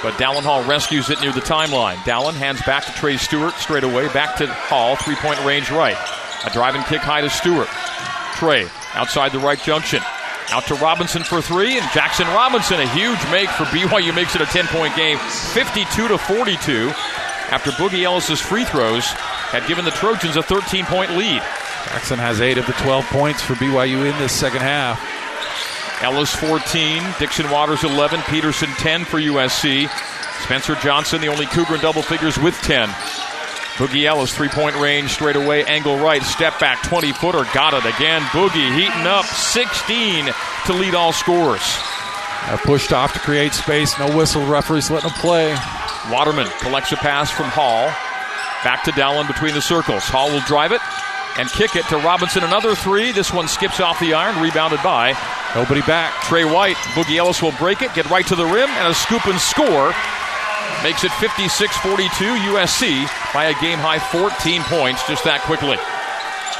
But 0.03 0.13
Dallin 0.13 0.43
Hall 0.43 0.63
rescues 0.63 1.09
it 1.09 1.19
near 1.21 1.31
the 1.31 1.41
timeline. 1.41 1.95
Dallin 1.97 2.33
hands 2.33 2.61
back 2.61 2.85
to 2.85 2.91
Trey 2.93 3.17
Stewart 3.17 3.53
straight 3.55 3.83
away. 3.83 4.07
Back 4.13 4.35
to 4.37 4.47
Hall, 4.47 4.95
three 4.95 5.15
point 5.15 5.43
range 5.43 5.71
right. 5.71 5.97
A 6.45 6.49
drive 6.51 6.75
and 6.75 6.85
kick 6.85 7.01
high 7.01 7.21
to 7.21 7.29
Stewart. 7.29 7.67
Trey 8.35 8.67
outside 8.93 9.31
the 9.31 9.39
right 9.39 9.59
junction. 9.59 10.01
Out 10.51 10.65
to 10.67 10.75
Robinson 10.75 11.23
for 11.23 11.41
three, 11.41 11.77
and 11.77 11.91
Jackson 11.91 12.27
Robinson, 12.27 12.79
a 12.79 12.87
huge 12.89 13.19
make 13.31 13.49
for 13.49 13.65
BYU, 13.65 14.15
makes 14.15 14.35
it 14.35 14.41
a 14.41 14.45
10 14.45 14.67
point 14.67 14.95
game, 14.95 15.17
52 15.17 16.07
to 16.07 16.17
42. 16.17 16.91
after 17.49 17.71
Boogie 17.71 18.03
Ellis's 18.03 18.39
free 18.39 18.65
throws 18.65 19.05
had 19.51 19.65
given 19.67 19.85
the 19.85 19.91
Trojans 19.91 20.35
a 20.35 20.43
13 20.43 20.85
point 20.85 21.11
lead. 21.17 21.41
Jackson 21.87 22.19
has 22.19 22.41
eight 22.41 22.57
of 22.57 22.67
the 22.67 22.73
12 22.73 23.05
points 23.05 23.41
for 23.41 23.53
BYU 23.53 24.11
in 24.11 24.17
this 24.19 24.33
second 24.33 24.61
half. 24.61 24.99
Ellis 26.03 26.35
14, 26.35 27.01
Dixon 27.17 27.49
Waters 27.49 27.83
11, 27.83 28.21
Peterson 28.23 28.69
10 28.77 29.05
for 29.05 29.19
USC. 29.19 29.89
Spencer 30.43 30.75
Johnson, 30.75 31.21
the 31.21 31.27
only 31.27 31.45
Cougar 31.45 31.75
in 31.75 31.81
double 31.81 32.01
figures 32.01 32.37
with 32.37 32.55
10. 32.55 32.89
Boogie 33.79 34.03
Ellis, 34.03 34.35
three 34.35 34.49
point 34.49 34.75
range, 34.75 35.11
straight 35.11 35.37
away, 35.37 35.63
angle 35.63 35.97
right, 35.97 36.21
step 36.23 36.59
back, 36.59 36.83
20 36.83 37.13
footer, 37.13 37.45
got 37.53 37.73
it 37.73 37.85
again. 37.85 38.21
Boogie 38.35 38.75
heating 38.75 39.07
up, 39.07 39.25
16 39.25 40.25
to 40.65 40.73
lead 40.73 40.93
all 40.93 41.13
scores. 41.13 41.61
Uh, 42.43 42.57
pushed 42.63 42.91
off 42.91 43.13
to 43.13 43.19
create 43.19 43.53
space, 43.53 43.97
no 43.97 44.15
whistle, 44.15 44.45
referees 44.45 44.91
letting 44.91 45.09
him 45.09 45.17
play. 45.19 45.55
Waterman 46.11 46.47
collects 46.59 46.91
a 46.91 46.97
pass 46.97 47.31
from 47.31 47.45
Hall. 47.47 47.87
Back 48.63 48.83
to 48.83 48.91
Dallin 48.91 49.27
between 49.27 49.53
the 49.53 49.61
circles. 49.61 50.03
Hall 50.03 50.29
will 50.29 50.41
drive 50.41 50.73
it 50.73 50.81
and 51.37 51.49
kick 51.49 51.75
it 51.75 51.85
to 51.89 51.97
Robinson. 51.97 52.43
Another 52.43 52.75
three. 52.75 53.11
This 53.11 53.31
one 53.31 53.47
skips 53.47 53.79
off 53.79 53.99
the 53.99 54.13
iron, 54.13 54.41
rebounded 54.41 54.81
by 54.83 55.13
nobody 55.55 55.81
back. 55.81 56.13
Trey 56.23 56.45
White. 56.45 56.77
Boogie 56.95 57.17
Ellis 57.17 57.41
will 57.41 57.53
break 57.53 57.81
it, 57.81 57.93
get 57.93 58.09
right 58.09 58.25
to 58.27 58.35
the 58.35 58.45
rim, 58.45 58.69
and 58.69 58.87
a 58.87 58.93
scoop 58.93 59.25
and 59.27 59.39
score 59.39 59.93
makes 60.83 61.03
it 61.03 61.11
56 61.13 61.77
42 61.77 62.07
USC 62.53 63.33
by 63.33 63.45
a 63.45 63.61
game 63.61 63.79
high 63.79 63.99
14 63.99 64.61
points 64.63 65.07
just 65.07 65.23
that 65.23 65.41
quickly. 65.41 65.77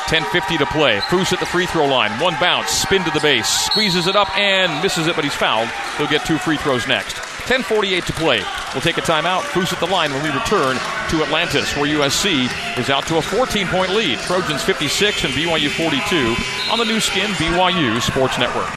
10.50 0.08 0.60
to 0.60 0.66
play. 0.68 1.00
Foose 1.02 1.34
at 1.34 1.40
the 1.40 1.46
free 1.46 1.66
throw 1.66 1.86
line. 1.86 2.12
One 2.22 2.34
bounce, 2.40 2.70
spin 2.70 3.04
to 3.04 3.12
the 3.12 3.20
base, 3.20 3.48
squeezes 3.48 4.08
it 4.08 4.16
up 4.16 4.36
and 4.38 4.82
misses 4.82 5.08
it, 5.08 5.16
but 5.16 5.26
he's 5.26 5.36
fouled. 5.36 5.70
He'll 5.98 6.08
get 6.08 6.26
two 6.26 6.38
free 6.38 6.56
throws 6.56 6.88
next. 6.88 7.37
10.48 7.48 8.06
to 8.06 8.14
play. 8.14 8.44
We'll 8.74 8.82
take 8.82 8.98
a 8.98 9.02
timeout. 9.02 9.42
Foose 9.42 9.72
at 9.72 9.80
the 9.80 9.88
line 9.88 10.12
when 10.12 10.22
we 10.22 10.30
return 10.30 10.76
to 11.10 11.24
Atlantis, 11.24 11.76
where 11.78 11.86
USC 11.86 12.50
is 12.78 12.90
out 12.90 13.08
to 13.08 13.18
a 13.18 13.22
14 13.22 13.68
point 13.68 13.92
lead. 13.92 14.20
Trojans 14.20 14.62
56 14.64 15.24
and 15.24 15.34
BYU 15.34 15.70
42 15.70 16.72
on 16.72 16.78
the 16.78 16.86
new 16.86 17.00
Skin 17.00 17.30
BYU 17.32 18.02
Sports 18.02 18.38
Network. 18.38 18.76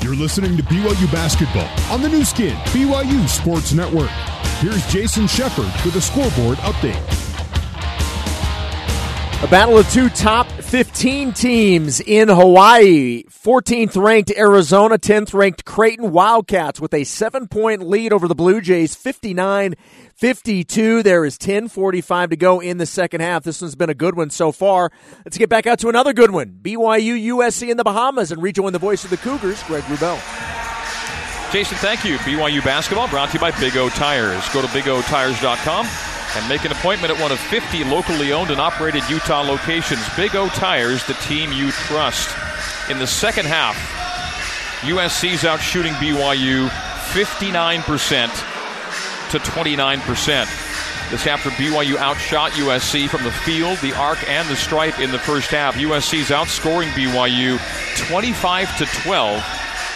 You're 0.00 0.14
listening 0.14 0.56
to 0.56 0.62
BYU 0.62 1.10
Basketball 1.10 1.68
on 1.92 2.02
the 2.02 2.08
new 2.08 2.24
Skin, 2.24 2.54
BYU 2.72 3.28
Sports 3.28 3.72
Network. 3.72 4.10
Here's 4.60 4.86
Jason 4.86 5.26
Shepard 5.26 5.72
with 5.84 5.96
a 5.96 6.00
scoreboard 6.00 6.58
update. 6.58 7.23
A 9.44 9.46
battle 9.46 9.76
of 9.76 9.86
two 9.90 10.08
top 10.08 10.46
15 10.46 11.34
teams 11.34 12.00
in 12.00 12.28
Hawaii. 12.28 13.24
14th 13.24 14.02
ranked 14.02 14.32
Arizona, 14.34 14.96
10th 14.96 15.34
ranked 15.34 15.66
Creighton 15.66 16.12
Wildcats 16.12 16.80
with 16.80 16.94
a 16.94 17.04
seven 17.04 17.46
point 17.46 17.86
lead 17.86 18.14
over 18.14 18.26
the 18.26 18.34
Blue 18.34 18.62
Jays, 18.62 18.94
59 18.94 19.74
52. 20.14 21.02
There 21.02 21.26
is 21.26 21.36
10:45 21.36 22.30
to 22.30 22.36
go 22.36 22.60
in 22.60 22.78
the 22.78 22.86
second 22.86 23.20
half. 23.20 23.44
This 23.44 23.60
one's 23.60 23.74
been 23.74 23.90
a 23.90 23.94
good 23.94 24.16
one 24.16 24.30
so 24.30 24.50
far. 24.50 24.90
Let's 25.26 25.36
get 25.36 25.50
back 25.50 25.66
out 25.66 25.78
to 25.80 25.90
another 25.90 26.14
good 26.14 26.30
one. 26.30 26.58
BYU 26.62 27.14
USC 27.36 27.68
in 27.68 27.76
the 27.76 27.84
Bahamas 27.84 28.32
and 28.32 28.42
rejoin 28.42 28.72
the 28.72 28.78
voice 28.78 29.04
of 29.04 29.10
the 29.10 29.18
Cougars, 29.18 29.62
Greg 29.64 29.82
Wrubell. 29.82 30.18
Jason, 31.52 31.76
thank 31.76 32.02
you. 32.02 32.16
BYU 32.20 32.64
basketball 32.64 33.08
brought 33.08 33.28
to 33.28 33.34
you 33.34 33.40
by 33.40 33.50
Big 33.60 33.76
O 33.76 33.90
Tires. 33.90 34.48
Go 34.54 34.62
to 34.62 34.68
bigotires.com 34.68 36.13
and 36.36 36.48
make 36.48 36.64
an 36.64 36.72
appointment 36.72 37.12
at 37.12 37.20
one 37.20 37.30
of 37.30 37.38
50 37.38 37.84
locally 37.84 38.32
owned 38.32 38.50
and 38.50 38.60
operated 38.60 39.08
Utah 39.08 39.42
locations. 39.42 40.02
Big 40.16 40.34
O 40.34 40.48
Tires, 40.48 41.06
the 41.06 41.14
team 41.14 41.52
you 41.52 41.70
trust. 41.70 42.36
In 42.90 42.98
the 42.98 43.06
second 43.06 43.46
half, 43.46 43.76
USC's 44.82 45.44
out 45.44 45.60
shooting 45.60 45.92
BYU 45.94 46.68
59% 46.68 48.30
to 49.30 49.38
29%. 49.38 51.10
This 51.10 51.26
after 51.26 51.50
BYU 51.50 51.96
outshot 51.96 52.52
USC 52.52 53.08
from 53.08 53.22
the 53.22 53.30
field, 53.30 53.78
the 53.78 53.92
arc, 53.94 54.28
and 54.28 54.48
the 54.48 54.56
stripe 54.56 54.98
in 54.98 55.12
the 55.12 55.18
first 55.18 55.50
half. 55.50 55.76
USC's 55.76 56.30
outscoring 56.30 56.88
BYU 56.88 57.58
25 58.08 58.78
to 58.78 58.86
12 59.02 59.36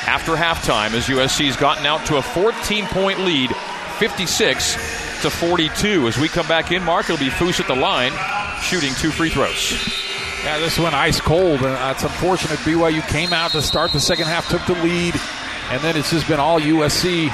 after 0.06 0.32
halftime 0.32 0.94
as 0.94 1.06
USC's 1.06 1.56
gotten 1.56 1.84
out 1.86 2.06
to 2.06 2.16
a 2.16 2.22
14 2.22 2.86
point 2.86 3.20
lead, 3.20 3.50
56 3.98 5.07
to 5.22 5.30
42. 5.30 6.08
As 6.08 6.18
we 6.18 6.28
come 6.28 6.46
back 6.46 6.72
in, 6.72 6.82
Mark, 6.82 7.10
it'll 7.10 7.18
be 7.18 7.30
Foose 7.30 7.60
at 7.60 7.66
the 7.66 7.74
line, 7.74 8.12
shooting 8.62 8.92
two 8.94 9.10
free 9.10 9.30
throws. 9.30 9.72
Yeah, 10.44 10.58
this 10.58 10.78
went 10.78 10.94
ice 10.94 11.20
cold, 11.20 11.62
and 11.62 11.90
it's 11.90 12.02
unfortunate. 12.02 12.58
BYU 12.60 13.06
came 13.08 13.32
out 13.32 13.50
to 13.52 13.62
start 13.62 13.92
the 13.92 14.00
second 14.00 14.26
half, 14.26 14.48
took 14.48 14.64
the 14.66 14.82
lead, 14.82 15.14
and 15.70 15.80
then 15.82 15.96
it's 15.96 16.10
just 16.10 16.28
been 16.28 16.40
all 16.40 16.60
USC 16.60 17.30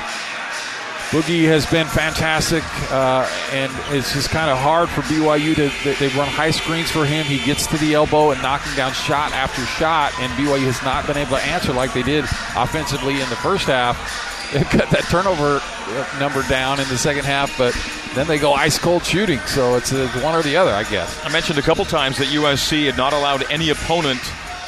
Boogie 1.14 1.44
has 1.44 1.64
been 1.66 1.86
fantastic, 1.86 2.64
uh, 2.90 3.24
and 3.52 3.70
it's 3.94 4.12
just 4.12 4.30
kind 4.30 4.50
of 4.50 4.58
hard 4.58 4.88
for 4.88 5.02
BYU 5.02 5.54
to. 5.54 5.94
They 6.00 6.08
run 6.18 6.26
high 6.26 6.50
screens 6.50 6.90
for 6.90 7.04
him. 7.04 7.24
He 7.24 7.38
gets 7.38 7.68
to 7.68 7.78
the 7.78 7.94
elbow 7.94 8.32
and 8.32 8.42
knocking 8.42 8.74
down 8.74 8.92
shot 8.94 9.30
after 9.30 9.62
shot, 9.62 10.12
and 10.18 10.32
BYU 10.32 10.64
has 10.64 10.82
not 10.82 11.06
been 11.06 11.16
able 11.16 11.36
to 11.36 11.42
answer 11.44 11.72
like 11.72 11.92
they 11.94 12.02
did 12.02 12.24
offensively 12.56 13.20
in 13.20 13.28
the 13.28 13.36
first 13.36 13.66
half. 13.66 14.33
They 14.54 14.62
cut 14.62 14.88
that 14.90 15.02
turnover 15.10 15.60
uh, 15.60 16.18
number 16.20 16.46
down 16.48 16.78
in 16.78 16.88
the 16.88 16.96
second 16.96 17.24
half, 17.24 17.58
but 17.58 17.76
then 18.14 18.28
they 18.28 18.38
go 18.38 18.52
ice 18.52 18.78
cold 18.78 19.04
shooting. 19.04 19.40
So 19.40 19.74
it's 19.74 19.90
one 19.90 20.36
or 20.36 20.42
the 20.42 20.56
other, 20.56 20.70
I 20.70 20.84
guess. 20.84 21.22
I 21.24 21.28
mentioned 21.30 21.58
a 21.58 21.62
couple 21.62 21.84
times 21.84 22.18
that 22.18 22.28
USC 22.28 22.86
had 22.86 22.96
not 22.96 23.12
allowed 23.12 23.50
any 23.50 23.70
opponent 23.70 24.20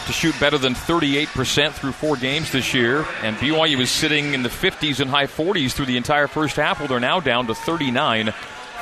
to 0.07 0.13
shoot 0.13 0.39
better 0.41 0.59
than 0.59 0.75
38% 0.75 1.73
through 1.73 1.93
four 1.93 2.17
games 2.17 2.51
this 2.51 2.75
year. 2.75 3.07
And 3.23 3.37
BYU 3.37 3.79
was 3.79 3.91
sitting 3.91 4.35
in 4.35 4.43
the 4.43 4.49
50s 4.49 4.99
and 4.99 5.09
high 5.09 5.27
40s 5.27 5.73
through 5.73 5.87
the 5.87 5.97
entire 5.97 6.27
first 6.27 6.57
half. 6.57 6.81
Well, 6.81 6.89
they're 6.89 6.99
now 6.99 7.21
down 7.21 7.47
to 7.47 7.55
39 7.55 8.33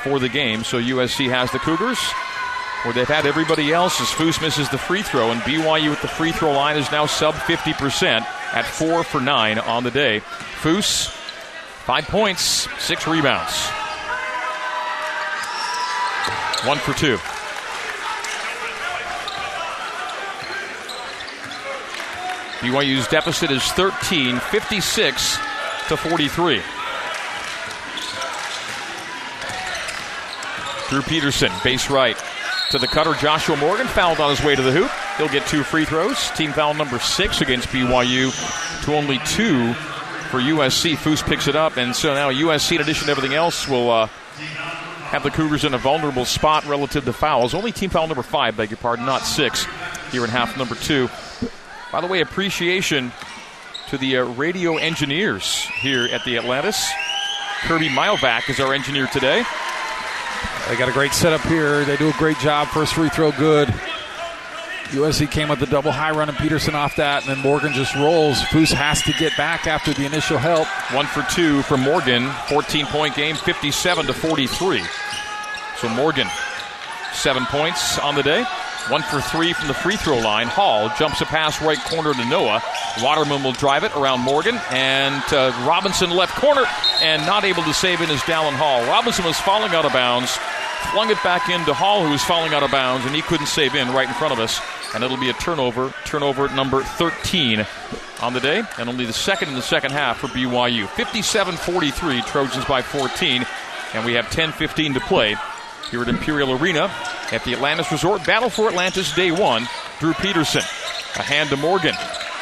for 0.03 0.19
the 0.19 0.31
game. 0.31 0.65
So 0.65 0.81
USC 0.81 1.29
has 1.29 1.51
the 1.51 1.59
Cougars, 1.59 1.99
where 2.83 2.95
they've 2.95 3.07
had 3.07 3.27
everybody 3.27 3.73
else 3.73 4.01
as 4.01 4.09
Foose 4.09 4.41
misses 4.41 4.71
the 4.71 4.79
free 4.79 5.03
throw. 5.03 5.33
And 5.33 5.41
BYU 5.43 5.93
at 5.93 6.01
the 6.01 6.09
free 6.09 6.33
throw 6.33 6.53
line 6.53 6.79
is 6.79 6.91
now 6.91 7.05
sub 7.05 7.35
50% 7.35 8.23
at 8.55 8.65
four 8.65 9.05
for 9.05 9.21
nine 9.21 9.59
on 9.59 9.85
the 9.85 9.91
day. 9.91 10.23
Foose, 10.65 11.09
five 11.85 12.07
points, 12.07 12.67
six 12.83 13.07
rebounds. 13.07 13.53
One 16.65 16.79
for 16.79 16.95
two. 16.95 17.19
BYU's 22.61 23.07
deficit 23.09 23.51
is 23.51 23.63
13, 23.73 24.39
56 24.39 25.39
to 25.89 25.97
43. 25.99 26.63
Drew 30.89 31.03
Peterson, 31.03 31.53
base 31.63 31.91
right. 31.91 32.17
To 32.71 32.79
the 32.79 32.89
cutter, 32.89 33.13
Joshua 33.13 33.59
Morgan 33.59 33.87
fouled 33.87 34.19
on 34.19 34.31
his 34.31 34.43
way 34.43 34.57
to 34.57 34.63
the 34.63 34.73
hoop. 34.73 34.91
He'll 35.19 35.29
get 35.29 35.47
two 35.47 35.63
free 35.63 35.85
throws. 35.85 36.31
Team 36.31 36.53
foul 36.53 36.73
number 36.73 36.99
six 36.99 37.43
against 37.43 37.69
BYU 37.69 38.33
to 38.87 38.95
only 38.95 39.19
two 39.27 39.75
for 40.35 40.41
USC. 40.41 40.97
Foose 40.97 41.23
picks 41.23 41.47
it 41.47 41.55
up, 41.55 41.77
and 41.77 41.95
so 41.95 42.13
now 42.13 42.29
USC, 42.29 42.75
in 42.75 42.81
addition 42.81 43.05
to 43.05 43.13
everything 43.13 43.35
else, 43.35 43.69
will 43.69 43.89
uh, 43.89 44.07
have 45.07 45.23
the 45.23 45.31
Cougars 45.31 45.65
in 45.65 45.75
a 45.75 45.79
vulnerable 45.79 46.25
spot 46.25 46.67
relative 46.67 47.05
to 47.05 47.13
fouls. 47.13 47.55
Only 47.55 47.71
team 47.71 47.89
foul 47.89 48.09
number 48.09 48.25
five, 48.25 48.57
beg 48.57 48.71
your 48.71 48.79
pardon, 48.79 49.07
not 49.07 49.23
six 49.23 49.65
here 50.11 50.25
in 50.25 50.31
half 50.31 50.59
number 50.59 50.75
two. 50.75 51.09
By 51.93 52.01
the 52.01 52.09
way, 52.09 52.21
appreciation 52.21 53.13
to 53.91 53.97
the 53.97 54.17
uh, 54.17 54.25
radio 54.25 54.77
engineers 54.77 55.67
here 55.81 56.09
at 56.11 56.25
the 56.25 56.37
Atlantis. 56.37 56.85
Kirby 57.61 57.89
Milvac 57.89 58.51
is 58.51 58.59
our 58.59 58.75
engineer 58.75 59.07
today. 59.07 59.45
They 60.69 60.77
got 60.77 60.89
a 60.89 60.93
great 60.93 61.13
setup 61.13 61.43
here. 61.43 61.85
They 61.85 61.97
do 61.97 62.09
a 62.09 62.15
great 62.15 62.39
job. 62.39 62.67
First 62.67 62.95
free 62.95 63.09
throw, 63.09 63.31
good. 63.31 63.73
USC 64.91 65.31
came 65.31 65.49
with 65.49 65.59
the 65.59 65.67
double 65.67 65.91
high 65.91 66.11
run 66.11 66.29
and 66.29 66.39
Peterson 66.39 66.75
off 66.75 66.97
that, 66.97 67.27
and 67.27 67.37
then 67.37 67.43
Morgan 67.43 67.73
just 67.73 67.95
rolls. 67.97 68.41
Foose 68.45 68.73
has 68.73 69.03
to 69.03 69.13
get 69.15 69.37
back 69.37 69.67
after 69.67 69.93
the 69.93 70.05
initial 70.05 70.39
help. 70.39 70.69
One 70.95 71.07
for 71.07 71.23
two 71.31 71.63
from 71.63 71.81
Morgan. 71.81 72.31
14 72.49 72.87
point 72.87 73.15
game, 73.15 73.37
57 73.37 74.07
to 74.07 74.13
43. 74.13 74.83
So 75.77 75.89
Morgan, 75.89 76.29
seven 77.13 77.45
points 77.47 77.99
on 77.99 78.15
the 78.15 78.23
day. 78.23 78.45
One 78.89 79.03
for 79.03 79.23
three 79.23 79.55
from 79.55 79.69
the 79.69 79.75
free 79.75 79.97
throw 79.97 80.19
line. 80.19 80.47
Hall 80.47 80.91
jumps 80.99 81.23
a 81.23 81.25
pass 81.25 81.63
right 81.63 81.79
corner 81.85 82.13
to 82.13 82.25
Noah. 82.27 82.63
Waterman 83.01 83.43
will 83.43 83.53
drive 83.53 83.83
it 83.83 83.97
around 83.97 84.21
Morgan 84.21 84.61
and 84.71 85.25
uh, 85.33 85.53
Robinson 85.67 86.11
left 86.11 86.37
corner 86.37 86.65
and 87.01 87.25
not 87.25 87.45
able 87.45 87.63
to 87.63 87.73
save 87.73 88.03
in 88.03 88.11
his 88.11 88.21
Dallin 88.21 88.53
Hall. 88.53 88.85
Robinson 88.87 89.25
was 89.25 89.41
falling 89.41 89.73
out 89.73 89.87
of 89.87 89.93
bounds, 89.95 90.37
flung 90.93 91.11
it 91.11 91.23
back 91.23 91.49
into 91.49 91.75
Hall, 91.75 92.05
who 92.05 92.11
was 92.11 92.23
falling 92.23 92.55
out 92.55 92.63
of 92.63 92.71
bounds, 92.71 93.07
and 93.07 93.15
he 93.15 93.23
couldn't 93.23 93.47
save 93.47 93.75
in 93.75 93.91
right 93.93 94.09
in 94.09 94.15
front 94.15 94.33
of 94.33 94.41
us. 94.41 94.61
And 94.95 95.03
it'll 95.03 95.17
be 95.17 95.31
a 95.31 95.35
turnover, 95.35 95.93
turnover 96.05 96.49
number 96.49 96.83
13 96.83 97.67
on 98.23 98.33
the 98.33 98.41
day, 98.41 98.63
and 98.79 98.89
only 98.89 99.05
the 99.05 99.13
second 99.13 99.49
in 99.49 99.55
the 99.55 99.63
second 99.63 99.93
half 99.93 100.19
for 100.19 100.29
BYU. 100.29 100.89
57 100.89 101.57
43, 101.57 102.23
Trojans 102.23 102.65
by 102.65 102.83
14, 102.83 103.47
and 103.95 104.05
we 104.05 104.15
have 104.15 104.31
10 104.31 104.53
15 104.53 104.95
to 104.95 105.01
play 105.01 105.37
here 105.91 106.03
at 106.03 106.09
Imperial 106.09 106.53
Arena 106.53 106.91
at 107.33 107.45
the 107.45 107.53
Atlantis 107.53 107.91
Resort. 107.93 108.25
Battle 108.25 108.51
for 108.51 108.69
Atlantis, 108.69 109.15
day 109.15 109.31
one. 109.31 109.69
Drew 110.01 110.15
Peterson. 110.15 110.63
A 111.17 111.23
hand 111.23 111.51
to 111.51 111.57
Morgan. 111.57 111.95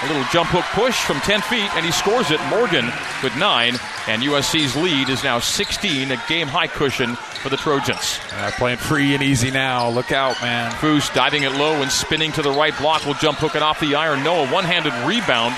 A 0.03 0.09
little 0.09 0.25
jump 0.33 0.49
hook 0.51 0.65
push 0.73 0.99
from 1.05 1.21
10 1.21 1.43
feet, 1.43 1.77
and 1.77 1.87
he 1.87 1.93
scores 1.93 2.33
it. 2.33 2.41
Morgan 2.51 2.87
with 3.23 3.37
nine, 3.37 3.75
and 4.09 4.21
USC's 4.21 4.75
lead 4.75 5.09
is 5.09 5.23
now 5.23 5.38
16, 5.38 6.11
a 6.11 6.17
game 6.29 6.49
high 6.49 6.67
cushion 6.67 7.15
for 7.15 7.51
the 7.51 7.57
Trojans. 7.57 8.19
Uh, 8.33 8.51
playing 8.57 8.79
free 8.79 9.15
and 9.15 9.23
easy 9.23 9.53
now. 9.53 9.88
Look 9.88 10.11
out, 10.11 10.41
man. 10.43 10.73
Foose 10.73 11.12
diving 11.15 11.45
it 11.45 11.53
low 11.53 11.75
and 11.83 11.91
spinning 11.91 12.33
to 12.33 12.43
the 12.43 12.51
right 12.51 12.77
block 12.79 13.07
will 13.07 13.15
jump 13.15 13.38
hook 13.38 13.55
it 13.55 13.62
off 13.62 13.79
the 13.79 13.95
iron. 13.95 14.25
No, 14.25 14.45
a 14.45 14.49
one 14.51 14.65
handed 14.65 14.93
rebound 15.07 15.55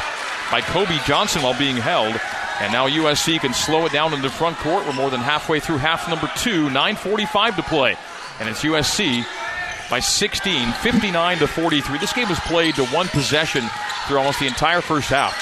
by 0.51 0.61
Kobe 0.61 0.99
Johnson 1.07 1.43
while 1.43 1.59
being 1.59 1.77
held. 1.77 2.15
And 2.61 2.71
now 2.71 2.87
USC 2.87 3.41
can 3.41 3.55
slow 3.55 3.87
it 3.87 3.93
down 3.93 4.13
in 4.13 4.21
the 4.21 4.31
front 4.31 4.59
court. 4.59 4.87
We're 4.87 4.93
more 4.93 5.11
than 5.11 5.21
halfway 5.21 5.59
through 5.59 5.79
half 5.79 6.07
number 6.09 6.31
two, 6.37 6.69
9.45 6.69 7.57
to 7.57 7.63
play. 7.63 7.97
And 8.41 8.49
it's 8.49 8.63
USC 8.63 9.25
by 9.91 10.01
16, 10.01 10.73
59 10.73 11.39
to 11.39 11.47
43. 11.47 11.99
This 11.99 12.13
game 12.13 12.29
was 12.29 12.41
played 12.41 12.75
to 12.77 12.87
one 12.87 13.09
possession 13.09 13.65
through 14.07 14.19
almost 14.19 14.41
the 14.41 14.47
entire 14.47 14.81
first 14.81 15.09
half. 15.09 15.35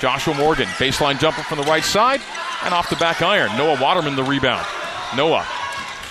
Joshua 0.00 0.34
Morgan, 0.34 0.66
baseline 0.76 1.18
jumper 1.18 1.42
from 1.42 1.58
the 1.58 1.64
right 1.64 1.84
side, 1.84 2.20
and 2.64 2.74
off 2.74 2.90
the 2.90 2.96
back 2.96 3.22
iron. 3.22 3.56
Noah 3.56 3.80
Waterman, 3.80 4.14
the 4.14 4.22
rebound. 4.22 4.66
Noah, 5.16 5.44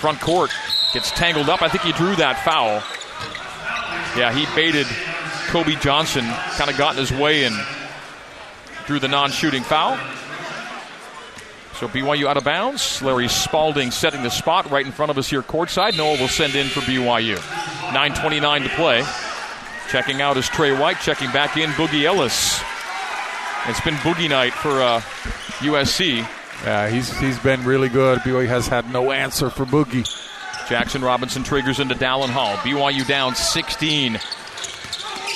front 0.00 0.20
court, 0.20 0.50
gets 0.92 1.10
tangled 1.12 1.48
up. 1.48 1.62
I 1.62 1.68
think 1.68 1.84
he 1.84 1.92
drew 1.92 2.16
that 2.16 2.38
foul. 2.44 2.82
Yeah, 4.18 4.32
he 4.32 4.46
baited 4.56 4.86
Kobe 5.48 5.76
Johnson, 5.76 6.24
kind 6.56 6.70
of 6.70 6.76
got 6.76 6.94
in 6.94 7.00
his 7.00 7.12
way 7.12 7.44
and 7.44 7.54
drew 8.86 8.98
the 8.98 9.08
non 9.08 9.30
shooting 9.30 9.62
foul. 9.62 9.98
So 11.78 11.88
BYU 11.88 12.26
out 12.26 12.38
of 12.38 12.44
bounds. 12.44 13.02
Larry 13.02 13.28
Spalding 13.28 13.90
setting 13.90 14.22
the 14.22 14.30
spot 14.30 14.70
right 14.70 14.86
in 14.86 14.92
front 14.92 15.10
of 15.10 15.18
us 15.18 15.28
here 15.28 15.42
courtside. 15.42 15.94
Noah 15.94 16.18
will 16.18 16.28
send 16.28 16.54
in 16.54 16.68
for 16.68 16.80
BYU. 16.80 17.36
9.29 17.36 18.62
to 18.62 18.68
play. 18.70 19.04
Checking 19.90 20.22
out 20.22 20.38
is 20.38 20.48
Trey 20.48 20.72
White. 20.76 21.00
Checking 21.00 21.30
back 21.32 21.58
in, 21.58 21.68
Boogie 21.70 22.04
Ellis. 22.04 22.60
It's 23.66 23.80
been 23.82 23.94
boogie 23.96 24.30
night 24.30 24.54
for 24.54 24.70
uh, 24.80 25.00
USC. 25.58 26.26
Yeah, 26.64 26.88
he's 26.88 27.14
he's 27.18 27.38
been 27.40 27.62
really 27.64 27.90
good. 27.90 28.20
BYU 28.20 28.48
has 28.48 28.66
had 28.66 28.90
no 28.90 29.12
answer 29.12 29.50
for 29.50 29.66
Boogie. 29.66 30.08
Jackson 30.68 31.02
Robinson 31.02 31.42
triggers 31.42 31.78
into 31.78 31.94
Dallin 31.94 32.30
Hall. 32.30 32.56
BYU 32.56 33.06
down 33.06 33.34
16. 33.34 34.18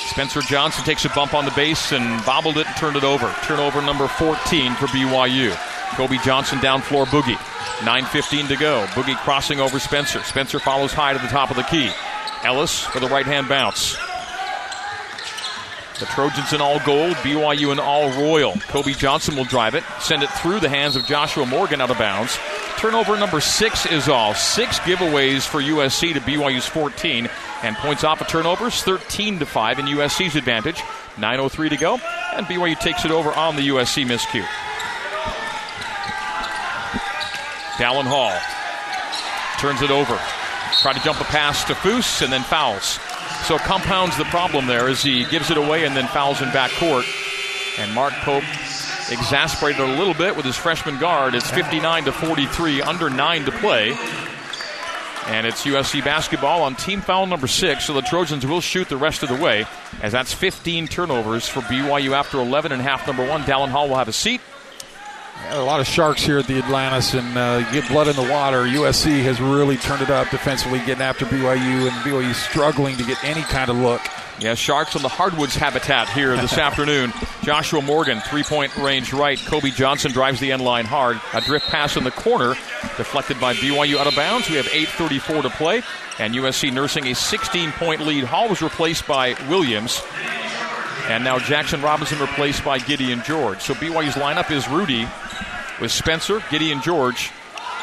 Spencer 0.07 0.41
Johnson 0.41 0.83
takes 0.83 1.05
a 1.05 1.09
bump 1.09 1.35
on 1.35 1.45
the 1.45 1.51
base 1.51 1.91
and 1.91 2.25
bobbled 2.25 2.57
it 2.57 2.65
and 2.65 2.75
turned 2.77 2.95
it 2.95 3.03
over. 3.03 3.33
Turnover 3.43 3.81
number 3.81 4.07
14 4.07 4.73
for 4.73 4.87
BYU. 4.87 5.55
Kobe 5.95 6.17
Johnson 6.23 6.59
down 6.59 6.81
floor 6.81 7.05
boogie. 7.05 7.37
9.15 7.79 8.47
to 8.49 8.55
go. 8.57 8.85
Boogie 8.91 9.17
crossing 9.17 9.59
over 9.59 9.79
Spencer. 9.79 10.21
Spencer 10.23 10.59
follows 10.59 10.93
high 10.93 11.13
to 11.13 11.19
the 11.19 11.27
top 11.27 11.49
of 11.49 11.57
the 11.57 11.63
key. 11.63 11.89
Ellis 12.43 12.83
for 12.83 12.99
the 12.99 13.07
right 13.07 13.25
hand 13.25 13.49
bounce. 13.49 13.97
The 15.99 16.07
Trojans 16.07 16.51
in 16.51 16.61
all 16.61 16.79
gold, 16.79 17.15
BYU 17.17 17.71
in 17.71 17.79
all 17.79 18.09
royal. 18.19 18.53
Kobe 18.61 18.93
Johnson 18.93 19.35
will 19.35 19.45
drive 19.45 19.75
it, 19.75 19.83
send 19.99 20.23
it 20.23 20.31
through 20.31 20.59
the 20.59 20.67
hands 20.67 20.95
of 20.95 21.05
Joshua 21.05 21.45
Morgan 21.45 21.79
out 21.79 21.91
of 21.91 21.99
bounds. 21.99 22.39
Turnover 22.77 23.15
number 23.19 23.39
six 23.39 23.85
is 23.85 24.09
all. 24.09 24.33
Six 24.33 24.79
giveaways 24.79 25.45
for 25.45 25.61
USC 25.61 26.13
to 26.13 26.19
BYU's 26.21 26.65
14, 26.65 27.29
and 27.61 27.75
points 27.75 28.03
off 28.03 28.19
of 28.19 28.27
turnovers 28.27 28.81
13 28.81 29.37
to 29.37 29.45
5 29.45 29.77
in 29.77 29.85
USC's 29.85 30.35
advantage. 30.35 30.77
9.03 31.17 31.69
to 31.69 31.77
go, 31.77 31.93
and 32.33 32.47
BYU 32.47 32.79
takes 32.79 33.05
it 33.05 33.11
over 33.11 33.31
on 33.33 33.55
the 33.55 33.67
USC 33.67 34.03
miscue. 34.03 34.47
Dallin 37.81 38.05
Hall 38.05 38.31
turns 39.57 39.81
it 39.81 39.89
over. 39.89 40.15
Try 40.83 40.93
to 40.93 40.99
jump 40.99 41.19
a 41.19 41.23
pass 41.23 41.63
to 41.63 41.73
Foose 41.73 42.21
and 42.21 42.31
then 42.31 42.43
fouls. 42.43 42.99
So 43.47 43.57
compounds 43.57 44.15
the 44.19 44.25
problem 44.25 44.67
there 44.67 44.87
as 44.87 45.01
he 45.01 45.25
gives 45.25 45.49
it 45.49 45.57
away 45.57 45.85
and 45.85 45.97
then 45.97 46.05
fouls 46.05 46.43
in 46.43 46.49
backcourt. 46.49 47.07
And 47.79 47.91
Mark 47.95 48.13
Pope 48.21 48.43
exasperated 49.09 49.81
a 49.81 49.97
little 49.97 50.13
bit 50.13 50.35
with 50.35 50.45
his 50.45 50.55
freshman 50.55 50.99
guard. 50.99 51.33
It's 51.33 51.49
59 51.49 52.03
to 52.03 52.11
43, 52.11 52.83
under 52.83 53.09
nine 53.09 53.45
to 53.45 53.51
play. 53.51 53.97
And 55.25 55.47
it's 55.47 55.65
USC 55.65 56.05
basketball 56.05 56.61
on 56.61 56.75
team 56.75 57.01
foul 57.01 57.25
number 57.25 57.47
six, 57.47 57.85
so 57.85 57.93
the 57.93 58.01
Trojans 58.01 58.45
will 58.45 58.61
shoot 58.61 58.89
the 58.89 58.97
rest 58.97 59.23
of 59.23 59.29
the 59.29 59.43
way, 59.43 59.65
as 60.03 60.11
that's 60.11 60.33
15 60.33 60.87
turnovers 60.87 61.47
for 61.47 61.61
BYU 61.61 62.11
after 62.11 62.39
11 62.39 62.73
and 62.73 62.81
a 62.81 62.83
half 62.83 63.07
number 63.07 63.27
one. 63.27 63.41
Dallin 63.41 63.69
Hall 63.69 63.89
will 63.89 63.95
have 63.95 64.07
a 64.07 64.13
seat. 64.13 64.39
A 65.49 65.59
lot 65.61 65.81
of 65.81 65.87
sharks 65.87 66.21
here 66.23 66.37
at 66.37 66.47
the 66.47 66.57
Atlantis, 66.59 67.13
and 67.13 67.37
uh, 67.37 67.69
get 67.71 67.87
blood 67.89 68.07
in 68.07 68.15
the 68.15 68.31
water. 68.31 68.63
USC 68.63 69.21
has 69.23 69.41
really 69.41 69.75
turned 69.75 70.01
it 70.01 70.09
up 70.09 70.29
defensively, 70.29 70.79
getting 70.79 71.01
after 71.01 71.25
BYU, 71.25 71.87
and 71.87 71.91
BYU 72.05 72.33
struggling 72.33 72.95
to 72.97 73.03
get 73.03 73.21
any 73.23 73.41
kind 73.41 73.69
of 73.69 73.75
look. 73.75 74.01
Yeah, 74.39 74.55
Sharks 74.55 74.95
on 74.95 75.01
the 75.01 75.09
hardwoods 75.09 75.55
habitat 75.55 76.09
here 76.09 76.35
this 76.37 76.57
afternoon. 76.57 77.13
Joshua 77.43 77.81
Morgan, 77.81 78.21
three 78.21 78.43
point 78.43 78.75
range 78.77 79.11
right. 79.13 79.37
Kobe 79.37 79.71
Johnson 79.71 80.11
drives 80.11 80.39
the 80.39 80.51
end 80.51 80.63
line 80.63 80.85
hard. 80.85 81.19
A 81.33 81.41
drift 81.41 81.67
pass 81.67 81.97
in 81.97 82.03
the 82.05 82.11
corner, 82.11 82.55
deflected 82.97 83.39
by 83.39 83.53
BYU 83.53 83.97
out 83.97 84.07
of 84.07 84.15
bounds. 84.15 84.49
We 84.49 84.55
have 84.55 84.65
8.34 84.67 85.43
to 85.43 85.49
play, 85.49 85.83
and 86.17 86.33
USC 86.33 86.71
nursing 86.73 87.07
a 87.07 87.13
16 87.13 87.71
point 87.73 88.01
lead. 88.01 88.23
Hall 88.23 88.47
was 88.47 88.61
replaced 88.61 89.05
by 89.05 89.35
Williams. 89.49 90.01
And 91.07 91.23
now 91.23 91.39
Jackson 91.39 91.81
Robinson 91.81 92.19
replaced 92.19 92.63
by 92.63 92.79
Gideon 92.79 93.21
George. 93.25 93.61
So 93.61 93.73
BYU's 93.73 94.15
lineup 94.15 94.51
is 94.51 94.67
Rudi 94.67 95.07
with 95.79 95.91
Spencer, 95.91 96.41
Gideon 96.49 96.81
George, 96.81 97.31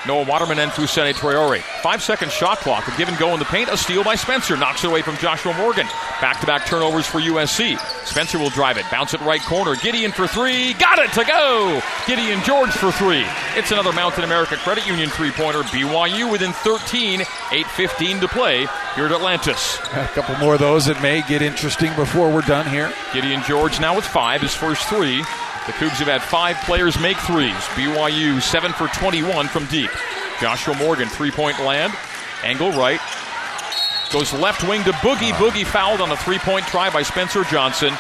Noah 0.09 0.25
Waterman, 0.25 0.59
and 0.59 0.73
Fousseyni 0.73 1.12
Traore. 1.12 1.61
Five 1.83 2.03
second 2.03 2.33
shot 2.33 2.59
clock. 2.59 2.88
A 2.88 2.97
give 2.97 3.09
and 3.09 3.18
go 3.18 3.35
in 3.35 3.38
the 3.38 3.44
paint. 3.44 3.68
A 3.68 3.77
steal 3.77 4.03
by 4.03 4.14
Spencer. 4.14 4.57
Knocks 4.57 4.83
it 4.83 4.87
away 4.87 5.03
from 5.03 5.18
Joshua 5.18 5.53
Morgan. 5.53 5.87
Back 6.18 6.40
to 6.40 6.47
back 6.47 6.64
turnovers 6.64 7.07
for 7.07 7.21
USC. 7.21 7.79
Spencer 8.07 8.38
will 8.38 8.49
drive 8.49 8.79
it. 8.79 8.87
Bounce 8.90 9.12
it 9.12 9.21
right 9.21 9.42
corner. 9.42 9.77
Gideon 9.77 10.11
for 10.11 10.27
three. 10.27 10.73
Got 10.73 10.99
it 10.99 11.12
to 11.12 11.25
go. 11.27 11.83
Gideon 12.07 12.42
George 12.42 12.71
for 12.71 12.90
three. 12.90 13.27
It's 13.55 13.71
another 13.71 13.92
Mountain 13.92 14.25
America 14.25 14.57
Credit 14.57 14.87
Union 14.87 15.11
three 15.11 15.31
pointer. 15.31 15.62
BYU 15.64 16.33
within 16.33 16.55
13. 16.55 17.21
8.15 17.21 18.21
to 18.21 18.29
play 18.29 18.66
here 18.94 19.05
at 19.05 19.12
Atlantis. 19.12 19.79
A 19.92 20.09
couple 20.14 20.35
more 20.37 20.55
of 20.55 20.61
those 20.61 20.87
that 20.87 21.03
may 21.03 21.21
get 21.21 21.42
interesting 21.42 21.94
before 21.97 22.33
we're 22.33 22.40
done 22.40 22.66
here. 22.66 22.94
Gideon 23.12 23.42
George 23.42 23.79
now 23.79 23.94
with 23.94 24.07
five. 24.07 24.40
His 24.40 24.55
first 24.55 24.88
three. 24.88 25.23
The 25.68 25.74
Cougs 25.74 25.98
have 25.98 26.09
had 26.09 26.22
five 26.22 26.57
players 26.64 26.98
make 26.98 27.18
threes. 27.18 27.52
BYU 27.76 28.40
7 28.40 28.72
for 28.72 28.88
21 28.88 29.48
from 29.48 29.66
deep. 29.66 29.90
Joshua 30.40 30.74
Morgan, 30.78 31.11
three 31.11 31.31
point 31.31 31.61
land. 31.61 31.92
Angle 32.42 32.72
right. 32.72 32.98
Goes 34.11 34.33
left 34.33 34.66
wing 34.66 34.83
to 34.85 34.92
Boogie. 34.92 35.33
Boogie 35.33 35.66
fouled 35.66 36.00
on 36.00 36.11
a 36.11 36.16
three 36.16 36.38
point 36.38 36.66
try 36.68 36.88
by 36.88 37.02
Spencer 37.02 37.44
Johnson. 37.44 37.92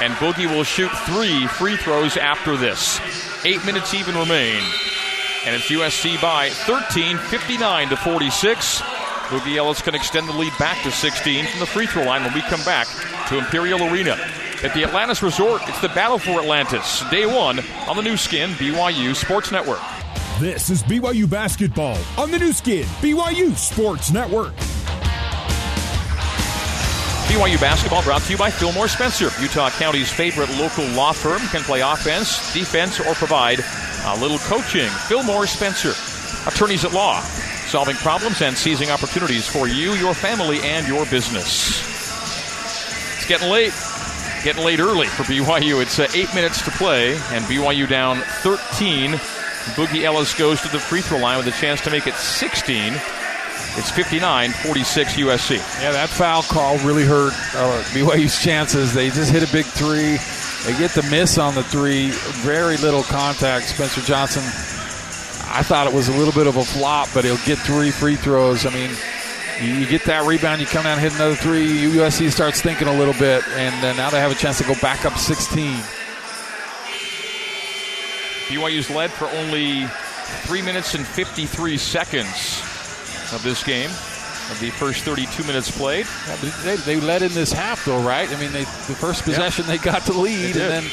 And 0.00 0.14
Boogie 0.14 0.46
will 0.46 0.64
shoot 0.64 0.90
three 1.04 1.46
free 1.46 1.76
throws 1.76 2.16
after 2.16 2.56
this. 2.56 2.98
Eight 3.44 3.62
minutes 3.66 3.92
even 3.92 4.14
remain. 4.14 4.62
And 5.44 5.54
it's 5.54 5.66
USC 5.66 6.22
by 6.22 6.48
13, 6.48 7.18
59 7.18 7.88
to 7.90 7.96
46. 7.98 8.80
Boogie 8.80 9.56
Ellis 9.56 9.82
can 9.82 9.94
extend 9.94 10.26
the 10.26 10.32
lead 10.32 10.56
back 10.58 10.82
to 10.84 10.90
16 10.90 11.44
from 11.44 11.60
the 11.60 11.66
free 11.66 11.86
throw 11.86 12.04
line 12.04 12.24
when 12.24 12.32
we 12.32 12.40
come 12.40 12.64
back 12.64 12.88
to 13.28 13.36
Imperial 13.36 13.84
Arena. 13.92 14.16
At 14.62 14.74
the 14.74 14.84
Atlantis 14.84 15.22
Resort, 15.22 15.62
it's 15.68 15.80
the 15.80 15.88
battle 15.88 16.18
for 16.18 16.32
Atlantis. 16.32 17.02
Day 17.10 17.24
one 17.24 17.60
on 17.88 17.96
the 17.96 18.02
new 18.02 18.18
skin, 18.18 18.50
BYU 18.50 19.16
Sports 19.16 19.50
Network. 19.50 19.80
This 20.38 20.68
is 20.68 20.82
BYU 20.82 21.28
basketball 21.28 21.96
on 22.18 22.30
the 22.30 22.38
new 22.38 22.52
skin, 22.52 22.84
BYU 23.00 23.56
Sports 23.56 24.12
Network. 24.12 24.52
BYU 27.32 27.58
basketball 27.58 28.02
brought 28.02 28.20
to 28.20 28.32
you 28.32 28.36
by 28.36 28.50
Fillmore 28.50 28.88
Spencer, 28.88 29.30
Utah 29.40 29.70
County's 29.70 30.12
favorite 30.12 30.50
local 30.58 30.84
law 30.88 31.12
firm. 31.12 31.40
Can 31.48 31.62
play 31.62 31.80
offense, 31.80 32.52
defense, 32.52 33.00
or 33.00 33.14
provide 33.14 33.60
a 34.04 34.16
little 34.20 34.38
coaching. 34.40 34.90
Fillmore 35.08 35.46
Spencer, 35.46 35.94
attorneys 36.46 36.84
at 36.84 36.92
law, 36.92 37.22
solving 37.68 37.96
problems 37.96 38.42
and 38.42 38.54
seizing 38.54 38.90
opportunities 38.90 39.48
for 39.48 39.68
you, 39.68 39.92
your 39.92 40.12
family, 40.12 40.60
and 40.60 40.86
your 40.86 41.06
business. 41.06 41.80
It's 43.16 43.26
getting 43.26 43.48
late. 43.48 43.72
Getting 44.42 44.64
late 44.64 44.80
early 44.80 45.06
for 45.06 45.24
BYU. 45.24 45.82
It's 45.82 45.98
uh, 45.98 46.08
eight 46.14 46.34
minutes 46.34 46.62
to 46.62 46.70
play, 46.70 47.12
and 47.12 47.44
BYU 47.44 47.86
down 47.86 48.16
13. 48.42 49.12
Boogie 49.76 50.04
Ellis 50.04 50.32
goes 50.34 50.62
to 50.62 50.68
the 50.68 50.78
free 50.78 51.02
throw 51.02 51.18
line 51.18 51.36
with 51.36 51.46
a 51.46 51.58
chance 51.58 51.82
to 51.82 51.90
make 51.90 52.06
it 52.06 52.14
16. 52.14 52.94
It's 53.76 53.90
59 53.90 54.50
46 54.52 55.14
USC. 55.14 55.56
Yeah, 55.82 55.92
that 55.92 56.08
foul 56.08 56.42
call 56.42 56.78
really 56.78 57.04
hurt 57.04 57.34
uh, 57.54 57.82
BYU's 57.92 58.42
chances. 58.42 58.94
They 58.94 59.10
just 59.10 59.30
hit 59.30 59.48
a 59.48 59.52
big 59.52 59.66
three. 59.66 60.16
They 60.64 60.78
get 60.78 60.92
the 60.92 61.06
miss 61.10 61.36
on 61.36 61.54
the 61.54 61.62
three. 61.62 62.08
Very 62.42 62.78
little 62.78 63.02
contact. 63.02 63.66
Spencer 63.66 64.00
Johnson, 64.00 64.42
I 65.52 65.62
thought 65.62 65.86
it 65.86 65.92
was 65.92 66.08
a 66.08 66.12
little 66.12 66.32
bit 66.32 66.46
of 66.46 66.56
a 66.56 66.64
flop, 66.64 67.08
but 67.12 67.24
he'll 67.24 67.36
get 67.44 67.58
three 67.58 67.90
free 67.90 68.16
throws. 68.16 68.64
I 68.64 68.70
mean, 68.70 68.90
you 69.60 69.86
get 69.86 70.04
that 70.04 70.26
rebound, 70.26 70.60
you 70.60 70.66
come 70.66 70.84
down 70.84 70.98
and 70.98 71.00
hit 71.00 71.14
another 71.14 71.34
three. 71.34 71.66
USC 71.66 72.30
starts 72.30 72.62
thinking 72.62 72.88
a 72.88 72.96
little 72.96 73.14
bit, 73.14 73.46
and 73.48 73.74
uh, 73.84 73.92
now 73.94 74.08
they 74.10 74.18
have 74.18 74.32
a 74.32 74.34
chance 74.34 74.58
to 74.58 74.64
go 74.64 74.74
back 74.80 75.04
up 75.04 75.18
16. 75.18 75.76
BYU's 78.48 78.90
led 78.90 79.10
for 79.10 79.26
only 79.28 79.86
three 80.44 80.62
minutes 80.62 80.94
and 80.94 81.06
53 81.06 81.76
seconds 81.76 82.62
of 83.32 83.42
this 83.42 83.62
game. 83.62 83.90
of 84.50 84.58
the 84.60 84.70
first 84.70 85.04
32 85.04 85.44
minutes 85.44 85.70
played. 85.70 86.06
Yeah, 86.26 86.36
they, 86.64 86.76
they, 86.76 87.00
led 87.00 87.22
in 87.22 87.32
this 87.34 87.52
half, 87.52 87.84
though, 87.84 88.02
right? 88.02 88.28
I 88.28 88.40
mean, 88.40 88.52
they, 88.52 88.64
the 88.64 88.96
first 88.96 89.22
possession 89.24 89.66
they 89.66 89.78
got 89.78 90.02
to 90.06 90.12
lead, 90.12 90.56
and 90.56 90.70
then 90.70 90.84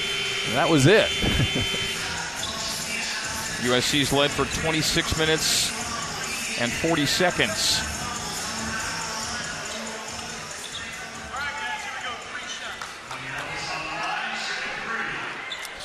and 0.48 0.56
that 0.56 0.70
was 0.70 0.86
it. 0.86 1.08
USC's 3.64 4.14
led 4.14 4.30
for 4.30 4.46
26 4.62 5.18
minutes 5.18 5.72
and 6.62 6.72
40 6.72 7.06
seconds. 7.06 7.82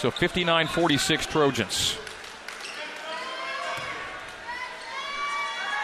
So 0.03 0.11
59 0.11 0.67
46 0.67 1.27
Trojans. 1.27 1.97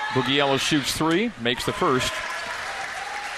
Boogie 0.09 0.39
Ellis 0.39 0.61
shoots 0.61 0.93
three, 0.93 1.31
makes 1.41 1.65
the 1.65 1.73
first. 1.73 2.13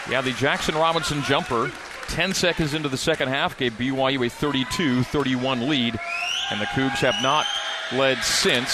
Yeah, 0.08 0.22
the 0.22 0.32
Jackson 0.32 0.74
Robinson 0.74 1.22
jumper, 1.24 1.70
10 2.06 2.32
seconds 2.32 2.72
into 2.72 2.88
the 2.88 2.96
second 2.96 3.28
half, 3.28 3.58
gave 3.58 3.74
BYU 3.74 4.24
a 4.24 4.30
32 4.30 5.02
31 5.02 5.68
lead, 5.68 6.00
and 6.50 6.58
the 6.58 6.64
Cougs 6.64 7.00
have 7.00 7.22
not 7.22 7.44
led 7.92 8.16
since. 8.24 8.70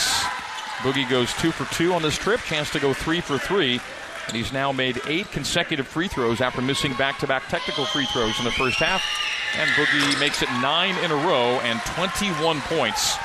Boogie 0.85 1.11
goes 1.11 1.33
two 1.33 1.51
for 1.51 1.65
two 1.75 1.93
on 1.93 2.03
this 2.03 2.17
trip, 2.17 2.39
chance 2.43 2.71
to 2.71 2.79
go 2.79 2.95
three 2.95 3.21
for 3.21 3.37
three, 3.37 3.81
and 4.27 4.37
he's 4.37 4.53
now 4.53 4.73
made 4.73 5.01
eight 5.07 5.31
consecutive 5.31 5.87
free 5.87 6.09
throws 6.09 6.41
after 6.41 6.61
missing 6.61 6.93
back 6.95 7.19
to 7.19 7.27
back 7.27 7.49
technical 7.49 7.85
free 7.85 8.07
throws 8.07 8.39
in 8.39 8.45
the 8.45 8.51
first 8.51 8.79
half. 8.79 9.05
And 9.57 9.71
Boogie 9.71 10.21
makes 10.21 10.43
it 10.43 10.49
nine 10.61 10.97
in 11.05 11.11
a 11.11 11.17
row 11.17 11.61
and 11.61 11.81
21 11.81 12.61
points 12.63 13.17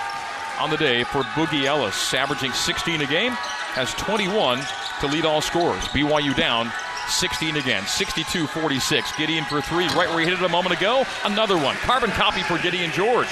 on 0.59 0.69
the 0.69 0.77
day 0.77 1.03
for 1.03 1.23
Boogie 1.33 1.65
Ellis, 1.65 2.13
averaging 2.13 2.51
16 2.51 3.01
a 3.01 3.07
game, 3.07 3.31
has 3.73 3.93
21 3.95 4.61
to 4.99 5.07
lead 5.07 5.25
all 5.25 5.41
scorers. 5.41 5.83
BYU 5.85 6.35
down 6.35 6.71
16 7.07 7.57
again, 7.57 7.85
62 7.85 8.47
46. 8.47 9.11
Gideon 9.17 9.45
for 9.45 9.61
three, 9.61 9.87
right 9.89 10.09
where 10.09 10.19
he 10.19 10.25
hit 10.25 10.33
it 10.33 10.43
a 10.43 10.49
moment 10.49 10.75
ago. 10.75 11.03
Another 11.23 11.57
one. 11.57 11.75
Carbon 11.77 12.11
copy 12.11 12.41
for 12.43 12.57
Gideon 12.57 12.91
George. 12.91 13.27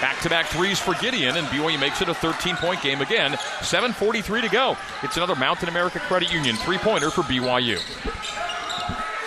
Back 0.00 0.20
to 0.22 0.30
back 0.30 0.46
threes 0.46 0.78
for 0.78 0.94
Gideon, 0.94 1.36
and 1.36 1.46
BYU 1.48 1.78
makes 1.78 2.00
it 2.00 2.08
a 2.08 2.14
13 2.14 2.56
point 2.56 2.80
game 2.82 3.02
again. 3.02 3.32
7.43 3.32 4.42
to 4.42 4.48
go. 4.48 4.76
It's 5.02 5.16
another 5.16 5.36
Mountain 5.36 5.68
America 5.68 5.98
Credit 6.00 6.32
Union 6.32 6.56
three 6.56 6.78
pointer 6.78 7.10
for 7.10 7.22
BYU. 7.22 7.78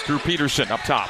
Drew 0.05 0.19
Peterson 0.19 0.71
up 0.71 0.81
top. 0.81 1.09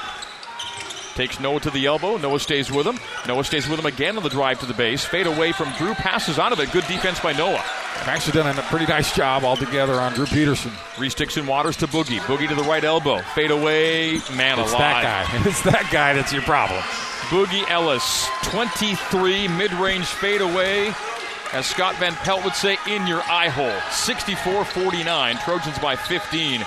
Takes 1.16 1.40
Noah 1.40 1.60
to 1.62 1.70
the 1.70 1.86
elbow. 1.86 2.18
Noah 2.18 2.40
stays 2.40 2.72
with 2.72 2.88
him. 2.88 3.00
Noah 3.28 3.44
stays 3.44 3.70
with 3.70 3.80
him 3.80 3.86
again 3.86 4.18
on 4.18 4.24
the 4.24 4.30
drive 4.30 4.60
to 4.62 4.66
the 4.66 4.74
base. 4.74 5.06
Fade 5.06 5.28
away 5.28 5.52
from 5.52 5.72
Drew. 5.74 5.94
Passes 5.94 6.40
out 6.40 6.52
of 6.52 6.60
it. 6.60 6.72
Good 6.72 6.88
defense 6.88 7.20
by 7.20 7.34
Noah. 7.34 7.64
I've 8.02 8.10
actually 8.10 8.34
done 8.34 8.58
a 8.58 8.62
pretty 8.64 8.86
nice 8.86 9.16
job 9.16 9.44
altogether 9.44 9.94
on 9.94 10.14
Drew 10.14 10.26
Peterson. 10.26 10.72
Reese 11.00 11.14
Dixon 11.14 11.48
Waters 11.48 11.78
to 11.78 11.88
Boogie. 11.88 12.20
Boogie 12.20 12.50
to 12.50 12.56
the 12.56 12.64
right 12.64 12.84
elbow. 12.84 13.20
Fade 13.34 13.52
away. 13.52 14.20
Man 14.36 14.60
it's 14.60 14.72
alive. 14.72 14.80
that 14.80 15.28
guy. 15.32 15.46
It's 15.50 15.62
that 15.64 15.90
guy 15.92 16.14
that's 16.14 16.34
your 16.34 16.42
problem. 16.42 16.80
Boogie 17.30 17.68
Ellis, 17.70 18.28
23 18.44 19.48
mid 19.48 19.72
range 19.74 20.06
fade 20.06 20.42
away. 20.42 20.94
As 21.54 21.66
Scott 21.68 21.96
Van 21.98 22.14
Pelt 22.16 22.44
would 22.44 22.56
say, 22.56 22.78
in 22.88 23.06
your 23.06 23.22
eye 23.30 23.48
hole. 23.48 23.80
64 23.92 24.66
49. 24.66 25.38
Trojans 25.38 25.80
by 25.80 25.96
15. 25.96 26.62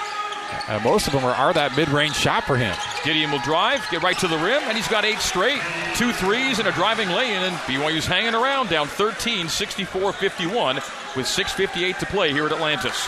Uh, 0.69 0.81
most 0.83 1.07
of 1.07 1.13
them 1.13 1.25
are, 1.25 1.35
are 1.35 1.53
that 1.53 1.77
mid-range 1.77 2.15
shot 2.15 2.45
for 2.45 2.57
him. 2.57 2.75
Gideon 3.05 3.31
will 3.31 3.41
drive, 3.41 3.87
get 3.91 4.03
right 4.03 4.19
to 4.19 4.29
the 4.29 4.37
rim, 4.37 4.63
and 4.65 4.77
he's 4.77 4.89
got 4.89 5.05
eight 5.05 5.19
straight. 5.19 5.61
Two 5.95 6.13
threes 6.13 6.59
and 6.59 6.67
a 6.67 6.73
driving 6.73 7.09
lay-in, 7.09 7.43
and 7.43 7.55
BYU's 7.59 8.07
hanging 8.07 8.35
around 8.35 8.69
down 8.69 8.87
13, 8.87 9.47
64-51 9.47 10.75
with 11.17 11.27
6.58 11.27 11.99
to 11.99 12.07
play 12.07 12.33
here 12.33 12.47
at 12.47 12.53
Atlantis. 12.53 13.07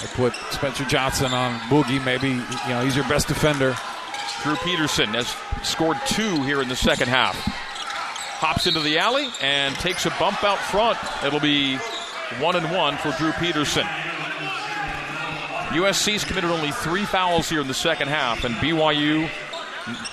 They 0.00 0.06
put 0.08 0.34
Spencer 0.50 0.84
Johnson 0.84 1.32
on 1.32 1.58
Boogie. 1.70 2.04
Maybe 2.04 2.28
you 2.28 2.68
know 2.68 2.82
he's 2.82 2.96
your 2.96 3.08
best 3.08 3.28
defender. 3.28 3.74
Drew 4.42 4.56
Peterson 4.56 5.08
has 5.14 5.34
scored 5.66 5.96
two 6.06 6.42
here 6.42 6.60
in 6.60 6.68
the 6.68 6.76
second 6.76 7.08
half. 7.08 7.36
Hops 7.36 8.66
into 8.66 8.80
the 8.80 8.98
alley 8.98 9.28
and 9.40 9.74
takes 9.76 10.04
a 10.04 10.10
bump 10.18 10.44
out 10.44 10.58
front. 10.58 10.98
It'll 11.24 11.40
be 11.40 11.76
one 12.38 12.56
and 12.56 12.70
one 12.70 12.98
for 12.98 13.12
Drew 13.12 13.32
Peterson. 13.32 13.86
USC's 15.74 16.24
committed 16.24 16.50
only 16.50 16.70
three 16.70 17.04
fouls 17.04 17.48
here 17.48 17.60
in 17.60 17.66
the 17.66 17.74
second 17.74 18.08
half, 18.08 18.44
and 18.44 18.54
BYU 18.56 19.28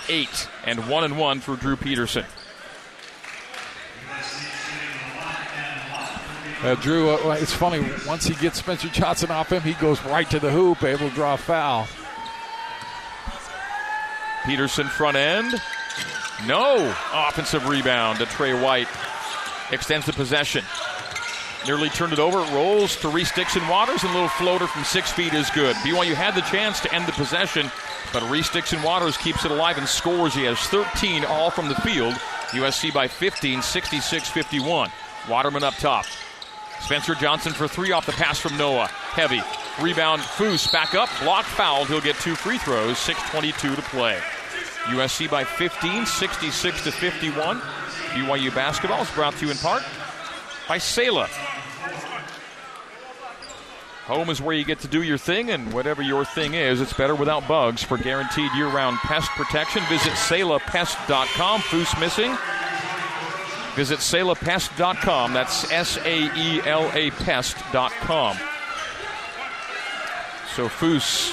eight 0.09 0.49
and 0.65 0.89
one 0.89 1.03
and 1.03 1.17
one 1.17 1.39
for 1.39 1.55
Drew 1.55 1.75
Peterson. 1.75 2.25
Uh, 6.63 6.75
Drew, 6.75 7.09
uh, 7.09 7.37
it's 7.39 7.53
funny. 7.53 7.83
Once 8.07 8.25
he 8.25 8.35
gets 8.35 8.59
Spencer 8.59 8.87
Johnson 8.89 9.31
off 9.31 9.51
him, 9.51 9.61
he 9.61 9.73
goes 9.73 10.03
right 10.05 10.29
to 10.29 10.39
the 10.39 10.51
hoop, 10.51 10.83
able 10.83 11.09
to 11.09 11.15
draw 11.15 11.35
a 11.35 11.37
foul. 11.37 11.87
Peterson 14.45 14.87
front 14.87 15.17
end. 15.17 15.61
No 16.47 16.95
offensive 17.13 17.67
rebound 17.67 18.17
to 18.17 18.25
Trey 18.25 18.59
White. 18.59 18.87
Extends 19.71 20.07
the 20.07 20.13
possession. 20.13 20.63
Nearly 21.65 21.89
turned 21.89 22.13
it 22.13 22.19
over. 22.19 22.39
Rolls 22.55 22.95
to 22.97 23.09
Reese 23.09 23.31
Dixon 23.33 23.67
Waters, 23.67 24.03
and 24.03 24.11
a 24.11 24.13
little 24.13 24.29
floater 24.29 24.65
from 24.65 24.83
six 24.83 25.11
feet 25.11 25.33
is 25.33 25.49
good. 25.51 25.75
BYU 25.77 26.15
had 26.15 26.33
the 26.33 26.41
chance 26.41 26.79
to 26.79 26.93
end 26.93 27.05
the 27.05 27.11
possession, 27.11 27.69
but 28.11 28.27
Reese 28.29 28.49
Dixon 28.49 28.81
Waters 28.81 29.15
keeps 29.15 29.45
it 29.45 29.51
alive 29.51 29.77
and 29.77 29.87
scores. 29.87 30.33
He 30.33 30.43
has 30.45 30.59
13 30.59 31.23
all 31.25 31.51
from 31.51 31.67
the 31.67 31.75
field. 31.75 32.15
USC 32.49 32.91
by 32.91 33.07
15, 33.07 33.61
66 33.61 34.29
51. 34.29 34.91
Waterman 35.29 35.63
up 35.63 35.75
top. 35.75 36.05
Spencer 36.79 37.13
Johnson 37.13 37.53
for 37.53 37.67
three 37.67 37.91
off 37.91 38.07
the 38.07 38.11
pass 38.13 38.39
from 38.39 38.57
Noah. 38.57 38.87
Heavy. 38.87 39.41
Rebound. 39.79 40.21
Foose 40.21 40.71
back 40.71 40.95
up. 40.95 41.09
Block 41.21 41.45
fouled. 41.45 41.87
He'll 41.87 42.01
get 42.01 42.15
two 42.15 42.33
free 42.33 42.57
throws. 42.57 42.97
6.22 42.97 43.75
to 43.75 43.81
play. 43.83 44.19
USC 44.85 45.29
by 45.29 45.43
15, 45.43 46.07
66 46.07 46.83
to 46.83 46.91
51. 46.91 47.59
BYU 47.59 48.53
basketball 48.53 49.03
is 49.03 49.11
brought 49.11 49.35
to 49.35 49.45
you 49.45 49.51
in 49.51 49.57
part 49.57 49.83
by 50.71 50.77
Saela. 50.77 51.27
Home 54.05 54.29
is 54.29 54.41
where 54.41 54.55
you 54.55 54.63
get 54.63 54.79
to 54.79 54.87
do 54.87 55.03
your 55.03 55.17
thing, 55.17 55.49
and 55.49 55.73
whatever 55.73 56.01
your 56.01 56.23
thing 56.23 56.53
is, 56.53 56.79
it's 56.79 56.93
better 56.93 57.13
without 57.13 57.45
bugs. 57.45 57.83
For 57.83 57.97
guaranteed 57.97 58.49
year 58.53 58.69
round 58.69 58.97
pest 58.99 59.29
protection, 59.31 59.83
visit 59.89 60.13
SaelaPest.com. 60.13 61.59
Foose 61.59 61.99
missing. 61.99 62.37
Visit 63.75 63.99
SaelaPest.com. 63.99 65.33
That's 65.33 65.69
S 65.73 65.97
A 66.05 66.33
E 66.37 66.61
L 66.65 66.89
A 66.93 67.11
Pest.com. 67.11 68.37
So 70.55 70.69
Foose 70.69 71.31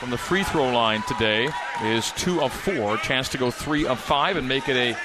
from 0.00 0.08
the 0.08 0.16
free 0.16 0.44
throw 0.44 0.72
line 0.72 1.02
today 1.02 1.50
is 1.82 2.10
two 2.12 2.40
of 2.40 2.54
four. 2.54 2.96
Chance 2.96 3.28
to 3.30 3.36
go 3.38 3.50
three 3.50 3.86
of 3.86 4.00
five 4.00 4.38
and 4.38 4.48
make 4.48 4.70
it 4.70 4.76
a 4.76 4.96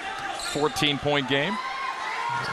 14 0.54 1.00
point 1.00 1.28
game. 1.28 1.58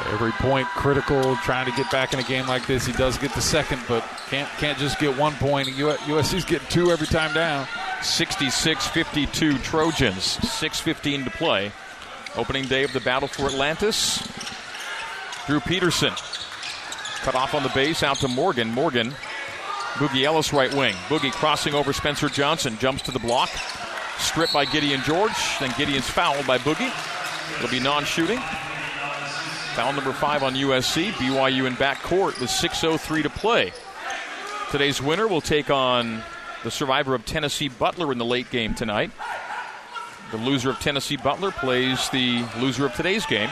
Every 0.06 0.32
point 0.32 0.66
critical, 0.68 1.36
trying 1.36 1.66
to 1.66 1.72
get 1.76 1.90
back 1.90 2.12
in 2.12 2.20
a 2.20 2.22
game 2.22 2.46
like 2.46 2.66
this. 2.66 2.86
He 2.86 2.92
does 2.92 3.18
get 3.18 3.32
the 3.34 3.40
second, 3.40 3.82
but 3.88 4.04
can't 4.28 4.48
can't 4.58 4.78
just 4.78 4.98
get 4.98 5.16
one 5.16 5.32
point. 5.34 5.68
USC's 5.68 6.44
getting 6.44 6.68
two 6.68 6.90
every 6.90 7.06
time 7.06 7.34
down. 7.34 7.66
66-52 8.00 9.62
Trojans. 9.62 10.38
6:15 10.42 11.24
to 11.24 11.30
play. 11.30 11.72
Opening 12.36 12.66
day 12.66 12.84
of 12.84 12.92
the 12.92 13.00
battle 13.00 13.28
for 13.28 13.46
Atlantis. 13.46 14.22
Drew 15.46 15.60
Peterson 15.60 16.12
cut 17.22 17.34
off 17.34 17.54
on 17.54 17.62
the 17.62 17.68
base 17.70 18.02
out 18.02 18.18
to 18.18 18.28
Morgan. 18.28 18.70
Morgan, 18.70 19.14
Boogie 19.94 20.24
Ellis 20.24 20.52
right 20.52 20.72
wing. 20.74 20.94
Boogie 21.08 21.32
crossing 21.32 21.74
over 21.74 21.92
Spencer 21.92 22.28
Johnson 22.28 22.76
jumps 22.78 23.02
to 23.02 23.10
the 23.10 23.18
block. 23.18 23.50
Stripped 24.18 24.52
by 24.52 24.64
Gideon 24.64 25.02
George. 25.02 25.32
Then 25.58 25.72
Gideon's 25.76 26.08
fouled 26.08 26.46
by 26.46 26.58
Boogie. 26.58 26.92
It'll 27.56 27.70
be 27.70 27.80
non-shooting. 27.80 28.40
Foul 29.74 29.92
number 29.92 30.12
five 30.12 30.44
on 30.44 30.54
USC. 30.54 31.10
BYU 31.14 31.66
in 31.66 31.74
back 31.74 32.00
court 32.00 32.40
with 32.40 32.48
6.03 32.48 33.24
to 33.24 33.30
play. 33.30 33.72
Today's 34.70 35.02
winner 35.02 35.26
will 35.26 35.40
take 35.40 35.68
on 35.68 36.22
the 36.62 36.70
survivor 36.70 37.12
of 37.12 37.26
Tennessee 37.26 37.68
Butler 37.68 38.12
in 38.12 38.18
the 38.18 38.24
late 38.24 38.48
game 38.50 38.74
tonight. 38.74 39.10
The 40.30 40.36
loser 40.36 40.70
of 40.70 40.78
Tennessee 40.78 41.16
Butler 41.16 41.50
plays 41.50 42.08
the 42.10 42.44
loser 42.60 42.86
of 42.86 42.94
today's 42.94 43.26
game. 43.26 43.50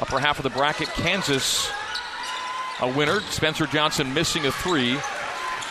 Upper 0.00 0.20
half 0.20 0.38
of 0.38 0.42
the 0.42 0.50
bracket, 0.50 0.88
Kansas 0.88 1.70
a 2.82 2.92
winner. 2.92 3.20
Spencer 3.30 3.66
Johnson 3.66 4.12
missing 4.12 4.44
a 4.44 4.52
three. 4.52 4.98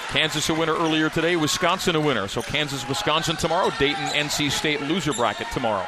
Kansas 0.10 0.50
a 0.50 0.56
winner 0.56 0.76
earlier 0.76 1.12
today. 1.12 1.36
Wisconsin 1.36 1.96
a 1.96 2.02
winner. 2.02 2.28
So 2.28 2.42
Kansas, 2.42 2.88
Wisconsin 2.90 3.36
tomorrow. 3.36 3.72
Dayton, 3.78 4.06
NC 4.06 4.50
State 4.50 4.82
loser 4.82 5.14
bracket 5.14 5.46
tomorrow. 5.54 5.86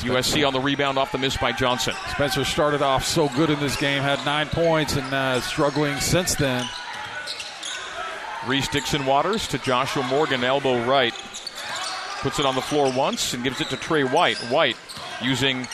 USC 0.00 0.46
on 0.46 0.52
the 0.52 0.60
rebound 0.60 0.98
off 0.98 1.12
the 1.12 1.18
miss 1.18 1.36
by 1.36 1.52
Johnson. 1.52 1.94
Spencer 2.10 2.44
started 2.44 2.82
off 2.82 3.04
so 3.04 3.28
good 3.30 3.50
in 3.50 3.60
this 3.60 3.76
game, 3.76 4.02
had 4.02 4.24
nine 4.24 4.48
points, 4.48 4.96
and 4.96 5.12
uh, 5.12 5.40
struggling 5.40 5.98
since 6.00 6.34
then. 6.34 6.66
Reese 8.46 8.68
Dixon 8.68 9.06
Waters 9.06 9.46
to 9.48 9.58
Joshua 9.58 10.02
Morgan, 10.04 10.42
elbow 10.42 10.84
right. 10.84 11.14
Puts 12.20 12.38
it 12.38 12.46
on 12.46 12.54
the 12.54 12.60
floor 12.62 12.92
once 12.92 13.34
and 13.34 13.44
gives 13.44 13.60
it 13.60 13.68
to 13.70 13.76
Trey 13.76 14.02
White. 14.02 14.38
White 14.50 14.76
using 15.20 15.68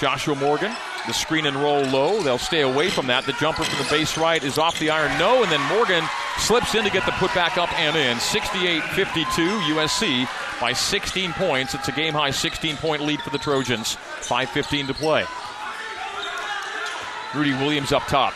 Joshua 0.00 0.34
Morgan 0.34 0.74
The 1.06 1.12
screen 1.12 1.44
and 1.44 1.56
roll 1.56 1.82
low. 1.82 2.22
They'll 2.22 2.38
stay 2.38 2.62
away 2.62 2.88
from 2.88 3.08
that. 3.08 3.24
The 3.24 3.34
jumper 3.34 3.62
from 3.62 3.84
the 3.84 3.90
base 3.90 4.16
right 4.16 4.42
is 4.42 4.56
off 4.56 4.78
the 4.78 4.88
iron. 4.88 5.18
No, 5.18 5.42
and 5.42 5.52
then 5.52 5.60
Morgan 5.68 6.02
slips 6.38 6.74
in 6.74 6.84
to 6.84 6.90
get 6.90 7.04
the 7.04 7.12
putback 7.12 7.58
up 7.58 7.70
and 7.78 7.94
in. 7.94 8.18
68 8.18 8.82
52, 8.82 9.26
USC 9.74 10.26
by 10.60 10.72
16 10.72 11.32
points. 11.34 11.74
It's 11.74 11.88
a 11.88 11.92
game 11.92 12.14
high 12.14 12.30
16 12.30 12.78
point 12.78 13.02
lead 13.02 13.20
for 13.20 13.30
the 13.30 13.38
Trojans. 13.38 13.96
5.15 14.20 14.86
to 14.86 14.94
play. 14.94 15.24
Rudi 17.34 17.52
Williams 17.52 17.92
up 17.92 18.04
top. 18.04 18.32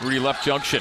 Rudi 0.00 0.20
left 0.20 0.44
junction. 0.44 0.80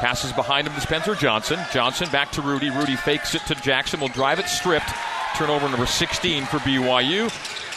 Passes 0.00 0.32
behind 0.32 0.66
him 0.66 0.74
to 0.74 0.80
Spencer 0.80 1.14
Johnson. 1.14 1.58
Johnson 1.72 2.08
back 2.10 2.32
to 2.32 2.42
Rudi. 2.42 2.70
Rudi 2.70 2.96
fakes 2.96 3.34
it 3.34 3.42
to 3.46 3.54
Jackson. 3.56 4.00
Will 4.00 4.08
drive 4.08 4.38
it 4.38 4.48
stripped. 4.48 4.90
Turnover 5.36 5.68
number 5.68 5.86
16 5.86 6.46
for 6.46 6.58
BYU. 6.58 7.28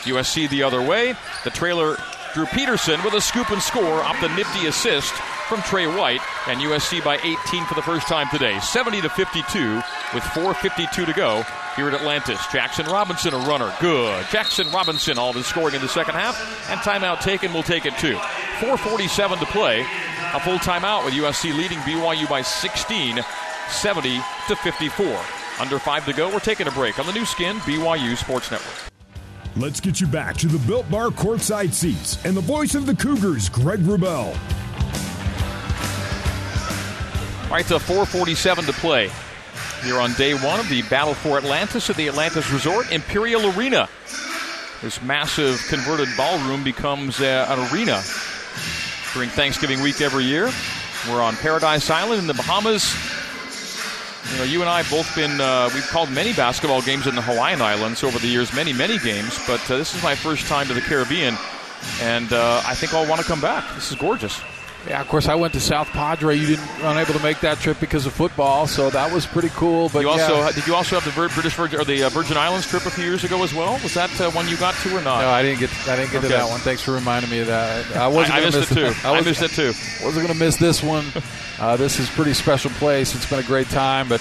USC 0.03 0.49
the 0.49 0.63
other 0.63 0.81
way. 0.81 1.13
The 1.43 1.49
trailer 1.51 1.97
Drew 2.33 2.45
Peterson 2.45 3.03
with 3.03 3.13
a 3.13 3.21
scoop 3.21 3.49
and 3.49 3.61
score 3.61 4.03
off 4.03 4.19
the 4.21 4.29
nifty 4.29 4.67
assist 4.67 5.11
from 5.49 5.61
Trey 5.63 5.85
White, 5.85 6.21
and 6.47 6.61
USC 6.61 7.03
by 7.03 7.17
18 7.17 7.65
for 7.65 7.75
the 7.75 7.81
first 7.81 8.07
time 8.07 8.27
today, 8.31 8.57
70 8.59 9.01
to 9.01 9.09
52 9.09 9.75
with 10.13 10.23
4:52 10.23 11.05
to 11.05 11.13
go 11.13 11.43
here 11.75 11.89
at 11.89 11.93
Atlantis. 11.93 12.39
Jaxson 12.47 12.87
Robinson 12.87 13.33
a 13.33 13.37
runner, 13.39 13.73
good. 13.81 14.23
Jaxson 14.27 14.71
Robinson 14.71 15.17
all 15.17 15.33
the 15.33 15.43
scoring 15.43 15.75
in 15.75 15.81
the 15.81 15.89
second 15.89 16.15
half, 16.15 16.39
and 16.69 16.79
timeout 16.79 17.19
taken. 17.19 17.51
We'll 17.51 17.63
take 17.63 17.85
it 17.85 17.97
too. 17.97 18.17
4:47 18.59 19.39
to 19.39 19.45
play. 19.47 19.85
A 20.33 20.39
full 20.39 20.59
timeout 20.59 21.03
with 21.03 21.13
USC 21.13 21.51
leading 21.51 21.79
BYU 21.79 22.29
by 22.29 22.41
16, 22.41 23.19
70 23.67 24.21
to 24.47 24.55
54. 24.55 25.19
Under 25.59 25.79
five 25.79 26.05
to 26.05 26.13
go. 26.13 26.29
We're 26.29 26.39
taking 26.39 26.67
a 26.67 26.71
break 26.71 26.97
on 26.97 27.05
the 27.05 27.13
Nu 27.13 27.25
Skin 27.25 27.59
BYU 27.59 28.15
Sports 28.15 28.49
Network. 28.51 28.91
Let's 29.57 29.81
get 29.81 29.99
you 29.99 30.07
back 30.07 30.37
to 30.37 30.47
the 30.47 30.59
Built 30.65 30.89
Bar 30.89 31.09
courtside 31.09 31.73
seats 31.73 32.23
and 32.23 32.37
the 32.37 32.41
voice 32.41 32.73
of 32.73 32.85
the 32.85 32.95
Cougars, 32.95 33.49
Greg 33.49 33.81
Wrubell. 33.81 34.27
All 37.43 37.57
right, 37.57 37.65
so 37.65 37.77
4:47 37.77 38.65
to 38.65 38.73
play 38.73 39.11
here 39.83 39.99
on 39.99 40.13
day 40.13 40.35
one 40.35 40.61
of 40.61 40.69
the 40.69 40.83
Battle 40.83 41.13
for 41.13 41.37
Atlantis 41.37 41.89
at 41.89 41.97
the 41.97 42.07
Atlantis 42.07 42.49
Resort 42.49 42.89
Imperial 42.93 43.45
Arena. 43.57 43.89
This 44.81 45.01
massive 45.01 45.61
converted 45.67 46.07
ballroom 46.15 46.63
becomes 46.63 47.19
uh, 47.19 47.45
an 47.49 47.59
arena 47.73 48.01
during 49.13 49.29
Thanksgiving 49.29 49.81
week 49.81 49.99
every 49.99 50.23
year. 50.23 50.49
We're 51.09 51.21
on 51.21 51.35
Paradise 51.35 51.89
Island 51.89 52.21
in 52.21 52.27
the 52.27 52.33
Bahamas. 52.35 52.95
You 54.31 54.37
know, 54.37 54.43
you 54.43 54.61
and 54.61 54.69
I 54.69 54.81
have 54.81 54.89
both 54.89 55.13
been, 55.15 55.41
uh, 55.41 55.69
we've 55.73 55.87
called 55.87 56.09
many 56.09 56.33
basketball 56.33 56.81
games 56.81 57.05
in 57.05 57.15
the 57.15 57.21
Hawaiian 57.21 57.61
Islands 57.61 58.03
over 58.03 58.17
the 58.17 58.27
years, 58.27 58.53
many, 58.53 58.71
many 58.71 58.97
games, 58.99 59.37
but 59.45 59.59
uh, 59.69 59.77
this 59.77 59.93
is 59.93 60.01
my 60.03 60.15
first 60.15 60.47
time 60.47 60.67
to 60.67 60.73
the 60.73 60.81
Caribbean, 60.81 61.35
and 62.01 62.31
uh, 62.31 62.61
I 62.65 62.73
think 62.75 62.93
I'll 62.93 63.07
want 63.07 63.19
to 63.19 63.27
come 63.27 63.41
back. 63.41 63.65
This 63.75 63.91
is 63.91 63.97
gorgeous. 63.97 64.41
Yeah, 64.87 64.99
of 64.99 65.07
course, 65.09 65.27
I 65.27 65.35
went 65.35 65.53
to 65.53 65.59
South 65.59 65.87
Padre. 65.89 66.35
You 66.35 66.47
didn't 66.47 66.67
unable 66.81 67.13
to 67.13 67.21
make 67.21 67.39
that 67.41 67.59
trip 67.59 67.79
because 67.79 68.07
of 68.07 68.13
football, 68.13 68.65
so 68.65 68.89
that 68.89 69.11
was 69.13 69.27
pretty 69.27 69.49
cool. 69.49 69.89
But 69.89 69.99
you 69.99 70.09
also 70.09 70.37
yeah. 70.37 70.51
did 70.53 70.65
you 70.65 70.73
also 70.73 70.99
have 70.99 71.05
the 71.05 71.29
British 71.29 71.53
Virgin 71.53 71.79
or 71.79 71.83
the 71.83 72.03
uh, 72.03 72.09
Virgin 72.09 72.35
Islands 72.35 72.65
trip 72.67 72.87
a 72.87 72.89
few 72.89 73.03
years 73.03 73.23
ago 73.23 73.43
as 73.43 73.53
well? 73.53 73.73
Was 73.83 73.93
that 73.93 74.09
uh, 74.19 74.31
one 74.31 74.47
you 74.47 74.57
got 74.57 74.73
to 74.75 74.89
or 74.97 75.01
not? 75.03 75.21
No, 75.21 75.29
I 75.29 75.43
didn't 75.43 75.59
get. 75.59 75.69
I 75.87 75.97
didn't 75.97 76.11
get 76.11 76.19
Okay. 76.19 76.29
to 76.29 76.33
that 76.33 76.49
one. 76.49 76.59
Thanks 76.61 76.81
for 76.81 76.93
reminding 76.93 77.29
me 77.29 77.41
of 77.41 77.47
that. 77.47 77.95
I 77.95 78.07
wasn't. 78.07 78.33
I, 78.33 78.41
I 78.41 78.45
missed 78.45 78.57
miss 78.57 78.71
it 78.71 78.75
too. 78.75 78.93
I, 79.07 79.17
I 79.17 79.21
missed 79.21 79.41
it 79.43 79.51
too. 79.51 79.73
Wasn't 80.03 80.25
going 80.25 80.33
to 80.33 80.33
miss 80.33 80.55
this 80.55 80.81
one. 80.81 81.05
Uh, 81.61 81.77
this 81.77 81.99
is 81.99 82.09
a 82.09 82.11
pretty 82.13 82.33
special 82.33 82.71
place. 82.71 83.13
It's 83.13 83.29
been 83.29 83.37
a 83.37 83.43
great 83.43 83.69
time, 83.69 84.09
but 84.09 84.19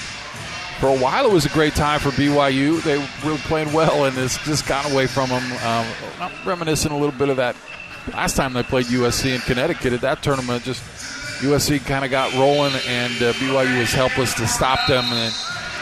for 0.79 0.89
a 0.89 0.99
while 0.99 1.25
it 1.25 1.33
was 1.33 1.47
a 1.47 1.49
great 1.49 1.75
time 1.75 1.99
for 1.99 2.11
BYU. 2.11 2.83
They 2.83 2.99
were 3.27 3.39
playing 3.39 3.73
well, 3.73 4.05
and 4.05 4.17
it's 4.19 4.37
just 4.45 4.69
gotten 4.69 4.93
away 4.93 5.07
from 5.07 5.31
them. 5.31 5.43
Um, 5.65 5.87
I'm 6.21 6.33
reminiscing 6.47 6.93
a 6.93 6.99
little 6.99 7.19
bit 7.19 7.31
of 7.31 7.39
that 7.39 7.57
last 8.13 8.37
time 8.37 8.53
they 8.53 8.63
played 8.63 8.87
USC 8.87 9.35
in 9.35 9.41
Connecticut 9.41 9.95
at 9.95 10.03
that 10.03 10.23
tournament. 10.23 10.65
Just 10.65 10.83
USC 11.41 11.83
kind 11.87 12.05
of 12.05 12.11
got 12.11 12.31
rolling, 12.35 12.75
and 12.87 13.23
uh, 13.23 13.33
BYU 13.33 13.79
was 13.79 13.93
helpless 13.93 14.35
to 14.35 14.47
stop 14.47 14.87
them. 14.87 15.05
And 15.07 15.35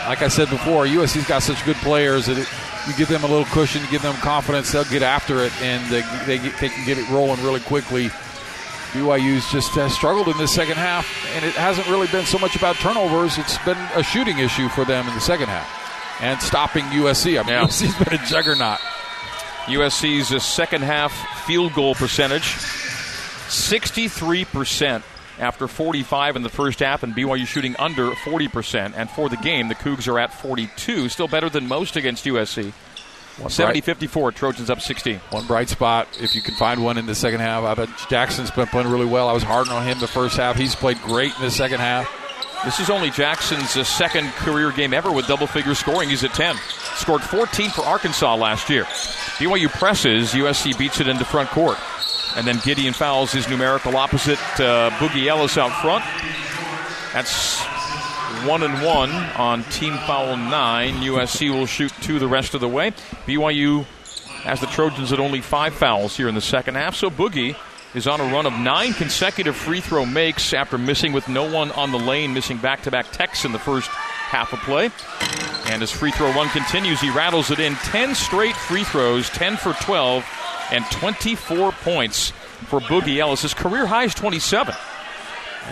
like 0.07 0.23
I 0.23 0.29
said 0.29 0.49
before, 0.51 0.87
USC's 0.87 1.27
got 1.27 1.42
such 1.42 1.64
good 1.64 1.77
players 1.77 2.27
that 2.27 2.38
it, 2.38 2.49
you 2.87 2.94
give 2.97 3.09
them 3.09 3.25
a 3.25 3.27
little 3.27 3.47
cushion, 3.47 3.83
give 3.90 4.03
them 4.03 4.14
confidence, 4.16 4.71
they'll 4.71 4.85
get 4.85 5.03
after 5.03 5.40
it, 5.40 5.53
and 5.61 5.85
they, 5.90 6.03
they, 6.25 6.38
get, 6.38 6.59
they 6.61 6.68
can 6.68 6.87
get 6.87 6.99
it 6.99 7.09
rolling 7.11 7.42
really 7.42 7.61
quickly. 7.61 8.11
BYU's 8.92 9.51
just 9.53 9.77
uh, 9.77 9.88
struggled 9.88 10.29
in 10.29 10.37
the 10.38 10.48
second 10.48 10.77
half, 10.77 11.07
and 11.35 11.44
it 11.44 11.53
hasn't 11.55 11.87
really 11.88 12.07
been 12.09 12.24
so 12.24 12.38
much 12.38 12.57
about 12.57 12.77
turnovers. 12.77 13.37
It's 13.38 13.59
been 13.64 13.77
a 13.94 14.03
shooting 14.03 14.38
issue 14.38 14.68
for 14.70 14.85
them 14.85 15.07
in 15.07 15.14
the 15.14 15.20
second 15.20 15.48
half 15.48 15.68
and 16.22 16.40
stopping 16.40 16.85
USC. 16.87 17.38
I 17.38 17.42
mean, 17.42 17.53
Yeah. 17.53 17.64
USC's 17.66 17.94
been 18.05 18.18
a 18.18 18.27
juggernaut. 18.27 18.79
USC's 19.66 20.42
second 20.42 20.83
half 20.83 21.12
field 21.46 21.74
goal 21.74 21.94
percentage 21.94 22.55
63% 23.48 25.03
after 25.38 25.68
45 25.68 26.37
in 26.37 26.42
the 26.42 26.48
first 26.48 26.81
half, 26.81 27.03
and 27.03 27.14
BYU 27.14 27.46
shooting 27.46 27.77
under 27.79 28.11
40%. 28.11 28.94
And 28.96 29.09
for 29.11 29.29
the 29.29 29.37
game, 29.37 29.68
the 29.68 29.74
Cougs 29.74 30.09
are 30.12 30.18
at 30.18 30.33
42, 30.33 31.09
still 31.09 31.29
better 31.29 31.48
than 31.48 31.68
most 31.68 31.96
against 31.96 32.24
USC. 32.24 32.72
One 33.38 33.51
70 33.51 33.81
bright, 33.81 33.85
54, 33.85 34.33
Trojans 34.33 34.70
up 34.70 34.81
16. 34.81 35.20
one 35.31 35.46
bright 35.46 35.68
spot, 35.68 36.09
if 36.20 36.35
you 36.35 36.42
can 36.42 36.55
find 36.55 36.83
one 36.83 36.98
in 36.98 37.07
the 37.07 37.14
second 37.14 37.38
half. 37.38 37.62
I 37.62 37.74
thought 37.74 37.88
Jaxson's 38.09 38.51
been 38.51 38.66
playing 38.66 38.88
really 38.88 39.07
well. 39.07 39.29
I 39.29 39.33
was 39.33 39.44
hard 39.44 39.68
on 39.68 39.85
him 39.85 40.01
the 40.01 40.09
first 40.09 40.37
half. 40.37 40.57
He's 40.57 40.74
played 40.74 41.01
great 41.03 41.35
in 41.37 41.42
the 41.42 41.51
second 41.51 41.79
half. 41.79 42.12
This 42.64 42.81
is 42.81 42.90
only 42.90 43.11
Jaxson's 43.11 43.77
uh, 43.77 43.85
second 43.85 44.27
career 44.33 44.72
game 44.72 44.92
ever 44.92 45.12
with 45.12 45.29
double 45.29 45.46
figure 45.46 45.77
scoring. 45.77 46.09
He's 46.09 46.24
at 46.24 46.35
10. 46.35 46.57
Scored 46.96 47.22
14 47.22 47.70
for 47.70 47.83
Arkansas 47.83 48.35
last 48.35 48.68
year. 48.68 48.83
BYU 49.38 49.68
presses, 49.68 50.33
USC 50.33 50.77
beats 50.77 51.01
it 51.01 51.07
into 51.07 51.24
front 51.24 51.48
court. 51.51 51.79
And 52.35 52.44
then 52.44 52.59
Gideon 52.64 52.92
fouls 52.92 53.31
his 53.31 53.48
numerical 53.48 53.96
opposite, 53.96 54.40
uh, 54.59 54.90
Boogie 54.98 55.27
Ellis 55.27 55.57
out 55.57 55.70
front. 55.81 56.05
That's 57.12 57.62
one 58.46 58.62
and 58.62 58.85
one 58.85 59.11
on 59.11 59.64
team 59.64 59.94
foul 60.07 60.37
nine. 60.37 60.94
USC 60.96 61.51
will 61.51 61.66
shoot 61.66 61.92
two 62.01 62.18
the 62.18 62.29
rest 62.29 62.55
of 62.55 62.61
the 62.61 62.68
way. 62.68 62.90
BYU 63.27 63.85
has 64.42 64.61
the 64.61 64.66
Trojans 64.66 65.12
at 65.12 65.20
only 65.20 65.40
five 65.40 65.74
fouls 65.74 66.16
here 66.16 66.29
in 66.29 66.35
the 66.35 66.40
second 66.40 66.77
half. 66.77 66.94
So 66.94 67.11
Boogie 67.11 67.57
is 67.94 68.07
on 68.07 68.20
a 68.20 68.24
run 68.24 68.46
of 68.46 68.53
nine 68.53 68.92
consecutive 68.92 69.57
free 69.57 69.81
throw 69.81 70.05
makes 70.05 70.53
after 70.53 70.79
missing 70.79 71.12
with 71.12 71.29
no 71.29 71.51
one 71.51 71.70
on 71.72 71.90
the 71.90 71.98
lane, 71.98 72.35
missing 72.35 72.59
back 72.59 72.83
to 72.83 72.90
back 72.90 73.11
techs 73.12 73.44
in 73.44 73.53
the 73.53 73.59
first 73.59 73.88
half 73.88 74.53
of 74.53 74.61
play. 74.61 74.90
And 75.72 75.83
as 75.83 75.90
free 75.90 76.11
throw 76.11 76.33
run 76.33 76.48
continues, 76.51 77.01
he 77.01 77.11
rattles 77.11 77.51
it 77.51 77.59
in 77.59 77.74
10 77.74 78.14
straight 78.14 78.57
free 78.57 78.85
throws, 78.85 79.29
10 79.31 79.57
for 79.57 79.72
12, 79.74 80.24
and 80.70 80.85
24 80.90 81.72
points 81.72 82.31
for 82.66 82.81
Boogie 82.81 83.18
Ellis. 83.18 83.42
His 83.42 83.55
career 83.55 83.87
high 83.87 84.05
is 84.05 84.14
27. 84.14 84.74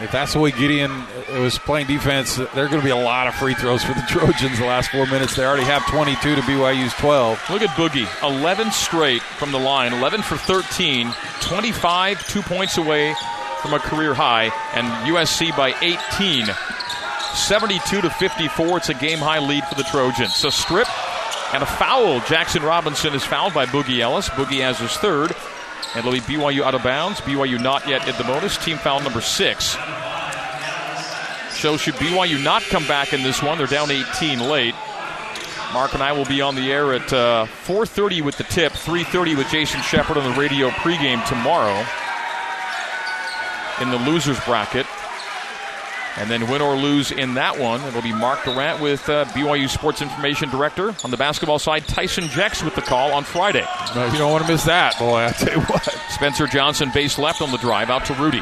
If 0.03 0.13
that's 0.13 0.35
the 0.35 0.39
way 0.39 0.51
Gideon 0.51 0.91
uh, 0.91 1.41
was 1.41 1.59
playing 1.59 1.87
defense, 1.87 2.37
there 2.37 2.65
are 2.65 2.69
going 2.69 2.81
to 2.81 2.85
be 2.85 2.91
a 2.91 2.97
lot 2.97 3.27
of 3.29 3.35
free 3.35 3.55
throws 3.55 3.83
for 3.83 3.95
the 3.95 4.03
Trojans 4.09 4.59
the 4.59 4.67
last 4.67 4.91
four 4.91 5.07
minutes. 5.07 5.37
They 5.37 5.45
already 5.45 5.65
have 5.65 5.87
22 5.87 6.35
to 6.35 6.41
BYU's 6.43 6.93
12. 6.95 7.51
Look 7.51 7.63
at 7.63 7.71
Boogie. 7.71 8.07
11 8.23 8.73
straight 8.73 9.23
from 9.23 9.53
the 9.53 9.59
line, 9.59 9.95
11 9.95 10.23
for 10.23 10.37
13, 10.37 11.13
25, 11.41 12.29
two 12.29 12.43
points 12.43 12.77
away 12.77 13.15
from 13.63 13.73
a 13.73 13.79
career 13.79 14.13
high, 14.13 14.53
and 14.75 14.87
USC 15.09 15.57
by 15.57 15.75
18. 15.81 16.47
72 17.35 18.01
to 18.03 18.11
54. 18.11 18.77
It's 18.79 18.89
a 18.89 18.95
game 18.95 19.19
high 19.19 19.39
lead 19.39 19.65
for 19.65 19.75
the 19.77 19.83
Trojans. 19.85 20.35
So 20.35 20.51
strip 20.51 20.89
and 21.55 21.63
a 21.63 21.67
foul. 21.67 22.21
Jaxson 22.21 22.63
Robinson 22.63 23.15
is 23.15 23.25
fouled 23.25 23.55
by 23.55 23.67
Boogie 23.67 24.01
Ellis. 24.01 24.29
Boogie 24.31 24.61
has 24.61 24.79
his 24.79 24.93
third. 24.99 25.35
And 25.95 26.05
it'll 26.05 26.13
be 26.13 26.21
BYU 26.21 26.63
out 26.63 26.75
of 26.75 26.83
bounds. 26.83 27.21
BYU 27.21 27.61
not 27.61 27.89
yet 27.89 28.07
at 28.07 28.19
the 28.19 28.25
bonus. 28.25 28.59
Team 28.59 28.77
foul 28.77 29.01
number 29.01 29.21
six. 29.21 29.77
So 31.51 31.77
should 31.77 31.95
BYU 31.95 32.43
not 32.43 32.63
come 32.63 32.87
back 32.87 33.13
in 33.13 33.23
this 33.23 33.43
one. 33.43 33.59
They're 33.59 33.67
down 33.67 33.91
18 33.91 34.41
late. 34.41 34.75
Mark 35.73 35.95
and 35.95 36.03
I 36.03 36.13
will 36.13 36.25
be 36.25 36.41
on 36.41 36.55
the 36.55 36.71
air 36.71 36.95
at 36.95 37.13
uh, 37.13 37.47
4:30 37.65 38.23
with 38.23 38.37
the 38.37 38.45
tip, 38.45 38.73
3:30 38.73 39.37
with 39.37 39.51
Jason 39.51 39.83
Shepard 39.83 40.17
on 40.17 40.25
the 40.25 40.39
radio 40.39 40.71
pregame 40.71 41.27
tomorrow 41.27 41.85
in 43.81 43.91
the 43.91 43.99
losers 44.11 44.39
bracket. 44.41 44.87
And 46.19 46.31
then 46.31 46.49
win 46.51 46.63
or 46.63 46.75
lose 46.77 47.11
in 47.13 47.35
that 47.35 47.59
one, 47.59 47.83
it'll 47.83 48.01
be 48.01 48.13
Mark 48.13 48.43
Durrant 48.45 48.81
with 48.81 49.07
uh, 49.09 49.27
BYU 49.27 49.69
Sports 49.69 50.01
Information 50.01 50.49
Director. 50.49 50.95
On 51.05 51.11
the 51.11 51.17
basketball 51.19 51.59
side, 51.59 51.87
Tyson 51.87 52.25
Jex 52.29 52.63
with 52.63 52.75
the 52.75 52.81
call 52.81 53.13
on 53.13 53.23
Friday. 53.23 53.67
No, 53.95 54.07
you 54.07 54.17
don't 54.17 54.33
want 54.33 54.47
to 54.47 54.51
miss 54.51 54.65
that, 54.65 54.99
boy. 54.99 55.25
I 55.27 55.33
tell 55.33 55.53
you 55.53 55.61
what. 55.67 55.85
Spencer 56.09 56.47
Johnson 56.47 56.91
base 56.95 57.19
left 57.19 57.43
on 57.43 57.51
the 57.51 57.59
drive 57.59 57.91
out 57.91 58.07
to 58.07 58.15
Rudi. 58.15 58.41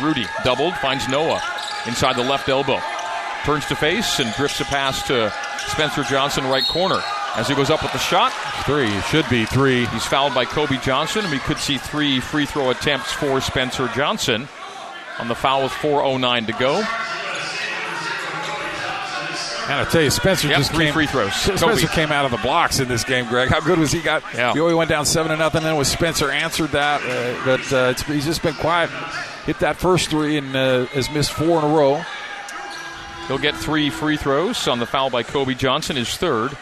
Rudi 0.00 0.26
doubled, 0.44 0.74
finds 0.76 1.08
Noah 1.08 1.42
inside 1.86 2.14
the 2.16 2.22
left 2.22 2.48
elbow. 2.48 2.78
Turns 3.44 3.66
to 3.66 3.74
face 3.74 4.20
and 4.20 4.32
drifts 4.34 4.60
a 4.60 4.64
pass 4.64 5.02
to 5.08 5.32
Spencer 5.68 6.04
Johnson 6.04 6.44
right 6.44 6.64
corner. 6.68 7.00
As 7.34 7.48
he 7.48 7.54
goes 7.56 7.68
up 7.70 7.82
with 7.82 7.92
the 7.92 7.98
shot, 7.98 8.32
Three. 8.64 8.86
It 8.88 9.04
should 9.06 9.28
be 9.28 9.44
three. 9.44 9.86
he's 9.86 10.04
fouled 10.04 10.34
by 10.34 10.44
Kobe 10.44 10.76
Johnson, 10.78 11.22
and 11.24 11.32
we 11.32 11.38
could 11.40 11.58
see 11.58 11.78
three 11.78 12.20
free 12.20 12.46
throw 12.46 12.70
attempts 12.70 13.12
for 13.12 13.40
Spencer 13.40 13.88
Johnson 13.88 14.48
on 15.18 15.26
the 15.28 15.34
foul 15.34 15.64
with 15.64 15.72
4.09 15.72 16.46
to 16.46 16.52
go. 16.52 16.82
And 19.68 19.80
I 19.80 19.84
tell 19.84 20.00
you, 20.00 20.08
Spencer 20.10 20.48
Yep, 20.48 20.56
just 20.56 20.72
three 20.72 20.86
came, 20.86 20.94
free 20.94 21.06
throws. 21.06 21.34
Spencer 21.34 21.66
Kobe. 21.66 21.86
came 21.88 22.10
out 22.10 22.24
of 22.24 22.30
the 22.30 22.38
blocks 22.38 22.80
in 22.80 22.88
this 22.88 23.04
game, 23.04 23.26
Greg. 23.28 23.50
How 23.50 23.60
good 23.60 23.78
was 23.78 23.92
he? 23.92 24.00
Got 24.00 24.22
Yeah. 24.34 24.52
BYU 24.54 24.76
went 24.78 24.88
down 24.88 25.04
seven 25.04 25.30
to 25.30 25.36
nothing. 25.36 25.62
Then 25.62 25.76
was 25.76 25.88
Spencer 25.88 26.30
answered 26.30 26.70
that, 26.70 27.02
uh, 27.02 27.44
but 27.44 27.72
uh, 27.72 27.90
it's, 27.90 28.02
he's 28.02 28.24
just 28.24 28.42
been 28.42 28.54
quiet. 28.54 28.88
Hit 29.44 29.58
that 29.60 29.76
first 29.76 30.08
three 30.08 30.38
and 30.38 30.56
uh, 30.56 30.86
has 30.86 31.10
missed 31.10 31.32
four 31.32 31.58
in 31.58 31.64
a 31.64 31.68
row. 31.68 32.02
He'll 33.26 33.36
get 33.36 33.54
three 33.54 33.90
free 33.90 34.16
throws 34.16 34.66
on 34.66 34.78
the 34.78 34.86
foul 34.86 35.10
by 35.10 35.22
Kobe 35.22 35.52
Johnson, 35.52 35.96
his 35.96 36.16
third. 36.16 36.56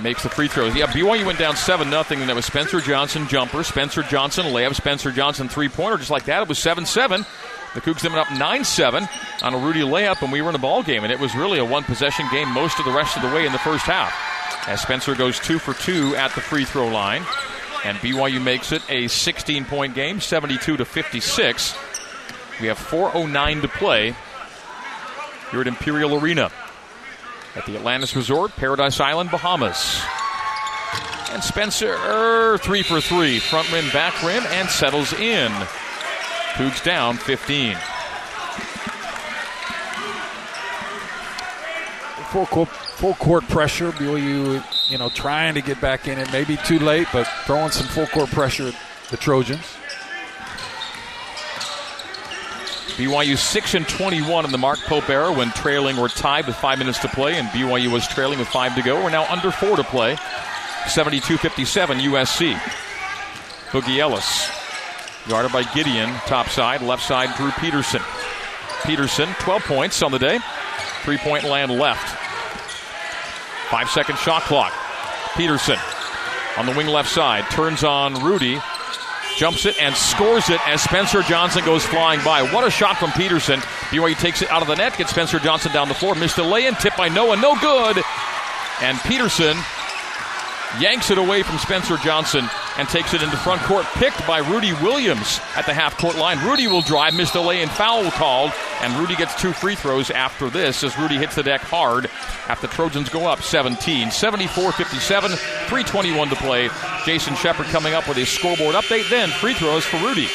Makes 0.00 0.22
the 0.22 0.30
free 0.30 0.48
throws. 0.48 0.74
Yeah, 0.76 0.86
BYU 0.86 1.26
went 1.26 1.38
down 1.38 1.56
7 1.56 1.90
nothing, 1.90 2.20
and 2.20 2.28
that 2.30 2.36
was 2.36 2.46
Spencer 2.46 2.80
Johnson 2.80 3.26
jumper, 3.28 3.62
Spencer 3.62 4.02
Johnson 4.02 4.46
layup, 4.46 4.74
Spencer 4.74 5.10
Johnson 5.10 5.48
three 5.48 5.68
pointer. 5.68 5.98
Just 5.98 6.10
like 6.10 6.24
that, 6.24 6.42
it 6.42 6.48
was 6.48 6.58
7 6.58 6.86
7. 6.86 7.26
The 7.74 7.80
Cougs 7.80 8.04
ended 8.04 8.18
up 8.18 8.32
9 8.32 8.64
7 8.64 9.08
on 9.42 9.54
a 9.54 9.58
Rudi 9.58 9.80
layup, 9.80 10.22
and 10.22 10.32
we 10.32 10.42
were 10.42 10.48
in 10.48 10.52
the 10.52 10.58
ball 10.58 10.82
game. 10.82 11.04
And 11.04 11.12
it 11.12 11.20
was 11.20 11.34
really 11.36 11.58
a 11.58 11.64
one 11.64 11.84
possession 11.84 12.26
game 12.30 12.48
most 12.50 12.78
of 12.78 12.84
the 12.84 12.92
rest 12.92 13.16
of 13.16 13.22
the 13.22 13.28
way 13.28 13.46
in 13.46 13.52
the 13.52 13.58
first 13.58 13.84
half. 13.84 14.12
As 14.68 14.80
Spencer 14.80 15.14
goes 15.14 15.38
two 15.38 15.58
for 15.58 15.74
two 15.74 16.16
at 16.16 16.34
the 16.34 16.40
free 16.40 16.64
throw 16.64 16.88
line. 16.88 17.22
And 17.84 17.96
BYU 17.98 18.42
makes 18.42 18.72
it 18.72 18.82
a 18.90 19.08
16 19.08 19.64
point 19.64 19.94
game, 19.94 20.20
72 20.20 20.76
to 20.76 20.84
56. 20.84 21.76
We 22.60 22.66
have 22.66 22.78
4.09 22.78 23.62
to 23.62 23.68
play 23.68 24.14
here 25.50 25.60
at 25.62 25.66
Imperial 25.66 26.14
Arena 26.14 26.50
at 27.56 27.66
the 27.66 27.76
Atlantis 27.76 28.14
Resort, 28.14 28.54
Paradise 28.56 29.00
Island, 29.00 29.30
Bahamas. 29.30 30.00
And 31.32 31.42
Spencer, 31.42 31.94
er, 31.94 32.58
three 32.58 32.82
for 32.82 33.00
three, 33.00 33.38
front 33.38 33.72
rim, 33.72 33.88
back 33.90 34.22
rim, 34.22 34.44
and 34.50 34.68
settles 34.68 35.12
in. 35.14 35.50
Cougs 36.54 36.82
down 36.84 37.16
15. 37.16 37.76
Full 42.30 42.46
court, 42.46 42.68
full 42.68 43.14
court 43.14 43.48
pressure. 43.48 43.90
BYU, 43.92 44.62
you 44.90 44.98
know, 44.98 45.08
trying 45.08 45.54
to 45.54 45.62
get 45.62 45.80
back 45.80 46.06
in 46.06 46.18
it. 46.18 46.30
Maybe 46.32 46.56
too 46.58 46.78
late, 46.78 47.08
but 47.12 47.26
throwing 47.44 47.70
some 47.70 47.86
full 47.86 48.06
court 48.06 48.30
pressure 48.30 48.68
at 48.68 48.76
the 49.10 49.16
Trojans. 49.16 49.64
BYU 52.96 53.36
6 53.36 53.74
and 53.74 53.88
21 53.88 54.44
in 54.44 54.52
the 54.52 54.58
Mark 54.58 54.78
Pope 54.80 55.08
era 55.08 55.32
when 55.32 55.50
trailing 55.52 55.98
or 55.98 56.08
tied 56.08 56.46
with 56.46 56.56
five 56.56 56.78
minutes 56.78 56.98
to 56.98 57.08
play, 57.08 57.36
and 57.38 57.48
BYU 57.48 57.90
was 57.90 58.06
trailing 58.06 58.38
with 58.38 58.48
five 58.48 58.74
to 58.74 58.82
go. 58.82 59.02
We're 59.02 59.10
now 59.10 59.24
under 59.32 59.50
four 59.50 59.76
to 59.76 59.84
play. 59.84 60.16
72 60.86 61.38
57 61.38 61.98
USC. 61.98 62.54
Boogie 63.70 63.98
Ellis, 63.98 64.50
guarded 65.28 65.52
by 65.52 65.62
Gideon, 65.74 66.10
top 66.26 66.48
side, 66.48 66.82
left 66.82 67.02
side, 67.02 67.34
Drew 67.36 67.50
Peterson. 67.52 68.02
Peterson, 68.84 69.28
12 69.40 69.62
points 69.64 70.02
on 70.02 70.10
the 70.10 70.18
day, 70.18 70.38
three 71.02 71.18
point 71.18 71.44
land 71.44 71.70
left. 71.70 72.16
Five 73.70 73.90
second 73.90 74.18
shot 74.18 74.42
clock. 74.42 74.72
Peterson 75.36 75.78
on 76.56 76.66
the 76.66 76.72
wing 76.72 76.88
left 76.88 77.08
side 77.08 77.48
turns 77.50 77.84
on 77.84 78.14
Rudi, 78.24 78.58
jumps 79.36 79.64
it 79.66 79.80
and 79.80 79.94
scores 79.94 80.50
it 80.50 80.60
as 80.68 80.82
Spencer 80.82 81.22
Johnson 81.22 81.64
goes 81.64 81.84
flying 81.84 82.22
by. 82.24 82.42
What 82.52 82.66
a 82.66 82.70
shot 82.70 82.96
from 82.96 83.12
Peterson. 83.12 83.60
BYU 83.90 84.18
takes 84.18 84.42
it 84.42 84.50
out 84.50 84.62
of 84.62 84.68
the 84.68 84.74
net, 84.74 84.96
gets 84.96 85.10
Spencer 85.10 85.38
Johnson 85.38 85.72
down 85.72 85.88
the 85.88 85.94
floor, 85.94 86.14
missed 86.14 86.38
a 86.38 86.42
lay 86.42 86.66
in, 86.66 86.74
tip 86.74 86.96
by 86.96 87.08
Noah, 87.08 87.36
no 87.36 87.58
good. 87.60 88.02
And 88.82 88.98
Peterson 89.00 89.56
yanks 90.80 91.10
it 91.10 91.18
away 91.18 91.42
from 91.42 91.58
Spencer 91.58 91.96
Johnson 91.98 92.48
and 92.78 92.88
takes 92.88 93.14
it 93.14 93.22
into 93.22 93.36
front 93.38 93.60
court, 93.62 93.84
picked 93.94 94.26
by 94.26 94.38
Rudi 94.38 94.72
Williams 94.74 95.40
at 95.56 95.66
the 95.66 95.74
half 95.74 95.96
court 95.98 96.16
line. 96.16 96.38
Rudi 96.46 96.66
will 96.68 96.82
drive, 96.82 97.14
missed 97.14 97.34
a 97.34 97.40
lay 97.40 97.62
in, 97.62 97.68
foul 97.68 98.10
called, 98.10 98.52
and 98.80 98.92
Rudi 98.94 99.16
gets 99.16 99.40
two 99.40 99.52
free 99.52 99.74
throws 99.74 100.10
after 100.10 100.50
this 100.50 100.82
as 100.84 100.96
Rudi 100.98 101.16
hits 101.16 101.34
the 101.34 101.42
deck 101.42 101.60
hard 101.60 102.06
after 102.48 102.66
the 102.66 102.72
Trojans 102.72 103.08
go 103.08 103.26
up 103.26 103.42
17. 103.42 104.10
74 104.10 104.72
57, 104.72 105.30
321 105.30 106.28
to 106.28 106.36
play. 106.36 106.68
Jason 107.04 107.34
Shepard 107.34 107.66
coming 107.66 107.94
up 107.94 108.08
with 108.08 108.18
a 108.18 108.26
scoreboard 108.26 108.74
update, 108.74 109.08
then 109.10 109.28
free 109.28 109.54
throws 109.54 109.84
for 109.84 109.96
Rudi. 109.98 110.28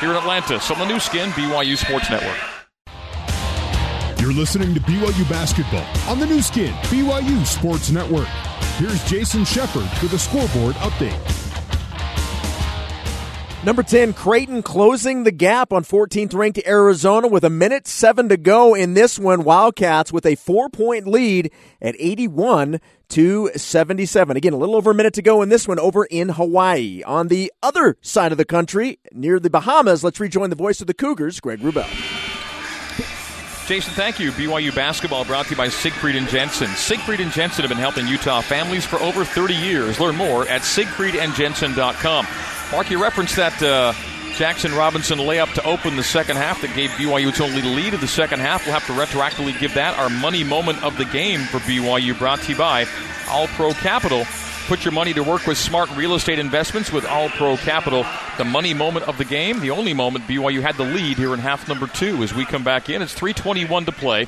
Here 0.00 0.10
in 0.10 0.16
Atlanta. 0.16 0.54
on 0.54 0.78
the 0.78 0.86
Nu 0.86 0.98
Skin, 0.98 1.30
BYU 1.30 1.76
Sports 1.76 2.10
Network. 2.10 2.38
You're 4.20 4.32
listening 4.32 4.74
to 4.74 4.80
BYU 4.80 5.28
basketball 5.28 5.86
on 6.10 6.18
the 6.18 6.26
Nu 6.26 6.40
Skin, 6.40 6.72
BYU 6.84 7.44
Sports 7.44 7.90
Network. 7.90 8.28
Here's 8.78 9.04
Jason 9.04 9.44
Shepard 9.44 9.88
with 10.02 10.14
a 10.14 10.18
scoreboard 10.18 10.74
update. 10.76 11.43
Number 13.64 13.82
10, 13.82 14.12
Creighton 14.12 14.62
closing 14.62 15.24
the 15.24 15.32
gap 15.32 15.72
on 15.72 15.84
14th 15.84 16.34
ranked 16.34 16.60
Arizona 16.66 17.28
with 17.28 17.44
a 17.44 17.50
minute 17.50 17.86
seven 17.86 18.28
to 18.28 18.36
go 18.36 18.74
in 18.74 18.92
this 18.92 19.18
one. 19.18 19.42
Wildcats 19.42 20.12
with 20.12 20.26
a 20.26 20.34
four 20.34 20.68
point 20.68 21.06
lead 21.06 21.50
at 21.80 21.96
81 21.98 22.78
to 23.08 23.50
77. 23.56 24.36
Again, 24.36 24.52
a 24.52 24.58
little 24.58 24.76
over 24.76 24.90
a 24.90 24.94
minute 24.94 25.14
to 25.14 25.22
go 25.22 25.40
in 25.40 25.48
this 25.48 25.66
one 25.66 25.78
over 25.78 26.04
in 26.04 26.28
Hawaii. 26.28 27.02
On 27.04 27.28
the 27.28 27.50
other 27.62 27.96
side 28.02 28.32
of 28.32 28.38
the 28.38 28.44
country, 28.44 28.98
near 29.12 29.40
the 29.40 29.48
Bahamas, 29.48 30.04
let's 30.04 30.20
rejoin 30.20 30.50
the 30.50 30.56
voice 30.56 30.82
of 30.82 30.86
the 30.86 30.94
Cougars, 30.94 31.40
Greg 31.40 31.60
Wrubell. 31.60 31.88
Jason, 33.66 33.94
thank 33.94 34.20
you. 34.20 34.30
BYU 34.32 34.74
basketball 34.74 35.24
brought 35.24 35.46
to 35.46 35.52
you 35.52 35.56
by 35.56 35.68
Siegfried 35.68 36.16
and 36.16 36.28
Jensen. 36.28 36.68
Siegfried 36.68 37.20
and 37.20 37.32
Jensen 37.32 37.62
have 37.62 37.70
been 37.70 37.78
helping 37.78 38.06
Utah 38.06 38.42
families 38.42 38.84
for 38.84 39.00
over 39.00 39.24
30 39.24 39.54
years. 39.54 39.98
Learn 39.98 40.16
more 40.16 40.46
at 40.48 40.60
siegfriedandjensen.com. 40.60 42.26
Mark, 42.74 42.90
you 42.90 43.00
referenced 43.00 43.36
that 43.36 43.62
uh, 43.62 43.92
Jaxson 44.32 44.76
Robinson 44.76 45.20
layup 45.20 45.54
to 45.54 45.64
open 45.64 45.94
the 45.94 46.02
second 46.02 46.38
half 46.38 46.60
that 46.62 46.74
gave 46.74 46.90
BYU 46.90 47.28
its 47.28 47.40
only 47.40 47.62
lead 47.62 47.94
of 47.94 48.00
the 48.00 48.08
second 48.08 48.40
half. 48.40 48.66
We'll 48.66 48.74
have 48.74 48.84
to 48.88 48.92
retroactively 48.94 49.56
give 49.60 49.74
that 49.74 49.96
our 49.96 50.10
money 50.10 50.42
moment 50.42 50.82
of 50.82 50.98
the 50.98 51.04
game 51.04 51.42
for 51.42 51.58
BYU, 51.58 52.18
brought 52.18 52.40
to 52.40 52.50
you 52.50 52.58
by 52.58 52.84
All 53.28 53.46
Pro 53.46 53.74
Capital. 53.74 54.24
Put 54.66 54.84
your 54.84 54.90
money 54.90 55.12
to 55.12 55.22
work 55.22 55.46
with 55.46 55.56
smart 55.56 55.88
real 55.94 56.16
estate 56.16 56.40
investments 56.40 56.90
with 56.90 57.06
All 57.06 57.28
Pro 57.28 57.56
Capital. 57.58 58.04
The 58.38 58.44
money 58.44 58.74
moment 58.74 59.06
of 59.06 59.18
the 59.18 59.24
game, 59.24 59.60
the 59.60 59.70
only 59.70 59.94
moment 59.94 60.26
BYU 60.26 60.60
had 60.60 60.74
the 60.76 60.84
lead 60.84 61.16
here 61.16 61.32
in 61.32 61.38
half 61.38 61.68
number 61.68 61.86
two. 61.86 62.24
As 62.24 62.34
we 62.34 62.44
come 62.44 62.64
back 62.64 62.90
in, 62.90 63.02
it's 63.02 63.14
321 63.14 63.84
to 63.84 63.92
play. 63.92 64.26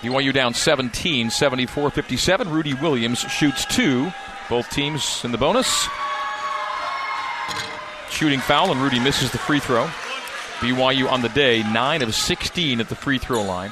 BYU 0.00 0.32
down 0.32 0.54
17, 0.54 1.28
74 1.28 1.90
57. 1.90 2.48
Rudi 2.48 2.72
Williams 2.72 3.18
shoots 3.18 3.66
two. 3.66 4.10
Both 4.48 4.70
teams 4.70 5.22
in 5.22 5.32
the 5.32 5.38
bonus. 5.38 5.86
Shooting 8.10 8.40
foul, 8.40 8.72
and 8.72 8.80
Rudi 8.80 8.98
misses 9.00 9.30
the 9.30 9.38
free 9.38 9.60
throw. 9.60 9.86
BYU 10.58 11.10
on 11.10 11.22
the 11.22 11.28
day, 11.28 11.62
9 11.62 12.02
of 12.02 12.14
16 12.14 12.80
at 12.80 12.88
the 12.88 12.96
free 12.96 13.18
throw 13.18 13.42
line. 13.42 13.70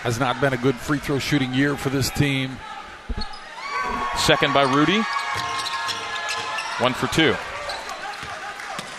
Has 0.00 0.18
not 0.18 0.40
been 0.40 0.52
a 0.52 0.56
good 0.56 0.76
free 0.76 0.98
throw 0.98 1.18
shooting 1.18 1.52
year 1.52 1.76
for 1.76 1.90
this 1.90 2.10
team. 2.10 2.58
Second 4.16 4.54
by 4.54 4.62
Rudi. 4.62 5.02
One 6.78 6.94
for 6.94 7.06
two. 7.08 7.34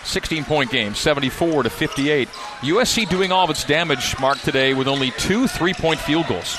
16 0.04 0.46
point 0.46 0.72
game, 0.72 0.96
74 0.96 1.64
to 1.64 1.70
58. 1.70 2.30
USC 2.62 3.10
doing 3.10 3.32
all 3.32 3.44
of 3.44 3.50
its 3.50 3.64
damage, 3.64 4.18
Mark, 4.20 4.40
today 4.40 4.74
with 4.74 4.88
only 4.88 5.12
two 5.12 5.48
three 5.48 5.74
point 5.74 6.00
field 6.00 6.28
goals. 6.28 6.58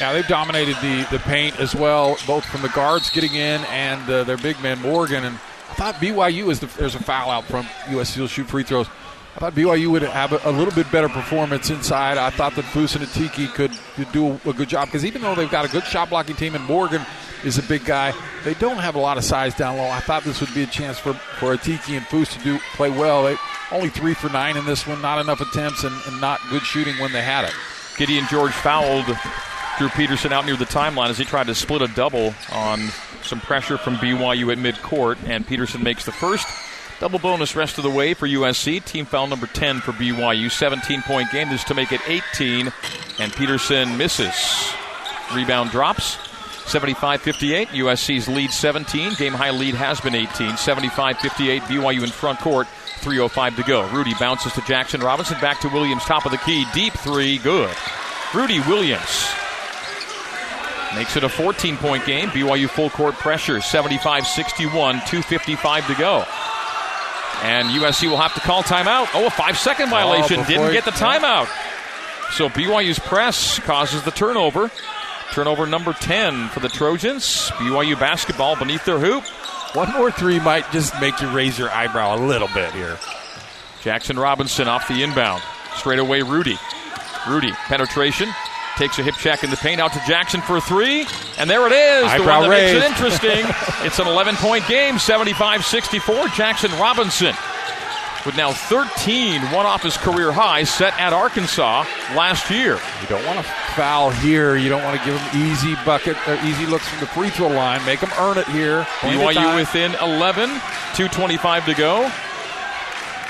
Now 0.00 0.12
they've 0.12 0.26
dominated 0.26 0.76
the, 0.82 1.06
the 1.10 1.18
paint 1.20 1.60
as 1.60 1.74
well, 1.74 2.16
both 2.26 2.44
from 2.44 2.62
the 2.62 2.68
guards 2.70 3.10
getting 3.10 3.34
in 3.34 3.64
and 3.66 4.08
uh, 4.10 4.24
their 4.24 4.36
big 4.36 4.60
man 4.60 4.80
Morgan. 4.80 5.24
And 5.24 5.38
I 5.72 5.74
thought 5.74 5.94
BYU 5.94 6.50
is 6.50 6.60
the 6.60 6.66
there's 6.66 6.94
a 6.94 7.02
foul 7.02 7.30
out 7.30 7.44
from 7.44 7.64
USC 7.86 8.18
will 8.18 8.26
shoot 8.26 8.46
free 8.46 8.62
throws. 8.62 8.88
I 9.34 9.40
thought 9.40 9.54
BYU 9.54 9.90
would 9.90 10.02
have 10.02 10.34
a, 10.34 10.40
a 10.44 10.52
little 10.52 10.74
bit 10.74 10.92
better 10.92 11.08
performance 11.08 11.70
inside. 11.70 12.18
I 12.18 12.28
thought 12.28 12.54
that 12.56 12.66
Foose 12.66 12.94
and 12.94 13.02
Atiki 13.06 13.48
could, 13.54 13.70
could 13.94 14.12
do 14.12 14.38
a 14.44 14.52
good 14.52 14.68
job 14.68 14.88
because 14.88 15.06
even 15.06 15.22
though 15.22 15.34
they've 15.34 15.50
got 15.50 15.64
a 15.64 15.68
good 15.68 15.84
shot 15.84 16.10
blocking 16.10 16.36
team 16.36 16.54
and 16.54 16.62
Morgan 16.66 17.00
is 17.42 17.56
a 17.56 17.62
big 17.62 17.86
guy, 17.86 18.12
they 18.44 18.52
don't 18.52 18.76
have 18.76 18.96
a 18.96 18.98
lot 18.98 19.16
of 19.16 19.24
size 19.24 19.54
down 19.54 19.78
low. 19.78 19.88
I 19.88 20.00
thought 20.00 20.24
this 20.24 20.42
would 20.42 20.52
be 20.54 20.62
a 20.62 20.66
chance 20.66 20.98
for, 20.98 21.14
for 21.14 21.56
Atiki 21.56 21.96
and 21.96 22.04
Foose 22.04 22.36
to 22.36 22.44
do 22.44 22.58
play 22.74 22.90
well. 22.90 23.24
They 23.24 23.36
only 23.70 23.88
three 23.88 24.12
for 24.12 24.28
nine 24.28 24.58
in 24.58 24.66
this 24.66 24.86
one, 24.86 25.00
not 25.00 25.22
enough 25.22 25.40
attempts 25.40 25.84
and, 25.84 25.94
and 26.06 26.20
not 26.20 26.38
good 26.50 26.62
shooting 26.64 26.98
when 26.98 27.12
they 27.12 27.22
had 27.22 27.46
it. 27.46 27.54
Gideon 27.96 28.26
George 28.28 28.52
fouled 28.52 29.06
Drew 29.78 29.88
Peterson 29.88 30.34
out 30.34 30.44
near 30.44 30.56
the 30.56 30.66
timeline 30.66 31.08
as 31.08 31.16
he 31.16 31.24
tried 31.24 31.46
to 31.46 31.54
split 31.54 31.80
a 31.80 31.88
double 31.88 32.34
on 32.52 32.90
some 33.24 33.40
pressure 33.40 33.78
from 33.78 33.96
BYU 33.96 34.52
at 34.52 34.58
midcourt, 34.58 35.18
and 35.28 35.46
Peterson 35.46 35.82
makes 35.82 36.04
the 36.04 36.12
first. 36.12 36.46
Double 37.02 37.18
bonus 37.18 37.56
rest 37.56 37.78
of 37.78 37.84
the 37.84 37.90
way 37.90 38.14
for 38.14 38.28
USC. 38.28 38.84
Team 38.84 39.04
foul 39.06 39.26
number 39.26 39.48
10 39.48 39.80
for 39.80 39.90
BYU. 39.90 40.48
17 40.48 41.02
point 41.02 41.30
game. 41.32 41.48
This 41.48 41.64
to 41.64 41.74
make 41.74 41.90
it 41.90 42.00
18. 42.06 42.72
And 43.18 43.32
Peterson 43.32 43.96
misses. 43.98 44.72
Rebound 45.34 45.72
drops. 45.72 46.16
75 46.70 47.20
58. 47.20 47.68
USC's 47.70 48.28
lead 48.28 48.52
17. 48.52 49.14
Game 49.14 49.32
high 49.32 49.50
lead 49.50 49.74
has 49.74 50.00
been 50.00 50.14
18. 50.14 50.56
75 50.56 51.18
58. 51.18 51.62
BYU 51.62 52.04
in 52.04 52.10
front 52.10 52.38
court. 52.38 52.68
3.05 53.00 53.56
to 53.56 53.62
go. 53.64 53.88
Rudi 53.88 54.14
bounces 54.20 54.52
to 54.52 54.60
Jaxson 54.60 55.02
Robinson. 55.02 55.40
Back 55.40 55.60
to 55.62 55.68
Williams. 55.68 56.04
Top 56.04 56.24
of 56.24 56.30
the 56.30 56.38
key. 56.38 56.64
Deep 56.72 56.92
three. 56.92 57.38
Good. 57.38 57.74
Rudi 58.32 58.60
Williams 58.60 59.28
makes 60.94 61.16
it 61.16 61.24
a 61.24 61.28
14 61.28 61.76
point 61.76 62.04
game. 62.06 62.28
BYU 62.28 62.68
full 62.68 62.90
court 62.90 63.14
pressure. 63.14 63.60
75 63.60 64.26
61. 64.26 64.98
2.55 65.00 65.86
to 65.86 65.94
go. 65.94 66.24
And 67.42 67.68
USC 67.68 68.08
will 68.08 68.18
have 68.18 68.34
to 68.34 68.40
call 68.40 68.62
timeout. 68.62 69.08
Oh, 69.14 69.26
a 69.26 69.30
five 69.30 69.58
second 69.58 69.88
oh, 69.88 69.90
violation. 69.90 70.38
before 70.38 70.46
Didn't 70.46 70.72
get 70.72 70.84
the 70.84 70.90
timeout. 70.92 71.48
So 72.32 72.48
BYU's 72.48 72.98
press 72.98 73.58
causes 73.60 74.02
the 74.04 74.10
turnover. 74.10 74.70
Turnover 75.32 75.66
number 75.66 75.92
10 75.92 76.48
for 76.48 76.60
the 76.60 76.68
Trojans. 76.68 77.50
BYU 77.52 77.98
basketball 77.98 78.56
beneath 78.56 78.84
their 78.84 78.98
hoop. 78.98 79.24
One 79.74 79.90
more 79.92 80.10
three 80.10 80.38
might 80.38 80.70
just 80.70 80.98
make 81.00 81.20
you 81.20 81.28
raise 81.30 81.58
your 81.58 81.70
eyebrow 81.70 82.16
a 82.16 82.20
little 82.20 82.48
bit 82.48 82.72
here. 82.72 82.98
Jaxson 83.82 84.22
Robinson 84.22 84.68
off 84.68 84.86
the 84.86 85.02
inbound. 85.02 85.42
Straight 85.74 85.98
away, 85.98 86.22
Rudi. 86.22 86.58
Rudi, 87.28 87.50
penetration. 87.52 88.28
Takes 88.76 88.98
a 88.98 89.02
hip 89.02 89.16
check 89.16 89.44
in 89.44 89.50
the 89.50 89.56
paint 89.56 89.80
out 89.80 89.92
to 89.92 89.98
Jaxson 90.00 90.42
for 90.42 90.60
three. 90.60 91.06
And 91.38 91.48
there 91.48 91.66
it 91.66 91.72
is. 91.72 92.04
Eyebrow 92.04 92.40
the 92.42 92.48
one 92.48 92.50
that 92.50 92.56
raised. 92.56 92.74
makes 92.74 92.84
it 92.84 92.90
interesting. 92.90 93.44
it's 93.86 93.98
an 93.98 94.06
11 94.06 94.36
point 94.36 94.66
game, 94.66 94.98
75 94.98 95.64
64. 95.64 96.14
Jaxson 96.28 96.78
Robinson 96.80 97.34
with 98.24 98.36
now 98.36 98.52
13, 98.52 99.40
one 99.50 99.66
off 99.66 99.82
his 99.82 99.96
career 99.96 100.32
high, 100.32 100.64
set 100.64 100.98
at 101.00 101.12
Arkansas 101.12 101.84
last 102.14 102.50
year. 102.50 102.78
You 103.00 103.08
don't 103.08 103.24
want 103.26 103.38
to 103.38 103.52
foul 103.74 104.10
here. 104.10 104.56
You 104.56 104.68
don't 104.68 104.82
want 104.84 104.98
to 104.98 105.04
give 105.04 105.14
them 105.14 105.50
easy 105.50 105.74
bucket 105.84 106.16
or 106.28 106.34
easy 106.44 106.66
looks 106.66 106.88
from 106.88 107.00
the 107.00 107.06
free 107.06 107.30
throw 107.30 107.48
line. 107.48 107.84
Make 107.84 108.00
them 108.00 108.10
earn 108.18 108.38
it 108.38 108.46
here. 108.48 108.82
BYU 109.00 109.56
within 109.56 109.94
11, 110.00 110.50
2.25 110.50 111.64
to 111.66 111.74
go. 111.74 112.02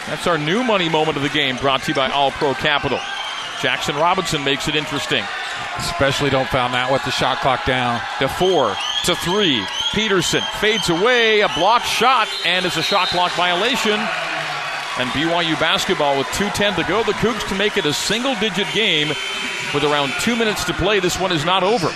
That's 0.08 0.26
our 0.26 0.36
new 0.36 0.62
money 0.64 0.88
moment 0.88 1.16
of 1.16 1.22
the 1.22 1.28
game, 1.30 1.56
brought 1.56 1.82
to 1.82 1.88
you 1.88 1.94
by 1.94 2.10
All 2.10 2.30
Pro 2.32 2.54
Capital. 2.54 3.00
Jaxson 3.62 3.94
Robinson 3.94 4.42
makes 4.42 4.66
it 4.66 4.74
interesting. 4.74 5.24
Especially 5.78 6.30
don't 6.30 6.48
foul 6.48 6.68
now 6.68 6.92
with 6.92 7.04
the 7.04 7.12
shot 7.12 7.38
clock 7.38 7.64
down. 7.64 8.00
To 8.18 8.28
four, 8.28 8.74
to 9.04 9.14
three. 9.14 9.64
Peterson 9.94 10.42
fades 10.60 10.90
away, 10.90 11.42
a 11.42 11.48
blocked 11.50 11.86
shot, 11.86 12.26
and 12.44 12.66
it's 12.66 12.76
a 12.76 12.82
shot 12.82 13.06
clock 13.08 13.30
violation. 13.34 14.00
And 14.98 15.08
BYU 15.10 15.58
basketball 15.60 16.18
with 16.18 16.26
2.10 16.28 16.74
to 16.74 16.82
go. 16.88 17.04
The 17.04 17.12
Cougs 17.12 17.46
can 17.46 17.56
make 17.56 17.76
it 17.76 17.86
a 17.86 17.92
single 17.92 18.34
digit 18.34 18.66
game 18.74 19.08
with 19.72 19.84
around 19.84 20.12
two 20.18 20.34
minutes 20.34 20.64
to 20.64 20.74
play. 20.74 20.98
This 20.98 21.20
one 21.20 21.30
is 21.30 21.44
not 21.44 21.62
over. 21.62 21.88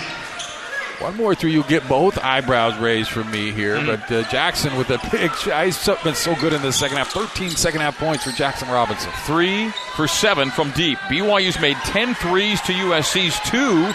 One 1.00 1.16
more 1.16 1.34
three, 1.34 1.52
you'll 1.52 1.64
get 1.64 1.86
both 1.88 2.16
eyebrows 2.18 2.78
raised 2.78 3.10
from 3.10 3.30
me 3.30 3.52
here. 3.52 3.78
Hmm. 3.78 3.86
But 3.86 4.00
uh, 4.10 4.22
Jaxson 4.24 4.78
with 4.78 4.90
a 4.90 4.98
big 5.10 5.34
shot. 5.34 5.64
He's 5.64 5.88
been 6.02 6.14
so 6.14 6.34
good 6.36 6.52
in 6.54 6.62
the 6.62 6.72
second 6.72 6.96
half. 6.96 7.10
13 7.10 7.50
second 7.50 7.82
half 7.82 7.98
points 7.98 8.24
for 8.24 8.30
Jaxson 8.30 8.72
Robinson. 8.72 9.12
Three 9.24 9.68
for 9.94 10.08
seven 10.08 10.50
from 10.50 10.70
deep. 10.72 10.98
BYU's 11.00 11.60
made 11.60 11.76
10 11.84 12.14
threes 12.14 12.60
to 12.62 12.72
USC's 12.72 13.38
two. 13.50 13.92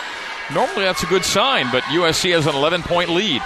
Normally 0.54 0.84
that's 0.84 1.02
a 1.02 1.08
good 1.08 1.26
sign, 1.26 1.72
but 1.72 1.84
USC 1.84 2.34
has 2.34 2.45
an 2.45 2.56
11 2.56 2.84
point 2.84 3.10
lead. 3.10 3.41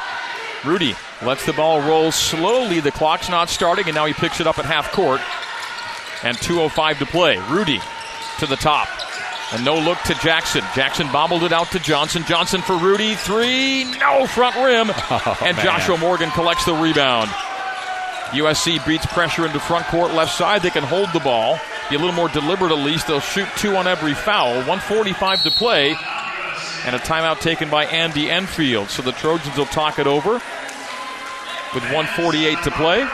Rudi 0.66 0.95
lets 1.24 1.45
the 1.45 1.53
ball 1.53 1.80
roll 1.82 2.12
slowly. 2.12 2.80
The 2.82 2.91
clock's 2.91 3.30
not 3.30 3.49
starting, 3.49 3.86
and 3.86 3.95
now 3.95 4.06
he 4.06 4.14
picks 4.14 4.41
it 4.41 4.47
up 4.47 4.60
at 4.60 4.66
half 4.66 4.91
court. 4.91 5.22
And 6.24 6.36
2.05 6.38 6.99
to 6.99 7.06
play. 7.06 7.38
Rudi 7.49 7.80
to 8.39 8.47
the 8.47 8.56
top. 8.56 8.89
And 9.54 9.64
no 9.64 9.76
look 9.78 10.00
to 10.04 10.14
Jaxson. 10.16 10.62
Jaxson 10.74 11.12
bobbled 11.14 11.43
it 11.43 11.54
out 11.54 11.72
to 11.72 11.80
Johnson. 11.80 12.24
Johnson 12.28 12.62
for 12.62 12.78
Rudi. 12.78 13.14
Three. 13.16 13.84
No 14.00 14.26
front 14.26 14.56
rim. 14.56 14.89
Oh, 15.10 15.38
and 15.41 15.56
man. 15.56 15.66
Joshua 15.66 15.98
Morgan 15.98 16.32
collects 16.32 16.66
the 16.66 16.74
rebound. 16.74 17.30
USC 18.32 18.86
beats 18.88 19.06
pressure 19.06 19.46
into 19.46 19.60
front 19.60 19.86
court 19.86 20.14
left 20.14 20.34
side. 20.34 20.62
They 20.64 20.72
can 20.72 20.84
hold 20.84 21.10
the 21.14 21.20
ball. 21.20 21.60
Be 21.89 21.96
a 21.96 22.00
little 22.00 22.16
more 22.16 22.28
deliberate 22.28 22.72
at 22.72 22.80
least. 22.80 23.08
They'll 23.08 23.20
shoot 23.20 23.48
two 23.56 23.76
on 23.76 23.88
every 23.88 24.14
foul. 24.16 24.56
145 24.56 25.43
to 25.43 25.52
play. 25.52 25.96
And 26.86 26.96
a 26.96 27.00
timeout 27.00 27.39
taken 27.39 27.70
by 27.70 27.86
Andy 27.86 28.30
Enfield. 28.30 28.89
So 28.89 29.04
the 29.04 29.12
Trojans 29.14 29.56
will 29.56 29.66
talk 29.68 30.00
it 30.00 30.08
over 30.08 30.34
with 30.34 31.84
148 31.93 32.64
to 32.64 32.72
play. 32.72 33.08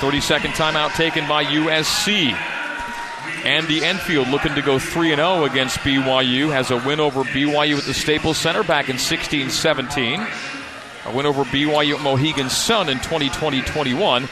30 0.00 0.20
second 0.20 0.50
timeout 0.50 0.94
taken 0.94 1.26
by 1.28 1.44
USC. 1.44 2.36
Andy 3.44 3.84
Enfield 3.84 4.28
looking 4.28 4.54
to 4.54 4.62
go 4.62 4.78
3 4.78 5.14
0 5.14 5.44
against 5.44 5.78
BYU. 5.78 6.50
Has 6.50 6.70
a 6.70 6.78
win 6.78 6.98
over 6.98 7.24
BYU 7.24 7.76
at 7.76 7.84
the 7.84 7.92
Staples 7.92 8.38
Center 8.38 8.62
back 8.62 8.88
in 8.88 8.98
16 8.98 9.50
17. 9.50 10.26
A 11.04 11.14
win 11.14 11.26
over 11.26 11.44
BYU 11.44 11.96
at 11.96 12.00
Mohegan 12.00 12.48
Sun 12.48 12.88
in 12.88 12.96
2020 12.98 13.60
21. 13.60 14.28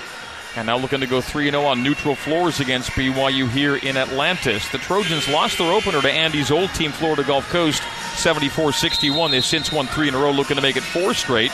And 0.56 0.66
now 0.66 0.78
looking 0.78 1.00
to 1.00 1.06
go 1.06 1.20
3 1.20 1.50
0 1.50 1.62
on 1.62 1.82
neutral 1.82 2.14
floors 2.14 2.60
against 2.60 2.90
BYU 2.92 3.48
here 3.50 3.76
in 3.76 3.98
Atlantis. 3.98 4.66
The 4.70 4.78
Trojans 4.78 5.28
lost 5.28 5.58
their 5.58 5.72
opener 5.72 6.00
to 6.00 6.10
Andy's 6.10 6.50
old 6.50 6.70
team, 6.70 6.90
Florida 6.90 7.22
Gulf 7.22 7.48
Coast, 7.50 7.82
74 8.14 8.72
61. 8.72 9.30
They've 9.30 9.44
since 9.44 9.70
won 9.70 9.88
three 9.88 10.08
in 10.08 10.14
a 10.14 10.18
row, 10.18 10.30
looking 10.30 10.56
to 10.56 10.62
make 10.62 10.76
it 10.76 10.82
four 10.82 11.12
straight. 11.12 11.50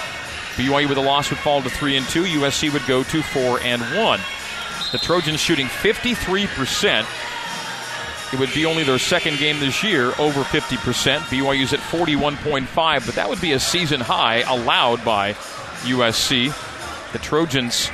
BYU 0.58 0.88
with 0.88 0.98
a 0.98 1.02
loss 1.02 1.30
would 1.30 1.38
fall 1.38 1.62
to 1.62 1.70
3 1.70 1.96
and 1.96 2.06
2. 2.08 2.24
USC 2.24 2.72
would 2.72 2.84
go 2.86 3.04
to 3.04 3.22
4 3.22 3.60
and 3.62 3.80
1. 3.80 4.20
The 4.90 4.98
Trojans 4.98 5.38
shooting 5.38 5.66
53%. 5.66 7.06
It 8.32 8.38
would 8.38 8.52
be 8.52 8.66
only 8.66 8.84
their 8.84 8.98
second 8.98 9.38
game 9.38 9.58
this 9.58 9.82
year 9.82 10.08
over 10.18 10.42
50%. 10.42 11.18
BYU's 11.18 11.72
at 11.72 11.80
41.5, 11.80 13.06
but 13.06 13.14
that 13.14 13.28
would 13.28 13.40
be 13.40 13.52
a 13.52 13.60
season 13.60 14.00
high 14.00 14.40
allowed 14.40 15.02
by 15.04 15.32
USC. 15.84 16.52
The 17.12 17.18
Trojans 17.18 17.86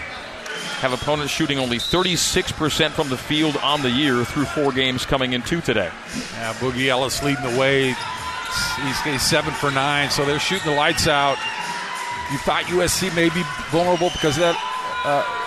have 0.80 0.92
opponents 0.92 1.32
shooting 1.32 1.58
only 1.58 1.78
36% 1.78 2.90
from 2.90 3.08
the 3.08 3.16
field 3.16 3.56
on 3.58 3.82
the 3.82 3.90
year 3.90 4.24
through 4.24 4.46
four 4.46 4.72
games 4.72 5.06
coming 5.06 5.34
into 5.34 5.60
today. 5.60 5.90
Yeah, 6.32 6.52
Boogie 6.54 6.88
Ellis 6.88 7.22
leading 7.22 7.44
the 7.44 7.58
way. 7.58 7.94
He's, 8.82 9.00
he's 9.02 9.22
seven 9.22 9.54
for 9.54 9.70
nine, 9.70 10.10
so 10.10 10.24
they're 10.24 10.40
shooting 10.40 10.70
the 10.72 10.76
lights 10.76 11.06
out. 11.06 11.38
You 12.32 12.38
thought 12.38 12.64
USC 12.64 13.14
may 13.14 13.28
be 13.28 13.42
vulnerable 13.70 14.10
because 14.10 14.36
of 14.36 14.42
that 14.42 14.56
uh, 15.04 15.43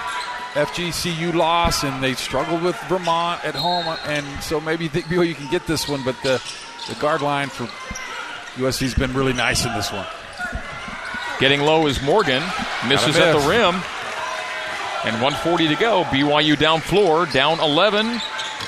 FGCU 0.58 1.36
loss, 1.36 1.84
and 1.84 2.04
they 2.04 2.14
struggled 2.14 2.64
with 2.64 2.76
Vermont 2.90 3.46
at 3.46 3.54
home, 3.54 3.86
and 4.06 4.26
so 4.42 4.60
maybe 4.60 4.86
you 4.86 4.90
think 4.90 5.06
BYU 5.06 5.36
can 5.36 5.50
get 5.52 5.68
this 5.68 5.88
one. 5.88 6.04
But 6.04 6.16
the 6.24 6.42
the 6.88 6.96
guard 6.96 7.22
line 7.22 7.50
for 7.50 7.66
USC's 8.56 8.96
been 8.96 9.14
really 9.14 9.34
nice 9.34 9.66
in 9.66 9.74
this 9.74 9.92
one. 9.92 10.08
Getting 11.40 11.62
low 11.62 11.86
is 11.86 12.02
Morgan. 12.02 12.42
Misses 12.88 13.16
Gotta 13.16 13.38
at 13.38 13.42
the 13.42 13.48
rim. 13.48 13.76
And 15.06 15.22
140 15.22 15.68
to 15.68 15.76
go. 15.76 16.04
BYU 16.06 16.58
down 16.58 16.82
floor, 16.82 17.28
down 17.28 17.60
11. 17.60 18.20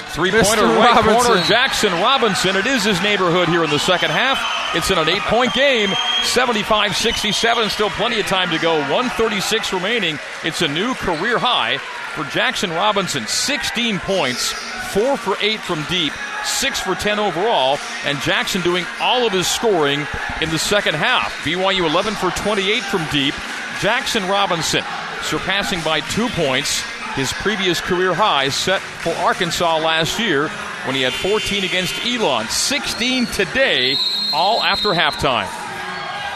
Three 0.09 0.31
pointer 0.31 0.65
right 0.65 0.95
Robinson. 0.95 1.23
corner, 1.23 1.41
Jaxson 1.43 1.91
Robinson. 2.01 2.55
It 2.55 2.65
is 2.65 2.83
his 2.83 3.01
neighborhood 3.01 3.47
here 3.47 3.63
in 3.63 3.69
the 3.69 3.77
second 3.79 4.09
half. 4.09 4.39
It's 4.75 4.89
in 4.89 4.97
an 4.97 5.07
eight 5.07 5.21
point 5.23 5.53
game, 5.53 5.91
75 6.23 6.95
67. 6.95 7.69
Still 7.69 7.89
plenty 7.91 8.19
of 8.19 8.25
time 8.25 8.49
to 8.49 8.57
go. 8.57 8.79
136 8.79 9.71
remaining. 9.73 10.17
It's 10.43 10.61
a 10.61 10.67
new 10.67 10.93
career 10.95 11.37
high 11.37 11.77
for 11.77 12.23
Jaxson 12.23 12.75
Robinson. 12.75 13.27
16 13.27 13.99
points, 13.99 14.51
four 14.93 15.15
for 15.15 15.37
eight 15.41 15.59
from 15.59 15.83
deep, 15.89 16.13
six 16.43 16.79
for 16.79 16.95
10 16.95 17.19
overall. 17.19 17.77
And 18.03 18.17
Jaxson 18.19 18.63
doing 18.63 18.85
all 18.99 19.27
of 19.27 19.33
his 19.33 19.47
scoring 19.47 20.07
in 20.41 20.49
the 20.49 20.59
second 20.59 20.95
half. 20.95 21.31
BYU 21.43 21.87
11 21.87 22.15
for 22.15 22.31
28 22.31 22.81
from 22.83 23.05
deep. 23.11 23.35
Jaxson 23.79 24.27
Robinson 24.27 24.83
surpassing 25.21 25.81
by 25.81 25.99
two 26.01 26.27
points 26.29 26.81
his 27.19 27.33
previous 27.33 27.81
career 27.81 28.13
high 28.13 28.47
set 28.47 28.81
for 28.81 29.11
Arkansas 29.15 29.77
last 29.79 30.19
year 30.19 30.47
when 30.85 30.95
he 30.95 31.01
had 31.01 31.11
14 31.11 31.65
against 31.65 31.93
Elon. 32.05 32.47
16 32.47 33.25
today, 33.25 33.97
all 34.31 34.63
after 34.63 34.89
halftime. 34.89 35.49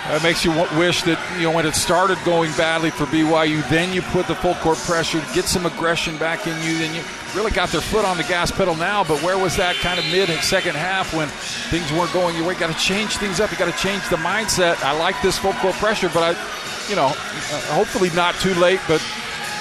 That 0.10 0.22
makes 0.22 0.44
you 0.44 0.52
wish 0.78 1.04
that 1.04 1.18
you 1.38 1.44
know 1.44 1.52
when 1.52 1.66
it 1.66 1.76
started 1.76 2.18
going 2.26 2.52
badly 2.58 2.92
for 2.92 3.06
BYU, 3.06 3.68
then 3.70 3.94
you 3.94 4.02
put 4.02 4.28
the 4.28 4.36
full 4.36 4.56
court 4.56 4.78
pressure, 4.80 5.24
get 5.34 5.46
some 5.46 5.66
aggression 5.66 6.18
back 6.18 6.46
in 6.46 6.62
you, 6.62 6.78
then 6.78 6.94
you 6.94 7.02
really 7.34 7.52
got 7.52 7.70
their 7.70 7.80
foot 7.80 8.04
on 8.04 8.18
the 8.18 8.24
gas 8.24 8.52
pedal 8.52 8.76
now. 8.76 9.06
But 9.06 9.24
where 9.24 9.38
was 9.38 9.56
that 9.56 9.78
kind 9.78 9.98
of 9.98 10.06
mid 10.08 10.30
and 10.30 10.44
second 10.44 10.76
half 10.76 11.14
when 11.14 11.30
things 11.72 11.90
weren't 11.94 12.12
going 12.12 12.36
your 12.36 12.46
way? 12.46 12.56
Got 12.56 12.76
to 12.76 12.78
change 12.84 13.16
things 13.16 13.40
up. 13.40 13.54
You 13.54 13.58
got 13.58 13.74
to 13.74 13.80
change 13.82 14.04
the 14.10 14.18
mindset. 14.18 14.84
I 14.84 14.92
like 15.00 15.16
this 15.22 15.38
full 15.38 15.54
court 15.54 15.76
pressure, 15.76 16.10
but 16.14 16.36
I, 16.36 16.90
you 16.90 16.98
know, 16.98 17.08
uh, 17.08 17.62
hopefully 17.72 18.10
not 18.10 18.36
too 18.36 18.54
late. 18.56 18.82
But 18.90 19.02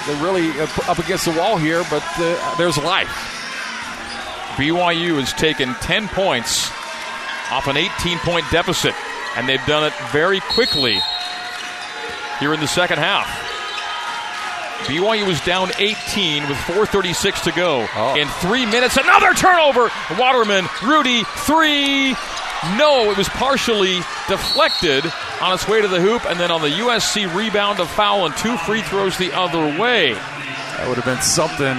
they're 0.05 0.23
really 0.23 0.49
up 0.59 0.99
against 0.99 1.25
the 1.25 1.31
wall 1.31 1.57
here. 1.57 1.83
But 1.89 2.03
uh, 2.17 2.55
there's 2.57 2.77
life. 2.77 3.09
BYU 4.55 5.19
has 5.19 5.33
taken 5.33 5.73
10 5.75 6.07
points 6.09 6.69
off 7.51 7.67
an 7.67 7.77
18 7.77 8.19
point 8.19 8.45
deficit, 8.51 8.93
and 9.35 9.49
they've 9.49 9.65
done 9.65 9.83
it 9.83 9.93
very 10.11 10.39
quickly 10.39 10.99
here 12.39 12.53
in 12.53 12.59
the 12.59 12.67
second 12.67 12.99
half. 12.99 13.27
BYU 14.85 15.25
was 15.25 15.39
down 15.41 15.71
18 15.77 16.47
with 16.49 16.57
4.36 16.57 17.43
to 17.43 17.51
go. 17.53 17.87
Oh. 17.95 18.15
In 18.15 18.27
three 18.27 18.65
minutes, 18.65 18.97
another 18.97 19.33
turnover. 19.33 19.89
Waterman, 20.19 20.67
Rudi, 20.83 21.23
three. 21.23 22.11
No, 22.77 23.09
it 23.09 23.17
was 23.17 23.29
partially 23.29 23.99
deflected 24.27 25.05
on 25.43 25.53
its 25.53 25.67
way 25.67 25.81
to 25.81 25.89
the 25.89 25.99
hoop, 25.99 26.25
and 26.25 26.39
then 26.39 26.51
on 26.51 26.61
the 26.61 26.69
USC 26.69 27.27
rebound, 27.35 27.77
a 27.81 27.85
foul 27.85 28.25
and 28.25 28.35
two 28.37 28.55
free 28.59 28.81
throws 28.81 29.17
the 29.17 29.33
other 29.33 29.77
way. 29.77 30.13
That 30.13 30.85
would 30.87 30.95
have 30.95 31.03
been 31.03 31.21
something. 31.21 31.75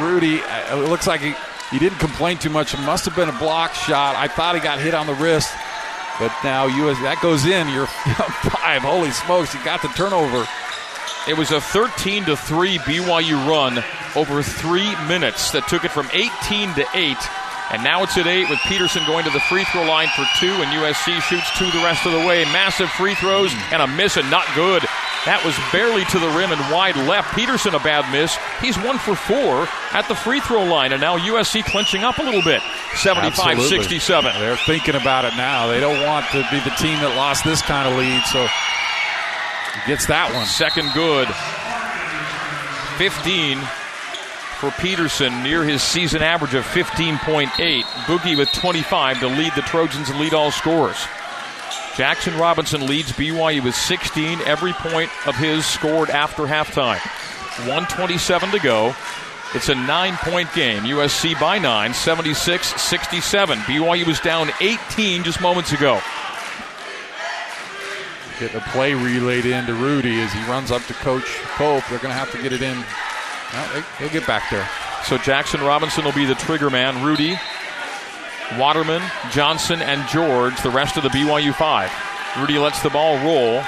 Rudi, 0.00 0.40
uh, 0.40 0.84
it 0.84 0.88
looks 0.88 1.08
like 1.08 1.20
he, 1.20 1.34
he 1.72 1.80
didn't 1.80 1.98
complain 1.98 2.38
too 2.38 2.48
much. 2.48 2.74
It 2.74 2.80
must 2.82 3.04
have 3.06 3.16
been 3.16 3.28
a 3.28 3.36
block 3.36 3.74
shot. 3.74 4.14
I 4.14 4.28
thought 4.28 4.54
he 4.54 4.60
got 4.60 4.78
hit 4.78 4.94
on 4.94 5.08
the 5.08 5.14
wrist, 5.14 5.52
but 6.20 6.32
now 6.44 6.66
US 6.66 6.96
that 7.02 7.18
goes 7.20 7.44
in. 7.44 7.68
You're 7.70 7.86
five. 8.54 8.82
Holy 8.82 9.10
smokes! 9.10 9.52
You 9.52 9.64
got 9.64 9.82
the 9.82 9.88
turnover. 9.88 10.46
It 11.28 11.36
was 11.36 11.50
a 11.50 11.60
13 11.60 12.24
to 12.26 12.36
3 12.36 12.78
BYU 12.78 13.48
run 13.48 13.82
over 14.14 14.44
three 14.44 14.94
minutes 15.08 15.50
that 15.50 15.66
took 15.66 15.84
it 15.84 15.90
from 15.90 16.08
18 16.12 16.74
to 16.74 16.86
8 16.94 17.16
And 17.70 17.84
now 17.84 18.02
it's 18.02 18.16
at 18.16 18.26
eight 18.26 18.48
with 18.48 18.58
Peterson 18.60 19.04
going 19.06 19.24
to 19.24 19.30
the 19.30 19.40
free 19.40 19.64
throw 19.64 19.84
line 19.84 20.08
for 20.16 20.24
two, 20.40 20.52
and 20.52 20.72
USC 20.72 21.20
shoots 21.20 21.50
two 21.58 21.70
the 21.70 21.84
rest 21.84 22.06
of 22.06 22.12
the 22.12 22.24
way. 22.26 22.44
Massive 22.44 22.88
free 22.90 23.14
throws 23.14 23.52
and 23.72 23.82
a 23.82 23.86
miss 23.86 24.16
and 24.16 24.30
not 24.30 24.46
good. 24.54 24.82
That 25.26 25.44
was 25.44 25.52
barely 25.72 26.06
to 26.08 26.18
the 26.18 26.32
rim 26.32 26.52
and 26.52 26.60
wide 26.72 26.96
left. 26.96 27.34
Peterson 27.34 27.74
a 27.74 27.80
bad 27.80 28.10
miss. 28.10 28.38
He's 28.62 28.78
one 28.78 28.96
for 28.96 29.14
four 29.14 29.68
at 29.92 30.08
the 30.08 30.14
free 30.14 30.40
throw 30.40 30.64
line, 30.64 30.92
and 30.92 31.00
now 31.00 31.18
USC 31.18 31.64
clinching 31.64 32.04
up 32.04 32.16
a 32.16 32.22
little 32.22 32.40
bit. 32.40 32.62
75 32.96 33.60
67. 33.60 34.32
They're 34.40 34.56
thinking 34.56 34.94
about 34.94 35.26
it 35.26 35.36
now. 35.36 35.66
They 35.66 35.80
don't 35.80 36.00
want 36.06 36.24
to 36.32 36.46
be 36.50 36.60
the 36.60 36.72
team 36.80 36.96
that 37.04 37.12
lost 37.16 37.44
this 37.44 37.60
kind 37.60 37.86
of 37.86 37.98
lead, 37.98 38.24
so 38.24 38.48
gets 39.86 40.06
that 40.06 40.32
one. 40.32 40.46
Second 40.46 40.88
good. 40.94 41.28
15 42.96 43.60
for 44.58 44.72
Peterson, 44.72 45.42
near 45.44 45.62
his 45.62 45.82
season 45.82 46.20
average 46.20 46.54
of 46.54 46.64
15.8. 46.64 47.82
Boogie 47.82 48.36
with 48.36 48.50
25 48.52 49.20
to 49.20 49.28
lead 49.28 49.52
the 49.54 49.62
Trojans 49.62 50.10
and 50.10 50.18
lead 50.18 50.34
all 50.34 50.50
scorers. 50.50 50.96
Jaxson 51.94 52.38
Robinson 52.38 52.86
leads 52.86 53.12
BYU 53.12 53.62
with 53.62 53.76
16. 53.76 54.40
Every 54.40 54.72
point 54.72 55.10
of 55.28 55.36
his 55.36 55.64
scored 55.64 56.10
after 56.10 56.42
halftime. 56.42 56.98
127 57.68 58.50
to 58.50 58.58
go. 58.58 58.94
It's 59.54 59.68
a 59.68 59.74
nine 59.76 60.16
point 60.16 60.52
game. 60.54 60.82
USC 60.82 61.38
by 61.40 61.58
nine, 61.58 61.94
76 61.94 62.66
67. 62.80 63.58
BYU 63.60 64.06
was 64.06 64.20
down 64.20 64.50
18 64.60 65.22
just 65.22 65.40
moments 65.40 65.72
ago. 65.72 66.00
Getting 68.40 68.56
a 68.56 68.64
play 68.70 68.94
relayed 68.94 69.46
in 69.46 69.66
to 69.66 69.74
Rudi 69.74 70.20
as 70.20 70.32
he 70.32 70.40
runs 70.44 70.70
up 70.70 70.82
to 70.86 70.94
Coach 70.94 71.26
Pope. 71.56 71.84
They're 71.88 71.98
going 71.98 72.12
to 72.12 72.18
have 72.18 72.30
to 72.32 72.42
get 72.42 72.52
it 72.52 72.62
in. 72.62 72.84
Well, 73.52 73.84
he'll 73.98 74.10
get 74.10 74.26
back 74.26 74.50
there. 74.50 74.68
So 75.04 75.16
Jaxson 75.16 75.66
Robinson 75.66 76.04
will 76.04 76.12
be 76.12 76.24
the 76.24 76.34
trigger 76.34 76.70
man. 76.70 77.04
Rudi, 77.04 77.38
Waterman, 78.58 79.02
Johnson, 79.30 79.80
and 79.80 80.06
George, 80.08 80.60
the 80.62 80.70
rest 80.70 80.96
of 80.96 81.02
the 81.02 81.08
BYU 81.10 81.54
five. 81.54 81.90
Rudi 82.38 82.58
lets 82.58 82.82
the 82.82 82.90
ball 82.90 83.16
roll, 83.24 83.62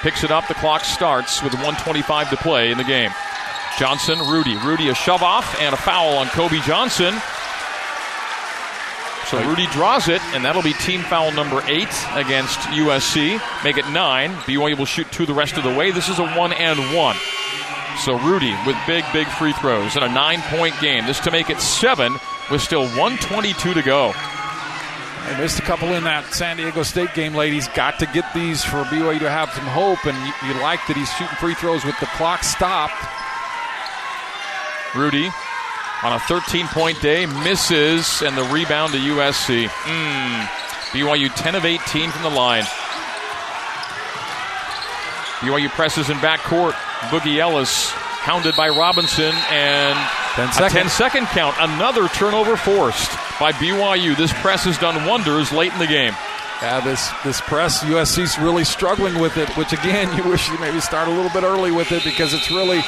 picks 0.00 0.24
it 0.24 0.30
up. 0.30 0.48
The 0.48 0.54
clock 0.54 0.84
starts 0.84 1.42
with 1.42 1.54
125 1.54 2.30
to 2.30 2.36
play 2.36 2.70
in 2.70 2.78
the 2.78 2.84
game. 2.84 3.10
Johnson, 3.78 4.18
Rudi. 4.18 4.56
Rudi, 4.58 4.88
a 4.88 4.94
shove 4.94 5.22
off 5.22 5.60
and 5.60 5.74
a 5.74 5.78
foul 5.78 6.16
on 6.16 6.28
Kobe 6.28 6.60
Johnson. 6.60 7.14
So 9.26 9.42
Rudi 9.48 9.66
draws 9.68 10.08
it, 10.08 10.22
and 10.34 10.44
that'll 10.44 10.62
be 10.62 10.74
team 10.74 11.00
foul 11.00 11.32
number 11.32 11.62
eight 11.66 11.88
against 12.12 12.58
USC. 12.70 13.40
Make 13.64 13.78
it 13.78 13.88
nine. 13.88 14.32
BYU 14.44 14.76
will 14.76 14.84
shoot 14.84 15.10
two 15.10 15.26
the 15.26 15.34
rest 15.34 15.56
of 15.56 15.64
the 15.64 15.74
way. 15.74 15.90
This 15.90 16.08
is 16.08 16.18
a 16.18 16.26
one 16.34 16.52
and 16.52 16.78
one. 16.94 17.16
So 17.98 18.18
Rudi 18.18 18.54
with 18.66 18.76
big, 18.86 19.04
big 19.12 19.26
free 19.28 19.52
throws 19.52 19.96
in 19.96 20.02
a 20.02 20.08
nine 20.08 20.42
point 20.42 20.78
game. 20.80 21.06
This 21.06 21.20
to 21.20 21.30
make 21.30 21.48
it 21.50 21.60
seven 21.60 22.12
with 22.50 22.60
still 22.60 22.82
122 22.82 23.74
to 23.74 23.82
go. 23.82 24.12
They 25.26 25.38
missed 25.38 25.58
a 25.58 25.62
couple 25.62 25.88
in 25.94 26.04
that 26.04 26.34
San 26.34 26.58
Diego 26.58 26.82
State 26.82 27.14
game, 27.14 27.34
ladies. 27.34 27.66
Got 27.68 27.98
to 28.00 28.06
get 28.06 28.26
these 28.34 28.62
for 28.62 28.84
BYU 28.84 29.18
to 29.20 29.30
have 29.30 29.50
some 29.52 29.64
hope, 29.64 30.04
and 30.04 30.16
you, 30.18 30.32
you 30.48 30.60
like 30.60 30.80
that 30.86 30.96
he's 30.98 31.10
shooting 31.14 31.34
free 31.36 31.54
throws 31.54 31.82
with 31.84 31.98
the 31.98 32.06
clock 32.06 32.44
stopped. 32.44 32.92
Rudi 34.94 35.30
on 36.02 36.12
a 36.12 36.20
13 36.20 36.66
point 36.68 37.00
day, 37.00 37.24
misses, 37.24 38.20
and 38.20 38.36
the 38.36 38.44
rebound 38.44 38.92
to 38.92 38.98
USC. 38.98 39.66
Mm. 39.66 40.44
BYU 40.92 41.34
10 41.34 41.54
of 41.54 41.64
18 41.64 42.10
from 42.10 42.22
the 42.22 42.30
line. 42.30 42.64
BYU 45.40 45.68
presses 45.70 46.10
in 46.10 46.18
backcourt. 46.18 46.74
Boogie 47.04 47.38
Ellis 47.38 47.90
hounded 48.24 48.56
by 48.56 48.68
Robinson, 48.68 49.34
and 49.50 49.98
10 50.34 50.64
a 50.64 50.70
10 50.70 50.88
second 50.88 51.26
count. 51.26 51.54
Another 51.60 52.08
turnover 52.08 52.56
forced 52.56 53.10
by 53.38 53.52
BYU. 53.52 54.16
This 54.16 54.32
press 54.32 54.64
has 54.64 54.78
done 54.78 55.06
wonders 55.06 55.52
late 55.52 55.72
in 55.72 55.78
the 55.78 55.86
game. 55.86 56.14
Yeah, 56.62 56.80
this 56.80 57.10
this 57.24 57.40
press, 57.42 57.84
USC's 57.84 58.38
really 58.38 58.64
struggling 58.64 59.18
with 59.18 59.36
it, 59.36 59.48
which 59.56 59.72
again, 59.72 60.10
you 60.16 60.28
wish 60.28 60.48
you 60.48 60.58
maybe 60.58 60.80
start 60.80 61.08
a 61.08 61.10
little 61.10 61.30
bit 61.30 61.42
early 61.42 61.70
with 61.70 61.92
it 61.92 62.02
because 62.04 62.32
it's 62.32 62.50
really 62.50 62.80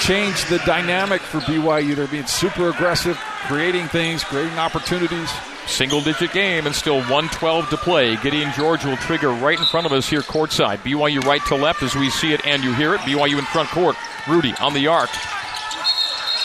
changed 0.00 0.48
the 0.48 0.58
dynamic 0.66 1.20
for 1.20 1.38
BYU. 1.40 1.94
They're 1.94 2.08
being 2.08 2.26
super 2.26 2.70
aggressive, 2.70 3.16
creating 3.46 3.86
things, 3.88 4.24
creating 4.24 4.58
opportunities. 4.58 5.30
Single 5.70 6.00
digit 6.00 6.32
game 6.32 6.66
and 6.66 6.74
still 6.74 6.98
112 6.98 7.70
to 7.70 7.76
play. 7.76 8.16
Gideon 8.16 8.52
George 8.56 8.84
will 8.84 8.96
trigger 8.96 9.30
right 9.30 9.58
in 9.58 9.64
front 9.64 9.86
of 9.86 9.92
us 9.92 10.08
here 10.08 10.20
courtside. 10.20 10.78
BYU 10.78 11.24
right 11.24 11.40
to 11.46 11.54
left 11.54 11.82
as 11.84 11.94
we 11.94 12.10
see 12.10 12.32
it 12.32 12.44
and 12.44 12.64
you 12.64 12.74
hear 12.74 12.92
it. 12.94 13.00
BYU 13.02 13.38
in 13.38 13.44
front 13.46 13.68
court. 13.70 13.96
Rudi 14.28 14.52
on 14.60 14.74
the 14.74 14.88
arc. 14.88 15.10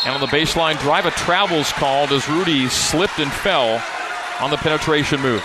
And 0.06 0.14
on 0.14 0.22
the 0.22 0.28
baseline 0.28 0.80
drive, 0.80 1.08
a 1.08 1.12
travels 1.12 1.72
called 1.74 2.12
as 2.12 2.30
Rudi 2.30 2.70
slipped 2.70 3.20
and 3.20 3.32
fell 3.32 3.84
on 4.40 4.52
the 4.52 4.58
penetration 4.58 5.20
move. 5.20 5.44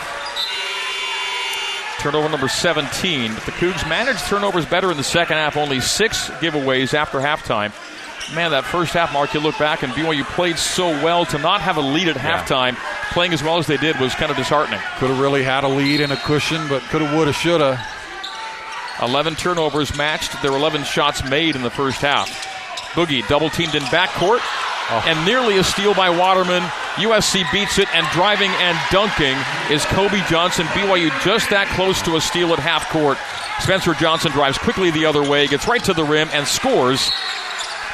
Turnover 1.99 2.29
number 2.29 2.49
17. 2.49 3.35
But 3.35 3.45
the 3.45 3.53
Cougs 3.53 3.89
managed 3.89 4.27
turnovers 4.27 4.67
better 4.67 4.91
in 4.91 4.99
the 4.99 5.05
second 5.05 5.39
half, 5.39 5.57
only 5.57 5.81
six 5.81 6.29
giveaways 6.41 6.93
after 6.93 7.19
halftime. 7.19 7.73
Man, 8.35 8.53
that 8.53 8.65
first 8.65 8.93
half, 8.93 9.13
Mark, 9.13 9.35
you 9.35 9.41
look 9.41 9.59
back 9.59 9.83
and 9.83 9.93
BYU 9.93 10.25
played 10.25 10.57
so 10.57 10.89
well 11.05 11.25
to 11.27 11.39
not 11.39 11.61
have 11.61 11.77
a 11.77 11.81
lead 11.81 12.09
at 12.09 12.17
yeah. 12.17 12.43
halftime, 12.43 12.77
playing 13.13 13.33
as 13.33 13.43
well 13.43 13.59
as 13.59 13.67
they 13.67 13.77
did 13.77 13.99
was 13.99 14.15
kind 14.15 14.31
of 14.31 14.37
disheartening. 14.37 14.81
Could 14.99 15.11
have 15.11 15.19
really 15.19 15.43
had 15.43 15.65
a 15.65 15.69
lead 15.69 16.01
and 16.01 16.13
a 16.13 16.17
cushion, 16.17 16.69
but 16.69 16.83
could 16.83 17.03
have, 17.03 17.17
would 17.17 17.27
have, 17.27 17.37
should 17.37 17.61
have. 17.61 17.81
11 19.03 19.35
turnovers 19.35 19.97
matched. 19.97 20.41
their 20.43 20.53
11 20.53 20.85
shots 20.85 21.25
made 21.29 21.57
in 21.57 21.63
the 21.63 21.71
first 21.71 22.03
half. 22.03 22.29
Boogie 22.93 23.27
double 23.29 23.51
teamed 23.51 23.75
in 23.75 23.83
backcourt. 23.85 24.41
Oh. 24.93 25.05
And 25.07 25.25
nearly 25.25 25.59
a 25.59 25.65
steal 25.65 25.95
by 25.95 26.11
Waterman. 26.11 26.63
USC 26.97 27.51
beats 27.53 27.79
it, 27.79 27.89
and 27.95 28.07
driving 28.09 28.51
and 28.51 28.77
dunking 28.91 29.37
is 29.71 29.85
Kobe 29.87 30.21
Johnson. 30.29 30.67
BYU 30.67 31.11
just 31.23 31.49
that 31.51 31.69
close 31.69 32.03
to 32.03 32.17
a 32.17 32.21
steal 32.21 32.53
at 32.53 32.59
half 32.59 32.89
court. 32.91 33.17
Spencer 33.61 33.95
Johnson 33.95 34.33
drives 34.33 34.59
quickly 34.59 34.91
the 34.91 35.07
other 35.07 35.29
way, 35.29 35.47
gets 35.47 35.69
right 35.69 35.83
to 35.85 35.95
the 35.95 36.05
rim, 36.05 36.29
and 36.33 36.47
scores 36.47 37.13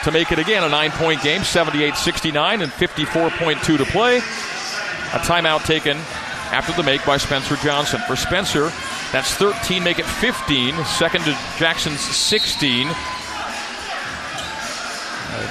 to 0.07 0.12
make 0.12 0.30
it 0.30 0.38
again 0.38 0.62
a 0.62 0.68
nine 0.68 0.92
point 0.92 1.20
game, 1.20 1.42
78 1.42 1.96
69 1.96 2.62
and 2.62 2.70
54.2 2.70 3.76
to 3.76 3.84
play. 3.86 4.18
A 4.18 5.18
timeout 5.18 5.64
taken 5.64 5.96
after 6.54 6.72
the 6.74 6.84
make 6.84 7.04
by 7.04 7.16
Spencer 7.16 7.57
Johnson. 7.57 8.00
For 8.07 8.14
Spencer, 8.14 8.70
that's 9.11 9.34
13, 9.34 9.82
make 9.82 9.98
it 9.98 10.07
15. 10.07 10.76
Second 10.84 11.24
to 11.24 11.32
Jaxson's 11.59 12.00
16. 12.00 12.86
I 12.86 12.92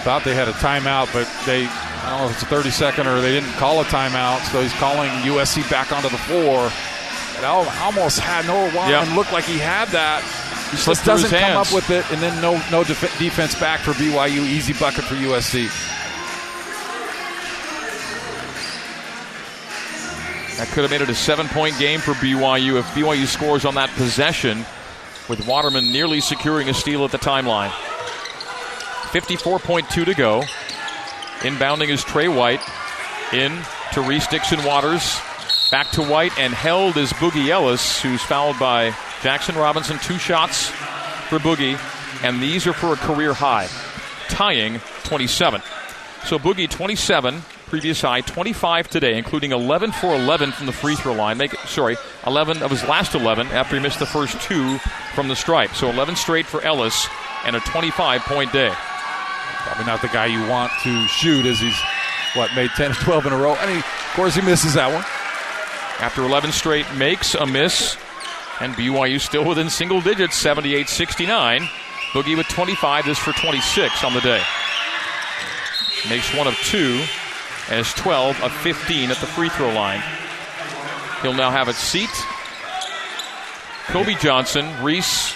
thought 0.03 0.23
they 0.23 0.33
had 0.33 0.47
a 0.47 0.53
timeout, 0.53 1.11
but 1.11 1.27
they, 1.45 1.65
I 1.67 2.11
don't 2.11 2.19
know 2.19 2.25
if 2.27 2.33
it's 2.35 2.43
a 2.43 2.45
30 2.45 2.71
second 2.71 3.07
or 3.07 3.19
they 3.19 3.33
didn't 3.33 3.51
call 3.53 3.81
a 3.81 3.85
timeout, 3.85 4.39
so 4.53 4.61
he's 4.61 4.71
calling 4.73 5.09
USC 5.27 5.69
back 5.69 5.91
onto 5.91 6.07
the 6.07 6.17
floor. 6.17 6.71
It 7.37 7.43
almost 7.43 8.21
had 8.21 8.47
Noah 8.47 8.73
Waterman 8.73 9.07
yep. 9.09 9.17
looked 9.17 9.33
like 9.33 9.43
he 9.43 9.57
had 9.57 9.89
that. 9.89 10.23
Just 10.71 11.05
doesn't 11.05 11.29
come 11.29 11.57
up 11.57 11.71
with 11.73 11.89
it, 11.89 12.09
and 12.11 12.21
then 12.21 12.41
no 12.41 12.61
no 12.71 12.83
def- 12.83 13.17
defense 13.19 13.57
back 13.59 13.79
for 13.81 13.91
BYU. 13.91 14.39
Easy 14.41 14.73
bucket 14.73 15.03
for 15.05 15.15
USC. 15.15 15.69
That 20.57 20.67
could 20.69 20.83
have 20.83 20.91
made 20.91 21.01
it 21.01 21.09
a 21.09 21.15
seven 21.15 21.47
point 21.47 21.77
game 21.77 21.99
for 21.99 22.13
BYU 22.13 22.79
if 22.79 22.85
BYU 22.87 23.25
scores 23.25 23.65
on 23.65 23.75
that 23.75 23.89
possession, 23.91 24.65
with 25.27 25.45
Waterman 25.47 25.91
nearly 25.91 26.21
securing 26.21 26.69
a 26.69 26.73
steal 26.73 27.03
at 27.05 27.11
the 27.11 27.17
timeline. 27.17 27.69
54.2 29.11 30.05
to 30.05 30.13
go. 30.13 30.41
Inbounding 31.39 31.89
is 31.89 32.03
Trey 32.03 32.27
White. 32.27 32.61
In 33.33 33.57
to 33.93 34.01
Reese 34.01 34.27
Dixon 34.27 34.63
Waters. 34.63 35.19
Back 35.71 35.89
to 35.91 36.03
White 36.03 36.37
and 36.37 36.53
held 36.53 36.95
is 36.95 37.11
Boogie 37.13 37.49
Ellis, 37.49 38.01
who's 38.01 38.21
fouled 38.21 38.59
by 38.59 38.95
Jaxson 39.21 39.55
Robinson. 39.55 39.97
Two 39.99 40.17
shots 40.17 40.69
for 41.29 41.39
Boogie, 41.39 41.77
and 42.23 42.41
these 42.41 42.67
are 42.67 42.73
for 42.73 42.93
a 42.93 42.97
career 42.97 43.33
high, 43.33 43.67
tying 44.29 44.79
27. 45.03 45.61
So 46.25 46.39
Boogie 46.39 46.69
27, 46.69 47.41
previous 47.67 48.01
high 48.01 48.21
25 48.21 48.87
today, 48.87 49.17
including 49.17 49.51
11 49.51 49.91
for 49.91 50.15
11 50.15 50.51
from 50.51 50.65
the 50.65 50.71
free 50.71 50.95
throw 50.95 51.13
line. 51.13 51.37
Make 51.37 51.53
it, 51.53 51.59
sorry, 51.61 51.97
11 52.25 52.63
of 52.63 52.71
his 52.71 52.83
last 52.83 53.15
11 53.15 53.47
after 53.47 53.75
he 53.75 53.81
missed 53.81 53.99
the 53.99 54.05
first 54.05 54.39
two 54.41 54.77
from 55.13 55.27
the 55.27 55.35
stripe. 55.35 55.71
So 55.75 55.89
11 55.89 56.15
straight 56.15 56.45
for 56.45 56.61
Ellis 56.61 57.07
and 57.45 57.55
a 57.55 57.59
25 57.61 58.21
point 58.21 58.51
day. 58.51 58.71
Probably 58.73 59.85
not 59.85 60.01
the 60.01 60.07
guy 60.09 60.27
you 60.27 60.47
want 60.47 60.71
to 60.83 61.07
shoot 61.07 61.45
as 61.45 61.59
he's, 61.59 61.79
what, 62.33 62.53
made 62.55 62.69
10 62.75 62.91
or 62.91 62.95
12 62.95 63.25
in 63.27 63.33
a 63.33 63.37
row. 63.37 63.55
And 63.55 63.71
he, 63.71 63.77
of 63.77 64.13
course, 64.13 64.35
he 64.35 64.41
misses 64.41 64.75
that 64.75 64.93
one. 64.93 65.03
After 65.99 66.23
11 66.23 66.51
straight 66.51 66.85
makes 66.95 67.35
a 67.35 67.45
miss, 67.45 67.97
and 68.61 68.73
BYU 68.73 69.19
still 69.19 69.45
within 69.45 69.69
single 69.69 70.01
digits, 70.01 70.35
78 70.35 70.87
69. 70.89 71.61
Boogie 72.13 72.37
with 72.37 72.47
25, 72.47 73.05
this 73.05 73.19
for 73.19 73.33
26 73.33 74.03
on 74.03 74.13
the 74.13 74.21
day. 74.21 74.41
Makes 76.09 76.33
one 76.35 76.47
of 76.47 76.55
two, 76.55 77.03
as 77.69 77.93
12 77.95 78.41
of 78.41 78.53
15 78.53 79.11
at 79.11 79.17
the 79.17 79.25
free 79.25 79.49
throw 79.49 79.73
line. 79.73 80.01
He'll 81.21 81.33
now 81.33 81.51
have 81.51 81.67
a 81.67 81.73
seat. 81.73 82.09
Kobe 83.87 84.15
Johnson, 84.15 84.71
Reese, 84.83 85.35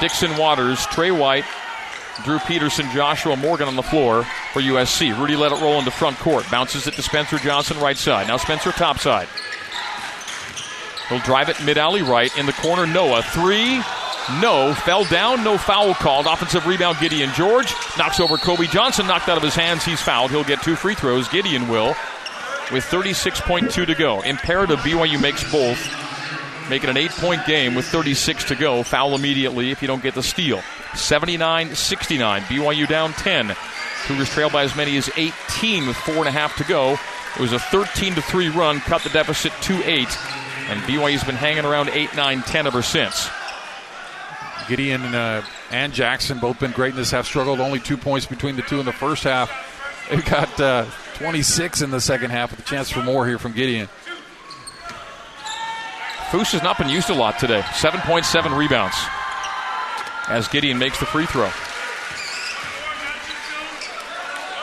Dixon 0.00 0.36
Waters, 0.36 0.84
Trey 0.86 1.10
White, 1.10 1.44
Drew 2.24 2.38
Peterson, 2.40 2.90
Joshua 2.92 3.36
Morgan 3.36 3.68
on 3.68 3.76
the 3.76 3.82
floor 3.82 4.24
for 4.52 4.60
USC. 4.60 5.16
Rudi 5.18 5.36
let 5.36 5.52
it 5.52 5.60
roll 5.60 5.78
into 5.78 5.90
front 5.90 6.18
court. 6.18 6.50
Bounces 6.50 6.86
it 6.86 6.94
to 6.94 7.02
Spencer 7.02 7.38
Johnson, 7.38 7.78
right 7.78 7.96
side. 7.96 8.28
Now 8.28 8.36
Spencer, 8.36 8.72
top 8.72 8.98
side. 8.98 9.28
He'll 11.08 11.20
drive 11.20 11.48
it 11.48 11.62
mid 11.64 11.78
alley 11.78 12.02
right. 12.02 12.36
In 12.38 12.46
the 12.46 12.52
corner, 12.52 12.86
Noah. 12.86 13.22
Three. 13.22 13.80
No. 14.40 14.74
Fell 14.74 15.04
down. 15.04 15.44
No 15.44 15.58
foul 15.58 15.94
called. 15.94 16.26
Offensive 16.26 16.66
rebound, 16.66 16.98
Gideon 17.00 17.30
George. 17.34 17.72
Knocks 17.98 18.20
over 18.20 18.36
Kobe 18.36 18.66
Johnson. 18.66 19.06
Knocked 19.06 19.28
out 19.28 19.36
of 19.36 19.42
his 19.42 19.54
hands. 19.54 19.84
He's 19.84 20.00
fouled. 20.00 20.30
He'll 20.30 20.44
get 20.44 20.62
two 20.62 20.76
free 20.76 20.94
throws. 20.94 21.28
Gideon 21.28 21.68
will. 21.68 21.94
With 22.72 22.84
36.2 22.84 23.86
to 23.86 23.94
go. 23.94 24.20
Imperative 24.22 24.78
BYU 24.78 25.20
makes 25.20 25.50
both. 25.50 25.78
Make 26.70 26.84
it 26.84 26.90
an 26.90 26.96
eight 26.96 27.10
point 27.10 27.44
game 27.44 27.74
with 27.74 27.86
36 27.86 28.44
to 28.44 28.54
go. 28.54 28.82
Foul 28.82 29.14
immediately 29.14 29.70
if 29.70 29.82
you 29.82 29.88
don't 29.88 30.02
get 30.02 30.14
the 30.14 30.22
steal. 30.22 30.62
79 30.94 31.74
69. 31.74 32.42
BYU 32.42 32.88
down 32.88 33.12
10. 33.12 33.54
Cougars 34.04 34.30
trail 34.30 34.50
by 34.50 34.62
as 34.62 34.74
many 34.74 34.96
as 34.96 35.10
18 35.16 35.86
with 35.86 35.96
four 35.96 36.16
and 36.16 36.28
a 36.28 36.32
half 36.32 36.56
to 36.56 36.64
go. 36.64 36.96
It 37.34 37.40
was 37.40 37.52
a 37.52 37.58
13 37.58 38.14
to 38.14 38.22
3 38.22 38.48
run, 38.50 38.80
cut 38.80 39.02
the 39.02 39.08
deficit 39.10 39.52
to 39.62 39.82
8, 39.84 40.06
and 40.68 40.80
BYU's 40.82 41.24
been 41.24 41.34
hanging 41.34 41.64
around 41.64 41.88
8 41.88 42.14
9 42.14 42.42
10 42.42 42.66
ever 42.66 42.82
since. 42.82 43.28
Gideon 44.68 45.02
uh, 45.02 45.44
and 45.70 45.92
Jaxson 45.92 46.40
both 46.40 46.60
been 46.60 46.72
great 46.72 46.90
in 46.90 46.96
this 46.96 47.10
half. 47.10 47.26
Struggled 47.26 47.60
only 47.60 47.80
two 47.80 47.96
points 47.96 48.26
between 48.26 48.56
the 48.56 48.62
two 48.62 48.80
in 48.80 48.86
the 48.86 48.92
first 48.92 49.24
half. 49.24 49.50
They've 50.08 50.24
got 50.24 50.60
uh, 50.60 50.86
26 51.14 51.82
in 51.82 51.90
the 51.90 52.00
second 52.00 52.30
half 52.30 52.50
with 52.50 52.60
a 52.60 52.62
chance 52.62 52.90
for 52.90 53.02
more 53.02 53.26
here 53.26 53.38
from 53.38 53.52
Gideon. 53.52 53.88
Foose 56.30 56.52
has 56.52 56.62
not 56.62 56.78
been 56.78 56.88
used 56.88 57.10
a 57.10 57.14
lot 57.14 57.38
today. 57.38 57.60
7.7 57.60 58.56
rebounds 58.56 58.96
as 60.28 60.48
Gideon 60.48 60.78
makes 60.78 60.98
the 60.98 61.06
free 61.06 61.26
throw. 61.26 61.50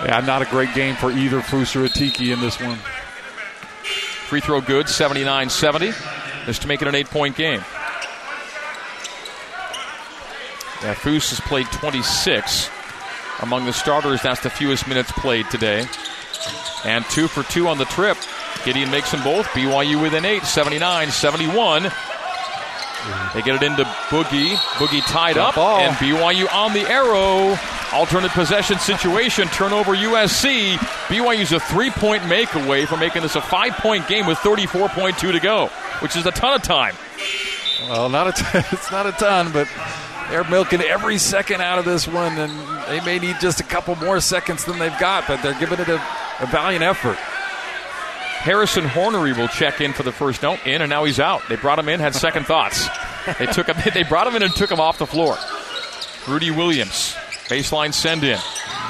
Yeah, 0.05 0.21
not 0.21 0.41
a 0.41 0.45
great 0.45 0.73
game 0.73 0.95
for 0.95 1.11
either 1.11 1.41
Foose 1.41 1.75
or 1.75 1.87
Atiki 1.87 2.31
in 2.33 2.39
this 2.39 2.59
one. 2.59 2.79
Free 4.29 4.41
throw 4.41 4.61
good, 4.61 4.87
79 4.87 5.49
70. 5.49 5.91
Just 6.45 6.61
to 6.61 6.67
make 6.67 6.83
it 6.83 6.87
an 6.87 6.93
eight 6.93 7.07
point 7.09 7.35
game. 7.35 7.61
Yeah, 10.81 10.93
Foose 10.93 11.31
has 11.31 11.39
played 11.41 11.65
26. 11.71 12.69
Among 13.41 13.65
the 13.65 13.73
starters, 13.73 14.21
that's 14.21 14.41
the 14.41 14.49
fewest 14.49 14.87
minutes 14.87 15.11
played 15.13 15.49
today. 15.49 15.85
And 16.85 17.03
two 17.05 17.27
for 17.27 17.43
two 17.43 17.67
on 17.67 17.77
the 17.79 17.85
trip. 17.85 18.17
Gideon 18.65 18.91
makes 18.91 19.11
them 19.11 19.23
both. 19.23 19.45
BYU 19.47 20.01
within 20.01 20.25
eight, 20.25 20.43
79 20.43 21.09
71. 21.11 21.83
They 23.33 23.41
get 23.41 23.55
it 23.55 23.63
into 23.63 23.83
Boogie. 24.09 24.55
Boogie 24.77 25.01
tied 25.07 25.37
up, 25.37 25.55
ball. 25.55 25.79
and 25.79 25.95
BYU 25.95 26.51
on 26.53 26.73
the 26.73 26.81
arrow. 26.81 27.57
Alternate 27.93 28.31
possession 28.31 28.77
situation, 28.77 29.47
turnover 29.47 29.95
USC. 29.95 30.75
BYU's 31.07 31.51
a 31.51 31.59
three 31.59 31.89
point 31.89 32.27
make 32.27 32.53
away 32.53 32.85
from 32.85 32.99
making 32.99 33.23
this 33.23 33.35
a 33.35 33.41
five 33.41 33.73
point 33.73 34.07
game 34.07 34.27
with 34.27 34.37
34.2 34.39 35.31
to 35.31 35.39
go, 35.39 35.67
which 36.01 36.15
is 36.15 36.25
a 36.25 36.31
ton 36.31 36.53
of 36.53 36.61
time. 36.61 36.95
Well, 37.89 38.09
not 38.09 38.27
a 38.27 38.65
it's 38.71 38.91
not 38.91 39.07
a 39.07 39.11
ton, 39.11 39.51
but 39.51 39.67
they're 40.29 40.43
milking 40.43 40.81
every 40.81 41.17
second 41.17 41.61
out 41.61 41.79
of 41.79 41.85
this 41.85 42.07
one, 42.07 42.37
and 42.37 42.51
they 42.87 43.03
may 43.03 43.17
need 43.17 43.37
just 43.41 43.59
a 43.59 43.63
couple 43.63 43.95
more 43.95 44.19
seconds 44.19 44.65
than 44.65 44.77
they've 44.77 44.97
got, 44.99 45.27
but 45.27 45.41
they're 45.41 45.59
giving 45.59 45.79
it 45.79 45.89
a, 45.89 45.95
a 46.39 46.45
valiant 46.45 46.83
effort. 46.83 47.17
Harrison 48.39 48.85
Hornery 48.85 49.35
will 49.35 49.47
check 49.47 49.81
in 49.81 49.91
for 49.91 50.03
the 50.03 50.11
first 50.11 50.43
note 50.43 50.65
in, 50.65 50.81
and 50.81 50.89
now 50.89 51.03
he's 51.03 51.19
out. 51.19 51.41
They 51.49 51.55
brought 51.55 51.79
him 51.79 51.89
in, 51.89 51.99
had 51.99 52.13
second 52.15 52.45
thoughts. 52.45 52.87
They 53.37 53.47
took 53.47 53.67
him, 53.67 53.75
they 53.93 54.03
brought 54.03 54.27
him 54.27 54.35
in 54.35 54.43
and 54.43 54.53
took 54.53 54.71
him 54.71 54.79
off 54.79 54.97
the 54.99 55.07
floor. 55.07 55.35
Rudi 56.27 56.51
Williams, 56.51 57.15
baseline 57.49 57.93
send 57.93 58.23
in 58.23 58.39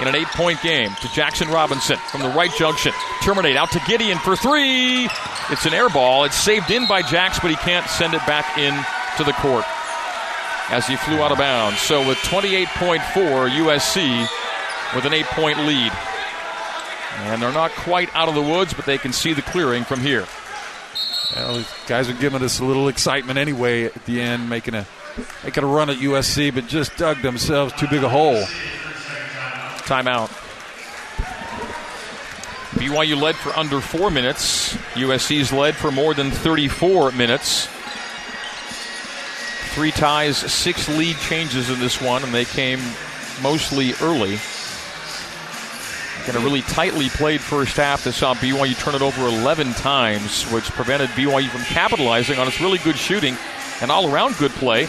in 0.01 0.07
an 0.07 0.15
eight 0.15 0.27
point 0.27 0.61
game 0.61 0.89
to 0.89 1.07
Jaxson 1.09 1.51
Robinson 1.51 1.97
from 2.11 2.21
the 2.21 2.29
right 2.29 2.51
junction. 2.57 2.91
Terminate 3.21 3.55
out 3.55 3.71
to 3.71 3.81
Gideon 3.87 4.17
for 4.19 4.35
three. 4.35 5.09
It's 5.49 5.65
an 5.65 5.73
air 5.73 5.89
ball. 5.89 6.25
It's 6.25 6.35
saved 6.35 6.69
in 6.71 6.87
by 6.87 7.01
Jax, 7.01 7.39
but 7.39 7.49
he 7.49 7.57
can't 7.57 7.87
send 7.89 8.13
it 8.13 8.25
back 8.27 8.57
in 8.57 8.73
to 9.17 9.23
the 9.23 9.33
court 9.33 9.65
as 10.69 10.87
he 10.87 10.95
flew 10.95 11.21
out 11.21 11.31
of 11.31 11.37
bounds. 11.37 11.79
So 11.79 12.07
with 12.07 12.17
28.4, 12.19 12.99
USC 13.49 14.27
with 14.95 15.05
an 15.05 15.13
eight 15.13 15.25
point 15.27 15.57
lead. 15.59 15.91
And 17.17 17.41
they're 17.41 17.51
not 17.51 17.71
quite 17.71 18.13
out 18.15 18.29
of 18.29 18.35
the 18.35 18.41
woods, 18.41 18.73
but 18.73 18.85
they 18.85 18.97
can 18.97 19.11
see 19.11 19.33
the 19.33 19.41
clearing 19.41 19.83
from 19.83 19.99
here. 19.99 20.25
Well, 21.35 21.65
guys 21.87 22.09
are 22.09 22.13
giving 22.13 22.41
us 22.43 22.59
a 22.59 22.65
little 22.65 22.87
excitement 22.87 23.37
anyway 23.37 23.85
at 23.85 24.05
the 24.05 24.21
end, 24.21 24.49
making 24.49 24.75
a 24.75 24.87
making 25.43 25.63
a 25.63 25.67
run 25.67 25.89
at 25.89 25.97
USC, 25.97 26.53
but 26.53 26.67
just 26.67 26.95
dug 26.97 27.21
themselves 27.21 27.73
too 27.73 27.87
big 27.87 28.03
a 28.03 28.09
hole. 28.09 28.43
Timeout. 29.85 30.29
BYU 32.79 33.19
led 33.19 33.35
for 33.35 33.49
under 33.57 33.81
four 33.81 34.11
minutes. 34.11 34.73
USC's 34.93 35.51
led 35.51 35.75
for 35.75 35.91
more 35.91 36.13
than 36.13 36.31
34 36.31 37.11
minutes. 37.11 37.67
Three 39.73 39.91
ties, 39.91 40.37
six 40.37 40.87
lead 40.89 41.17
changes 41.17 41.69
in 41.69 41.79
this 41.79 42.01
one, 42.01 42.23
and 42.23 42.33
they 42.33 42.45
came 42.45 42.79
mostly 43.41 43.93
early. 44.01 44.39
In 46.27 46.35
a 46.35 46.39
really 46.39 46.61
tightly 46.61 47.09
played 47.09 47.41
first 47.41 47.75
half 47.75 48.03
that 48.03 48.13
saw 48.13 48.35
BYU 48.35 48.77
turn 48.77 48.93
it 48.93 49.01
over 49.01 49.25
11 49.25 49.73
times, 49.73 50.43
which 50.51 50.65
prevented 50.65 51.09
BYU 51.11 51.49
from 51.49 51.61
capitalizing 51.61 52.37
on 52.37 52.47
its 52.47 52.61
really 52.61 52.77
good 52.79 52.97
shooting 52.97 53.35
and 53.81 53.91
all 53.91 54.13
around 54.13 54.35
good 54.37 54.51
play. 54.51 54.87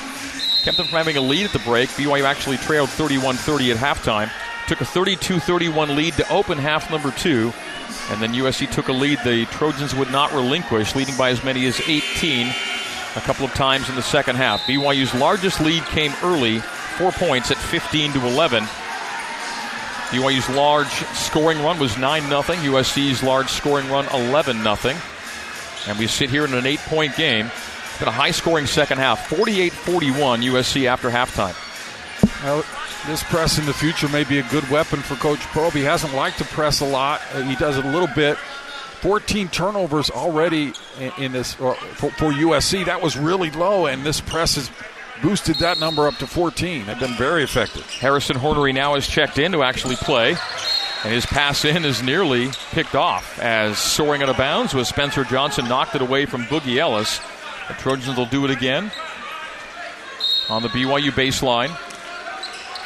Kept 0.62 0.76
them 0.76 0.86
from 0.86 0.99
having 0.99 1.16
a 1.16 1.20
lead 1.20 1.47
at 1.47 1.53
the 1.53 1.59
break. 1.61 1.88
BYU 1.91 2.24
actually 2.24 2.59
trailed 2.59 2.91
31 2.91 3.36
30 3.36 3.70
at 3.72 3.76
halftime. 3.76 4.30
Took 4.66 4.80
a 4.80 4.84
32 4.84 5.41
31 5.41 5.97
lead 5.97 6.14
to 6.14 6.28
open 6.32 6.59
half 6.59 6.91
number 6.91 7.11
two. 7.12 7.53
And 8.11 8.20
then 8.20 8.32
USC 8.34 8.70
took 8.70 8.88
a 8.88 8.93
lead 8.93 9.18
the 9.24 9.47
Trojans 9.47 9.95
would 9.95 10.11
not 10.11 10.32
relinquish, 10.32 10.95
leading 10.95 11.16
by 11.16 11.30
as 11.30 11.43
many 11.43 11.66
as 11.66 11.80
18 11.80 12.53
a 13.16 13.20
couple 13.20 13.45
of 13.45 13.53
times 13.55 13.88
in 13.88 13.97
the 13.97 14.03
second 14.03 14.36
half. 14.36 14.62
BYU's 14.62 15.14
largest 15.14 15.61
lead 15.61 15.82
came 15.86 16.12
early, 16.22 16.59
four 16.59 17.11
points 17.12 17.51
at 17.51 17.57
15 17.57 18.12
to 18.12 18.26
11. 18.26 18.64
BYU's 20.11 20.49
large 20.51 20.91
scoring 21.14 21.62
run 21.62 21.78
was 21.78 21.97
9 21.97 22.22
0. 22.22 22.43
USC's 22.43 23.22
large 23.22 23.49
scoring 23.49 23.88
run 23.88 24.07
11 24.12 24.62
0. 24.62 24.97
And 25.86 25.99
we 25.99 26.07
sit 26.07 26.30
here 26.30 26.45
in 26.45 26.55
an 26.55 26.66
eight 26.66 26.80
point 26.80 27.16
game. 27.16 27.51
Been 28.01 28.09
a 28.09 28.12
high 28.12 28.30
scoring 28.30 28.64
second 28.64 28.96
half 28.96 29.28
48 29.28 29.72
41 29.72 30.40
USC 30.40 30.86
after 30.86 31.11
halftime. 31.11 31.55
Well, 32.42 32.64
this 33.07 33.22
press 33.24 33.59
in 33.59 33.66
the 33.66 33.74
future 33.74 34.09
may 34.09 34.24
be 34.24 34.38
a 34.38 34.42
good 34.44 34.68
weapon 34.70 35.01
for 35.01 35.16
Coach 35.16 35.40
Pope. 35.48 35.74
He 35.74 35.82
hasn't 35.82 36.14
liked 36.14 36.38
to 36.38 36.44
press 36.44 36.80
a 36.80 36.86
lot. 36.86 37.20
He 37.44 37.57
does 37.57 37.76
it 37.76 37.84
a 37.84 37.90
little 37.90 38.09
bit. 38.14 38.38
14 39.03 39.48
turnovers 39.48 40.11
already 40.11 40.72
in, 40.98 41.12
in 41.18 41.32
this 41.32 41.61
uh, 41.61 41.74
for, 41.74 42.11
for 42.12 42.32
USC. 42.32 42.86
That 42.86 43.03
was 43.03 43.18
really 43.18 43.51
low, 43.51 43.86
and 43.86 44.03
this 44.03 44.20
press 44.20 44.55
has 44.57 44.70
boosted 45.22 45.57
that 45.57 45.78
number 45.78 46.07
up 46.07 46.16
to 46.16 46.26
14. 46.26 46.86
They've 46.86 46.98
been 46.98 47.16
very 47.16 47.44
effective. 47.44 47.86
Harrison 47.90 48.36
Hornery 48.36 48.74
now 48.74 48.94
has 48.94 49.07
checked 49.07 49.38
in 49.38 49.53
to 49.53 49.62
actually 49.62 49.96
play. 49.96 50.36
And 51.03 51.14
his 51.14 51.24
pass 51.24 51.64
in 51.64 51.86
is 51.86 52.03
nearly 52.03 52.51
picked 52.72 52.94
off 52.94 53.38
as 53.38 53.78
soaring 53.78 54.22
out 54.22 54.28
of 54.28 54.36
bounds 54.36 54.74
with 54.74 54.86
Spencer 54.86 55.24
Johnson 55.24 55.66
knocked 55.66 55.94
it 55.94 56.03
away 56.03 56.26
from 56.26 56.44
Boogie 56.44 56.76
Ellis. 56.76 57.20
The 57.71 57.77
Trojans 57.77 58.16
will 58.16 58.27
do 58.27 58.45
it 58.45 58.51
again 58.51 58.91
on 60.49 60.62
the 60.62 60.68
BYU 60.68 61.12
baseline. 61.12 61.68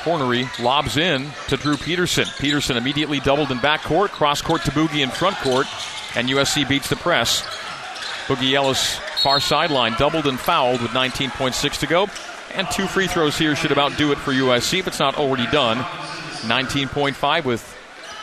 Hornery 0.03 0.47
lobs 0.63 0.99
in 0.99 1.31
to 1.49 1.57
Drew 1.57 1.79
Peterson. 1.79 2.27
Peterson 2.39 2.77
immediately 2.77 3.19
doubled 3.19 3.51
in 3.51 3.57
backcourt, 3.61 4.11
cross 4.11 4.43
court 4.43 4.63
to 4.65 4.71
Boogie 4.73 5.03
in 5.03 5.09
front 5.09 5.37
court, 5.37 5.67
and 6.15 6.29
USC 6.29 6.69
beats 6.69 6.91
the 6.91 6.97
press. 6.97 7.41
Boogie 8.27 8.53
Ellis 8.53 8.97
far 9.23 9.41
sideline 9.41 9.95
doubled 9.95 10.27
and 10.27 10.39
fouled 10.39 10.83
with 10.83 10.91
19.6 10.91 11.79
to 11.79 11.87
go. 11.87 12.07
And 12.53 12.71
two 12.71 12.87
free 12.87 13.07
throws 13.07 13.39
here 13.39 13.57
should 13.57 13.73
about 13.73 13.97
do 13.97 14.13
it 14.13 14.19
for 14.19 14.33
USC 14.33 14.81
if 14.81 14.87
it's 14.87 15.01
not 15.01 15.17
already 15.17 15.47
done. 15.47 15.79
19.5 16.43 17.45
with 17.47 17.77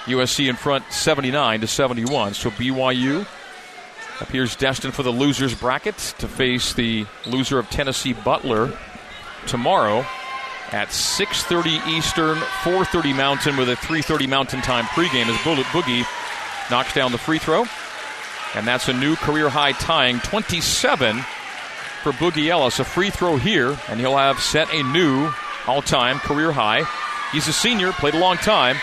USC 0.05 0.47
in 0.47 0.55
front 0.55 0.85
79 0.93 1.61
to 1.61 1.67
71. 1.67 2.35
So 2.35 2.51
BYU 2.51 3.25
appears 4.21 4.55
destined 4.55 4.93
for 4.93 5.03
the 5.03 5.11
losers 5.11 5.53
bracket 5.53 5.97
to 6.19 6.27
face 6.27 6.73
the 6.73 7.05
loser 7.25 7.59
of 7.59 7.69
Tennessee 7.69 8.13
Butler 8.13 8.77
tomorrow 9.47 10.05
at 10.71 10.89
6:30 10.89 11.81
Eastern, 11.87 12.37
4:30 12.63 13.13
Mountain 13.13 13.57
with 13.57 13.69
a 13.69 13.75
3:30 13.75 14.27
Mountain 14.27 14.61
time 14.61 14.85
pregame 14.85 15.27
as 15.27 15.43
Bullet 15.43 15.65
Boogie 15.67 16.05
knocks 16.69 16.93
down 16.93 17.11
the 17.11 17.17
free 17.17 17.39
throw. 17.39 17.65
And 18.55 18.67
that's 18.67 18.87
a 18.87 18.93
new 18.93 19.15
career 19.15 19.49
high 19.49 19.71
tying 19.71 20.19
27 20.19 21.25
for 22.03 22.11
Boogie 22.11 22.49
Ellis. 22.49 22.79
A 22.79 22.85
free 22.85 23.09
throw 23.09 23.37
here, 23.37 23.77
and 23.87 23.99
he'll 23.99 24.17
have 24.17 24.41
set 24.41 24.73
a 24.73 24.83
new 24.83 25.31
all 25.67 25.81
time 25.81 26.19
career 26.19 26.51
high. 26.51 26.83
He's 27.31 27.47
a 27.47 27.53
senior, 27.53 27.91
played 27.93 28.13
a 28.13 28.19
long 28.19 28.37
time, 28.37 28.77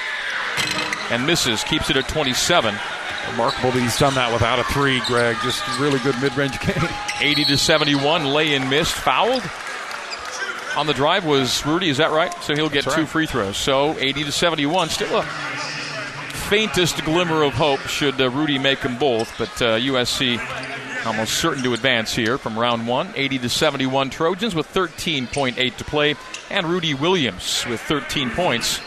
and 1.10 1.26
misses, 1.26 1.62
keeps 1.64 1.90
it 1.90 1.96
at 1.96 2.08
27. 2.08 2.74
Remarkable 3.32 3.70
that 3.72 3.80
he's 3.80 3.98
done 3.98 4.14
that 4.14 4.32
without 4.32 4.58
a 4.58 4.64
three, 4.64 5.00
Greg. 5.06 5.36
Just 5.42 5.62
really 5.78 5.98
good 6.00 6.14
mid 6.20 6.36
range 6.36 6.58
game. 6.66 6.88
80 7.20 7.44
to 7.46 7.56
71, 7.58 8.24
lay 8.26 8.54
in 8.54 8.68
missed, 8.68 8.94
fouled. 8.94 9.42
on 10.76 10.86
the 10.86 10.94
drive 10.94 11.24
was 11.24 11.64
Rudi. 11.66 11.88
Is 11.88 11.98
that 11.98 12.10
right? 12.10 12.32
So 12.42 12.54
he'll 12.54 12.68
get 12.68 12.84
That's 12.84 12.96
two 12.96 13.02
right. 13.02 13.10
free 13.10 13.26
throws. 13.26 13.56
So 13.56 13.96
80 13.98 14.24
to 14.24 14.32
71. 14.32 14.88
Still 14.90 15.18
a 15.20 15.22
faintest 16.48 17.04
glimmer 17.04 17.42
of 17.42 17.52
hope 17.54 17.80
should 17.80 18.20
uh, 18.20 18.30
Rudi 18.30 18.58
make 18.58 18.80
them 18.80 18.96
both, 18.98 19.36
but 19.38 19.50
uh, 19.62 19.76
USC 19.78 20.38
almost 21.06 21.34
certain 21.34 21.62
to 21.62 21.74
advance 21.74 22.14
here 22.14 22.38
from 22.38 22.58
round 22.58 22.86
one. 22.88 23.10
80 23.14 23.38
to 23.40 23.48
71 23.48 24.10
Trojans 24.10 24.54
with 24.54 24.66
13.8 24.72 25.76
to 25.76 25.84
play, 25.84 26.14
and 26.50 26.66
Rudi 26.66 26.94
Williams 26.94 27.64
with 27.68 27.80
13 27.82 28.30
points 28.30 28.80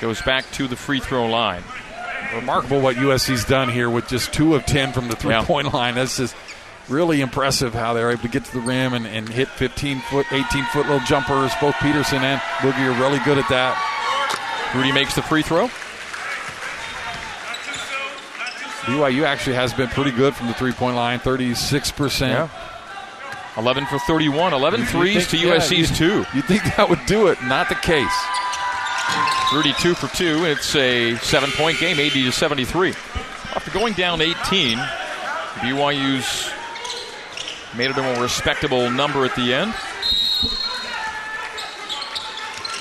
goes 0.00 0.20
back 0.22 0.44
to 0.52 0.68
the 0.68 0.76
free 0.76 1.00
throw 1.00 1.26
line. 1.26 1.62
Remarkable 2.34 2.80
what 2.80 2.96
USC's 2.96 3.44
done 3.44 3.68
here 3.68 3.88
with 3.88 4.08
just 4.08 4.32
two 4.32 4.54
of 4.54 4.66
10 4.66 4.92
from 4.92 5.08
the 5.08 5.16
three 5.16 5.32
Yeah. 5.32 5.44
point 5.44 5.72
line. 5.72 5.94
That's 5.94 6.16
just 6.16 6.34
really 6.88 7.20
impressive 7.20 7.74
how 7.74 7.94
they're 7.94 8.10
able 8.10 8.22
to 8.22 8.28
get 8.28 8.44
to 8.44 8.52
the 8.52 8.60
rim 8.60 8.94
and, 8.94 9.06
and 9.06 9.28
hit 9.28 9.48
15 9.48 10.00
foot, 10.10 10.26
18 10.32 10.64
foot 10.66 10.86
little 10.86 11.00
jumpers. 11.06 11.52
Both 11.60 11.76
Peterson 11.80 12.22
and 12.22 12.40
Boogie 12.58 12.86
are 12.86 13.00
really 13.00 13.18
good 13.24 13.38
at 13.38 13.48
that. 13.48 14.72
Rudi 14.74 14.92
makes 14.92 15.14
the 15.14 15.22
free 15.22 15.42
throw. 15.42 15.68
BYU 18.86 19.24
actually 19.24 19.56
has 19.56 19.72
been 19.74 19.88
pretty 19.88 20.12
good 20.12 20.34
from 20.34 20.46
the 20.46 20.54
three 20.54 20.72
point 20.72 20.94
line, 20.96 21.18
36%. 21.18 22.48
11 23.56 23.86
for 23.86 23.98
31, 24.00 24.52
11 24.52 24.80
You 24.80 24.86
threes 24.86 25.26
think- 25.26 25.42
to 25.42 25.48
yeah, 25.48 25.54
USC's 25.54 25.90
you- 25.90 25.96
two. 25.96 26.26
You 26.34 26.42
think 26.42 26.62
that 26.76 26.88
would 26.88 27.04
do 27.06 27.28
it? 27.28 27.42
Not 27.42 27.68
the 27.70 27.74
case. 27.74 28.12
Rudi 29.52 29.72
two 29.74 29.94
for 29.94 30.08
two. 30.14 30.44
It's 30.44 30.74
a 30.74 31.16
seven 31.16 31.50
point 31.52 31.78
game, 31.78 32.00
80 32.00 32.24
to 32.24 32.32
73. 32.32 32.90
After 33.54 33.70
going 33.70 33.94
down 33.94 34.20
18, 34.20 34.78
BYU's 35.58 36.50
made 37.76 37.90
it 37.90 37.96
a 37.96 38.02
more 38.02 38.22
respectable 38.22 38.90
number 38.90 39.24
at 39.24 39.34
the 39.36 39.54
end. 39.54 39.72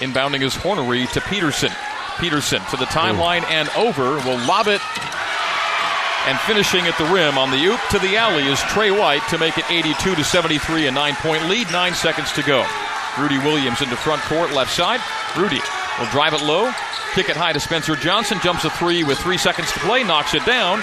Inbounding 0.01 0.41
is 0.41 0.55
Hornery 0.55 1.09
to 1.13 1.21
Peterson. 1.21 1.71
Peterson 2.19 2.61
to 2.71 2.77
the 2.77 2.85
timeline 2.85 3.43
and 3.45 3.69
over. 3.77 4.15
Will 4.27 4.39
lob 4.45 4.67
it. 4.67 4.81
And 6.27 6.39
finishing 6.41 6.87
at 6.87 6.97
the 6.97 7.05
rim 7.05 7.37
on 7.37 7.51
the 7.51 7.63
oop 7.63 7.79
to 7.91 7.99
the 7.99 8.17
alley 8.17 8.43
is 8.47 8.59
Trey 8.63 8.89
White 8.89 9.25
to 9.29 9.37
make 9.37 9.57
it 9.57 9.69
82 9.69 10.15
to 10.15 10.23
73, 10.23 10.87
a 10.87 10.91
nine 10.91 11.15
point 11.15 11.47
lead, 11.47 11.71
nine 11.71 11.93
seconds 11.93 12.31
to 12.33 12.41
go. 12.41 12.65
Rudi 13.19 13.37
Williams 13.37 13.81
into 13.81 13.95
front 13.95 14.21
court, 14.23 14.51
left 14.51 14.73
side. 14.73 14.99
Rudi 15.37 15.61
will 15.99 16.07
drive 16.07 16.33
it 16.33 16.41
low, 16.43 16.71
kick 17.13 17.29
it 17.29 17.37
high 17.37 17.53
to 17.53 17.59
Spencer 17.59 17.95
Johnson, 17.95 18.39
jumps 18.41 18.65
a 18.65 18.69
three 18.69 19.03
with 19.03 19.17
three 19.19 19.37
seconds 19.37 19.71
to 19.71 19.79
play, 19.79 20.03
knocks 20.03 20.33
it 20.33 20.45
down. 20.45 20.81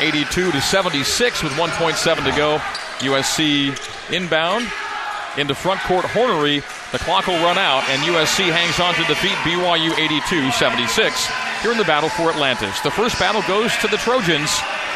82 0.00 0.50
to 0.50 0.60
76 0.60 1.42
with 1.42 1.52
1.7 1.52 2.24
to 2.24 2.36
go. 2.36 2.58
USC 2.98 3.70
inbound 4.12 4.66
into 5.36 5.54
front 5.54 5.80
court 5.80 6.04
Hornery. 6.04 6.62
The 6.92 6.98
clock 6.98 7.26
will 7.26 7.42
run 7.42 7.58
out, 7.58 7.82
and 7.90 8.02
USC 8.02 8.50
hangs 8.50 8.78
on 8.78 8.94
to 8.94 9.04
defeat 9.04 9.34
BYU 9.42 9.96
82 9.98 10.50
76 10.52 11.30
here 11.62 11.72
in 11.72 11.78
the 11.78 11.84
battle 11.84 12.08
for 12.08 12.30
Atlantis. 12.30 12.80
The 12.80 12.90
first 12.90 13.18
battle 13.18 13.42
goes 13.48 13.76
to 13.78 13.88
the 13.88 13.96
Trojans, 13.98 14.50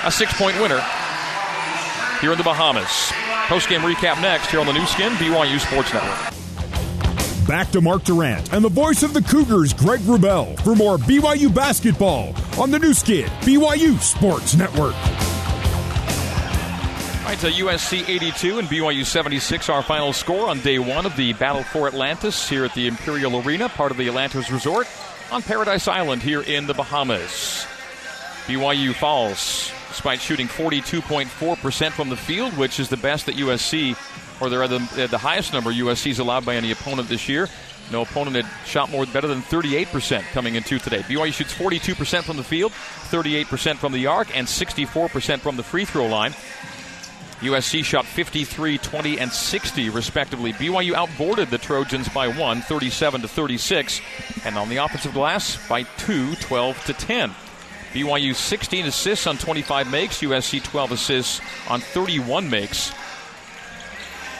a 0.05 0.11
six 0.11 0.33
point 0.39 0.61
winner 0.61 0.81
here 2.21 2.33
in 2.33 2.39
the 2.39 2.45
Bahamas. 2.45 3.13
Post 3.49 3.69
game 3.69 3.81
recap 3.81 4.21
next 4.21 4.51
here 4.51 4.61
on 4.61 4.67
the 4.67 4.73
Nu 4.73 4.85
Skin, 4.87 5.13
BYU 5.15 5.59
Sports 5.59 5.93
Network. 5.93 6.48
Back 7.49 7.71
to 7.71 7.81
Mark 7.81 8.05
Durrant 8.05 8.53
and 8.53 8.63
the 8.63 8.69
voice 8.69 9.03
of 9.03 9.15
the 9.15 9.23
Cougars, 9.23 9.73
Greg 9.73 10.01
Wrubell, 10.01 10.61
for 10.61 10.75
more 10.75 10.99
BYU 10.99 11.53
basketball 11.53 12.35
on 12.59 12.71
the 12.71 12.79
Nu 12.79 12.93
Skin, 12.93 13.27
BYU 13.41 13.99
Sports 14.01 14.55
Network. 14.55 14.95
All 17.23 17.25
right, 17.25 17.39
so 17.39 17.49
USC 17.49 18.07
82 18.07 18.59
and 18.59 18.69
BYU 18.69 19.03
76, 19.03 19.71
our 19.71 19.83
final 19.83 20.13
score 20.13 20.51
on 20.51 20.61
day 20.61 20.79
one 20.79 21.07
of 21.07 21.17
the 21.17 21.33
Battle 21.33 21.63
for 21.63 21.87
Atlantis 21.87 22.47
here 22.47 22.67
at 22.67 22.75
the 22.75 22.87
Imperial 22.87 23.41
Arena, 23.41 23.71
part 23.71 23.93
of 23.93 23.97
the 23.97 24.09
Atlantis 24.09 24.51
Resort 24.51 24.87
on 25.33 25.41
Paradise 25.41 25.89
Island 25.89 26.23
here 26.23 26.43
in 26.43 26.67
the 26.67 26.75
Bahamas. 26.75 27.67
BYU 28.45 28.93
falls 28.93 29.73
despite 29.89 30.21
shooting 30.21 30.49
42.4% 30.49 31.93
from 31.93 32.11
the 32.11 32.17
field, 32.17 32.55
which 32.59 32.79
is 32.79 32.91
the 32.91 32.99
best 32.99 33.25
that 33.25 33.37
USC, 33.37 33.97
or 34.41 34.49
they're 34.49 34.69
the, 34.69 35.09
the 35.11 35.19
highest 35.19 35.53
number 35.53 35.73
USC's 35.73 36.19
allowed 36.19 36.45
by 36.45 36.57
any 36.57 36.71
opponent 36.71 37.09
this 37.09 37.29
year. 37.29 37.49
No 37.91 38.03
opponent 38.03 38.37
had 38.37 38.67
shot 38.67 38.91
more 38.91 39.07
better 39.07 39.27
than 39.27 39.41
38% 39.41 40.23
coming 40.33 40.57
into 40.57 40.79
today. 40.79 40.99
BYU 40.99 41.33
shoots 41.33 41.55
42% 41.55 42.23
from 42.23 42.37
the 42.37 42.45
field, 42.45 42.73
38% 42.73 43.77
from 43.77 43.93
the 43.93 44.07
arc, 44.07 44.37
and 44.37 44.47
64% 44.47 45.41
from 45.41 45.57
the 45.57 45.63
free 45.63 45.85
throw 45.85 46.07
line. 46.07 46.33
USC 47.41 47.85
shot 47.85 48.05
53, 48.05 48.79
20, 48.79 49.21
and 49.21 49.33
60 49.33 49.91
respectively. 49.91 50.53
BYU 50.55 50.93
outboarded 50.93 51.51
the 51.51 51.59
Trojans 51.59 52.09
by 52.09 52.27
one, 52.29 52.61
37 52.63 53.23
to 53.23 53.29
36, 53.29 54.01
and 54.45 54.59
on 54.59 54.69
the 54.69 54.79
offensive 54.79 55.15
glass 55.15 55.57
by 55.69 55.85
two, 55.85 56.35
12 56.35 56.85
to 56.87 56.93
10. 56.93 57.35
BYU 57.93 58.35
16 58.35 58.87
assists 58.87 59.27
on 59.27 59.39
25 59.39 59.91
makes, 59.91 60.21
USC 60.21 60.63
12 60.63 60.93
assists 60.93 61.41
on 61.69 61.81
31 61.81 62.51
makes. 62.51 62.93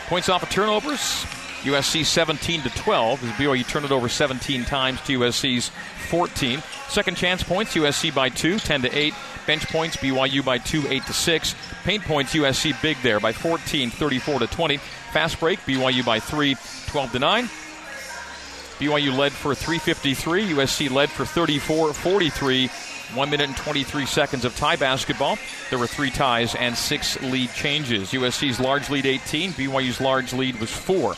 Points 0.09 0.31
off 0.31 0.43
of 0.43 0.49
turnovers, 0.49 1.27
USC 1.65 2.03
17 2.03 2.63
to 2.63 2.71
12 2.71 3.23
as 3.23 3.31
BYU 3.33 3.69
turned 3.69 3.85
it 3.85 3.93
over 3.93 4.09
17 4.09 4.65
times 4.65 5.03
to 5.03 5.19
USC's 5.19 5.71
14. 6.09 6.63
Second 6.89 7.15
chance 7.15 7.43
points, 7.43 7.75
USC 7.75 8.15
by 8.15 8.31
2, 8.31 8.59
10 8.59 8.83
to 8.83 8.99
8. 8.99 9.13
Bench 9.47 9.67
points, 9.69 9.99
BYU 9.99 10.43
by 10.43 10.57
2, 10.57 10.89
8 10.89 11.05
to 11.05 11.13
6. 11.13 11.55
Paint 11.85 12.05
points, 12.05 12.35
USC 12.35 12.81
big 12.81 12.97
there 13.03 13.21
by 13.21 13.35
14, 13.35 13.91
34 13.91 14.39
to 14.39 14.47
20. 14.47 14.79
Fast 15.13 15.39
break, 15.41 15.59
BYU 15.67 16.03
by 16.07 16.19
3, 16.19 16.57
12 16.87 17.13
to 17.13 17.19
9. 17.19 17.45
BYU 18.79 19.15
led 19.15 19.33
for 19.33 19.55
353. 19.55 20.55
USC 20.55 20.91
led 20.91 21.11
for 21.11 21.27
34 21.27 21.93
43. 21.93 22.71
One 23.15 23.31
minute 23.31 23.49
and 23.49 23.57
23 23.57 24.05
seconds 24.05 24.45
of 24.45 24.55
tie 24.57 24.77
basketball. 24.77 25.39
There 25.71 25.79
were 25.79 25.87
three 25.87 26.11
ties 26.11 26.55
and 26.55 26.77
six 26.77 27.21
lead 27.23 27.53
changes. 27.55 28.13
USC's 28.13 28.61
large 28.61 28.91
lead 28.91 29.07
18. 29.07 29.53
BYU's 29.53 30.01
large 30.01 30.33
lead 30.35 30.61
was 30.61 30.71
four. 30.71 31.17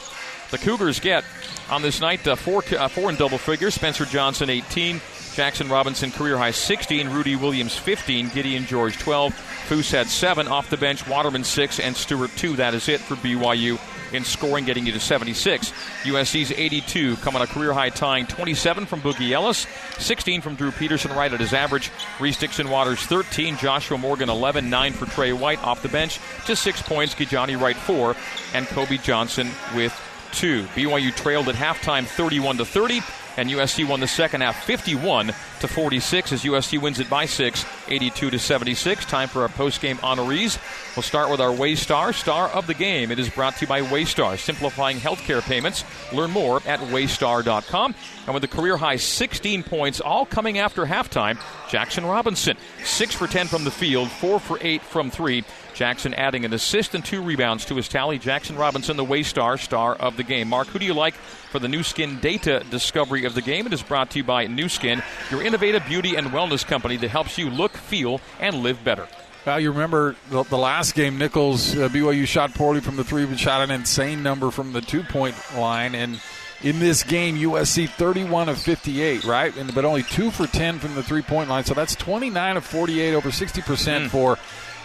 The 0.50 0.58
Cougars 0.58 1.00
get 1.00 1.24
on 1.68 1.82
this 1.82 2.00
night 2.00 2.26
uh, 2.26 2.36
four, 2.36 2.62
uh, 2.76 2.88
four 2.88 3.10
in 3.10 3.16
double 3.16 3.38
figures. 3.38 3.74
Spencer 3.74 4.04
Johnson 4.04 4.50
18. 4.50 5.00
Jaxson 5.34 5.70
Robinson 5.70 6.10
career 6.10 6.36
high 6.36 6.50
16. 6.50 7.08
Rudi 7.08 7.36
Williams 7.36 7.76
15. 7.76 8.30
Gideon 8.30 8.66
George 8.66 8.98
12. 8.98 9.32
Foose 9.68 9.92
had 9.92 10.08
seven 10.08 10.48
off 10.48 10.70
the 10.70 10.76
bench. 10.76 11.06
Waterman 11.06 11.44
six 11.44 11.78
and 11.78 11.96
Stewart 11.96 12.30
two. 12.36 12.56
That 12.56 12.74
is 12.74 12.88
it 12.88 13.00
for 13.00 13.14
BYU 13.16 13.78
in 14.12 14.24
scoring, 14.24 14.64
getting 14.64 14.86
you 14.86 14.92
to 14.92 15.00
76. 15.00 15.72
USC's 16.02 16.50
82 16.52 17.16
come 17.18 17.36
on 17.36 17.42
a 17.42 17.46
career 17.46 17.72
high 17.72 17.90
tying 17.90 18.26
27 18.26 18.86
from 18.86 19.00
Boogie 19.00 19.30
Ellis, 19.30 19.66
16 19.98 20.40
from 20.40 20.56
Drew 20.56 20.72
Peterson 20.72 21.12
right 21.12 21.32
at 21.32 21.40
his 21.40 21.52
average. 21.52 21.90
Reese 22.18 22.38
Dixon 22.38 22.70
Waters 22.70 23.00
13, 23.02 23.56
Joshua 23.56 23.98
Morgan 23.98 24.28
11, 24.28 24.68
9 24.68 24.92
for 24.92 25.06
Trey 25.06 25.32
White 25.32 25.62
off 25.62 25.82
the 25.82 25.88
bench, 25.88 26.18
just 26.44 26.62
six 26.62 26.82
points. 26.82 27.14
Kijani 27.14 27.60
Wright 27.60 27.76
four, 27.76 28.16
and 28.54 28.66
Kobe 28.66 28.96
Johnson 28.96 29.50
with 29.74 29.94
two. 30.32 30.64
BYU 30.74 31.14
trailed 31.14 31.48
at 31.48 31.54
halftime 31.54 32.06
31 32.06 32.58
to 32.58 32.64
30. 32.64 33.00
And 33.36 33.48
USC 33.48 33.88
won 33.88 34.00
the 34.00 34.08
second 34.08 34.40
half 34.40 34.64
51 34.64 35.26
to 35.60 35.68
46 35.68 36.32
as 36.32 36.42
USC 36.42 36.80
wins 36.80 37.00
it 37.00 37.08
by 37.08 37.26
6, 37.26 37.64
82 37.88 38.30
to 38.30 38.38
76. 38.38 39.04
Time 39.06 39.28
for 39.28 39.42
our 39.42 39.48
post-game 39.48 39.98
honorees. 39.98 40.58
We'll 40.96 41.02
start 41.02 41.30
with 41.30 41.40
our 41.40 41.54
Waystar 41.54 42.14
star 42.14 42.48
of 42.48 42.66
the 42.66 42.74
game. 42.74 43.10
It 43.10 43.18
is 43.18 43.28
brought 43.30 43.56
to 43.56 43.60
you 43.62 43.66
by 43.68 43.82
Waystar, 43.82 44.38
simplifying 44.38 44.98
healthcare 44.98 45.42
payments. 45.42 45.84
Learn 46.12 46.30
more 46.30 46.62
at 46.66 46.80
waystar.com. 46.80 47.94
And 48.26 48.34
with 48.34 48.44
a 48.44 48.48
career 48.48 48.76
high 48.76 48.96
16 48.96 49.62
points, 49.62 50.00
all 50.00 50.26
coming 50.26 50.58
after 50.58 50.84
halftime, 50.84 51.36
Jaxson 51.68 52.08
Robinson, 52.08 52.56
6 52.84 53.14
for 53.14 53.26
10 53.26 53.46
from 53.46 53.64
the 53.64 53.70
field, 53.70 54.10
4 54.10 54.40
for 54.40 54.58
8 54.60 54.82
from 54.82 55.10
3. 55.10 55.44
Jaxson 55.80 56.12
adding 56.14 56.44
an 56.44 56.52
assist 56.52 56.94
and 56.94 57.02
two 57.02 57.22
rebounds 57.22 57.64
to 57.64 57.74
his 57.74 57.88
tally. 57.88 58.18
Jaxson 58.18 58.58
Robinson, 58.58 58.98
the 58.98 59.04
Waystar 59.04 59.30
star 59.30 59.56
star 59.56 59.94
of 59.94 60.18
the 60.18 60.22
game. 60.22 60.48
Mark, 60.48 60.68
who 60.68 60.78
do 60.78 60.84
you 60.84 60.92
like 60.92 61.14
for 61.14 61.58
the 61.58 61.68
Nu 61.68 61.82
Skin 61.82 62.18
data 62.20 62.62
discovery 62.70 63.24
of 63.24 63.34
the 63.34 63.40
game? 63.40 63.66
It 63.66 63.72
is 63.72 63.82
brought 63.82 64.10
to 64.10 64.18
you 64.18 64.24
by 64.24 64.46
Nu 64.46 64.68
Skin, 64.68 65.02
your 65.30 65.42
innovative 65.42 65.86
beauty 65.86 66.16
and 66.16 66.26
wellness 66.28 66.66
company 66.66 66.98
that 66.98 67.08
helps 67.08 67.38
you 67.38 67.48
look, 67.48 67.72
feel, 67.72 68.20
and 68.40 68.56
live 68.56 68.84
better. 68.84 69.08
Well, 69.46 69.58
you 69.58 69.72
remember 69.72 70.16
the, 70.28 70.42
the 70.42 70.58
last 70.58 70.94
game, 70.94 71.16
Nicholls, 71.16 71.74
uh, 71.74 71.88
BYU 71.88 72.26
shot 72.26 72.52
poorly 72.52 72.80
from 72.80 72.96
the 72.96 73.04
three, 73.04 73.24
but 73.24 73.38
shot 73.38 73.62
an 73.62 73.70
insane 73.70 74.22
number 74.22 74.50
from 74.50 74.74
the 74.74 74.82
two 74.82 75.02
point 75.02 75.34
line. 75.56 75.94
And 75.94 76.20
in 76.62 76.78
this 76.78 77.02
game, 77.02 77.36
USC 77.38 77.88
31 77.88 78.50
of 78.50 78.58
58, 78.58 79.24
right? 79.24 79.56
And, 79.56 79.74
but 79.74 79.86
only 79.86 80.02
two 80.02 80.30
for 80.30 80.46
10 80.46 80.78
from 80.78 80.94
the 80.94 81.02
three 81.02 81.22
point 81.22 81.48
line. 81.48 81.64
So 81.64 81.72
that's 81.72 81.94
29 81.94 82.58
of 82.58 82.66
48, 82.66 83.14
over 83.14 83.30
60% 83.30 84.10
for 84.10 84.36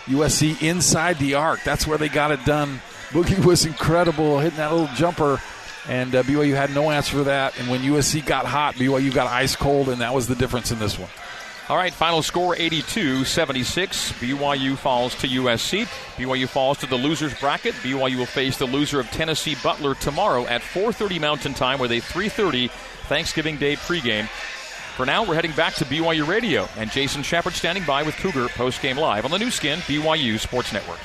USC 0.06 0.62
inside 0.62 1.18
the 1.18 1.36
arc. 1.36 1.64
That's 1.64 1.86
where 1.88 1.98
they 1.98 2.10
got 2.10 2.32
it 2.32 2.44
done. 2.46 2.82
Boogie 3.10 3.44
was 3.44 3.66
incredible, 3.66 4.40
hitting 4.40 4.58
that 4.58 4.72
little 4.72 4.94
jumper. 4.96 5.42
And 5.88 6.16
uh, 6.16 6.24
BYU 6.24 6.56
had 6.56 6.74
no 6.74 6.90
answer 6.90 7.18
for 7.18 7.24
that. 7.26 7.60
And 7.60 7.70
when 7.70 7.82
USC 7.82 8.26
got 8.26 8.46
hot, 8.46 8.76
BYU 8.76 9.14
got 9.14 9.28
ice 9.28 9.56
cold, 9.56 9.90
and 9.90 10.02
that 10.02 10.14
was 10.14 10.28
the 10.28 10.36
difference 10.36 10.72
in 10.72 10.80
this 10.80 10.98
one. 10.98 11.10
All 11.68 11.78
right, 11.78 11.92
final 11.92 12.22
score 12.22 12.56
82 12.56 13.26
76. 13.26 14.12
BYU 14.14 14.78
falls 14.78 15.16
to 15.16 15.28
USC. 15.28 15.86
BYU 16.16 16.48
falls 16.48 16.78
to 16.80 16.86
the 16.86 16.96
losers 16.96 17.34
bracket. 17.40 17.74
BYU 17.76 18.18
will 18.18 18.28
face 18.28 18.58
the 18.58 18.68
loser 18.68 19.00
of 19.00 19.10
Tennessee 19.10 19.56
Butler 19.64 19.96
tomorrow 19.96 20.46
at 20.46 20.62
4:30 20.62 21.20
Mountain 21.20 21.56
Time 21.56 21.80
with 21.80 21.92
a 21.92 22.02
3:30 22.02 22.70
Thanksgiving 23.08 23.58
Day 23.58 23.78
pregame. 23.78 24.30
For 24.96 25.06
now, 25.06 25.26
we're 25.26 25.36
heading 25.36 25.52
back 25.52 25.74
to 25.74 25.86
BYU 25.86 26.26
Radio 26.26 26.70
and 26.78 26.90
Jason 26.90 27.22
Shepard 27.22 27.52
standing 27.52 27.84
by 27.84 28.02
with 28.04 28.16
Cougar 28.16 28.48
post 28.50 28.82
game 28.82 28.98
live 28.98 29.26
on 29.26 29.32
the 29.32 29.38
Nu 29.38 29.52
Skin 29.52 29.80
BYU 29.80 30.40
Sports 30.40 30.72
Network. 30.72 31.00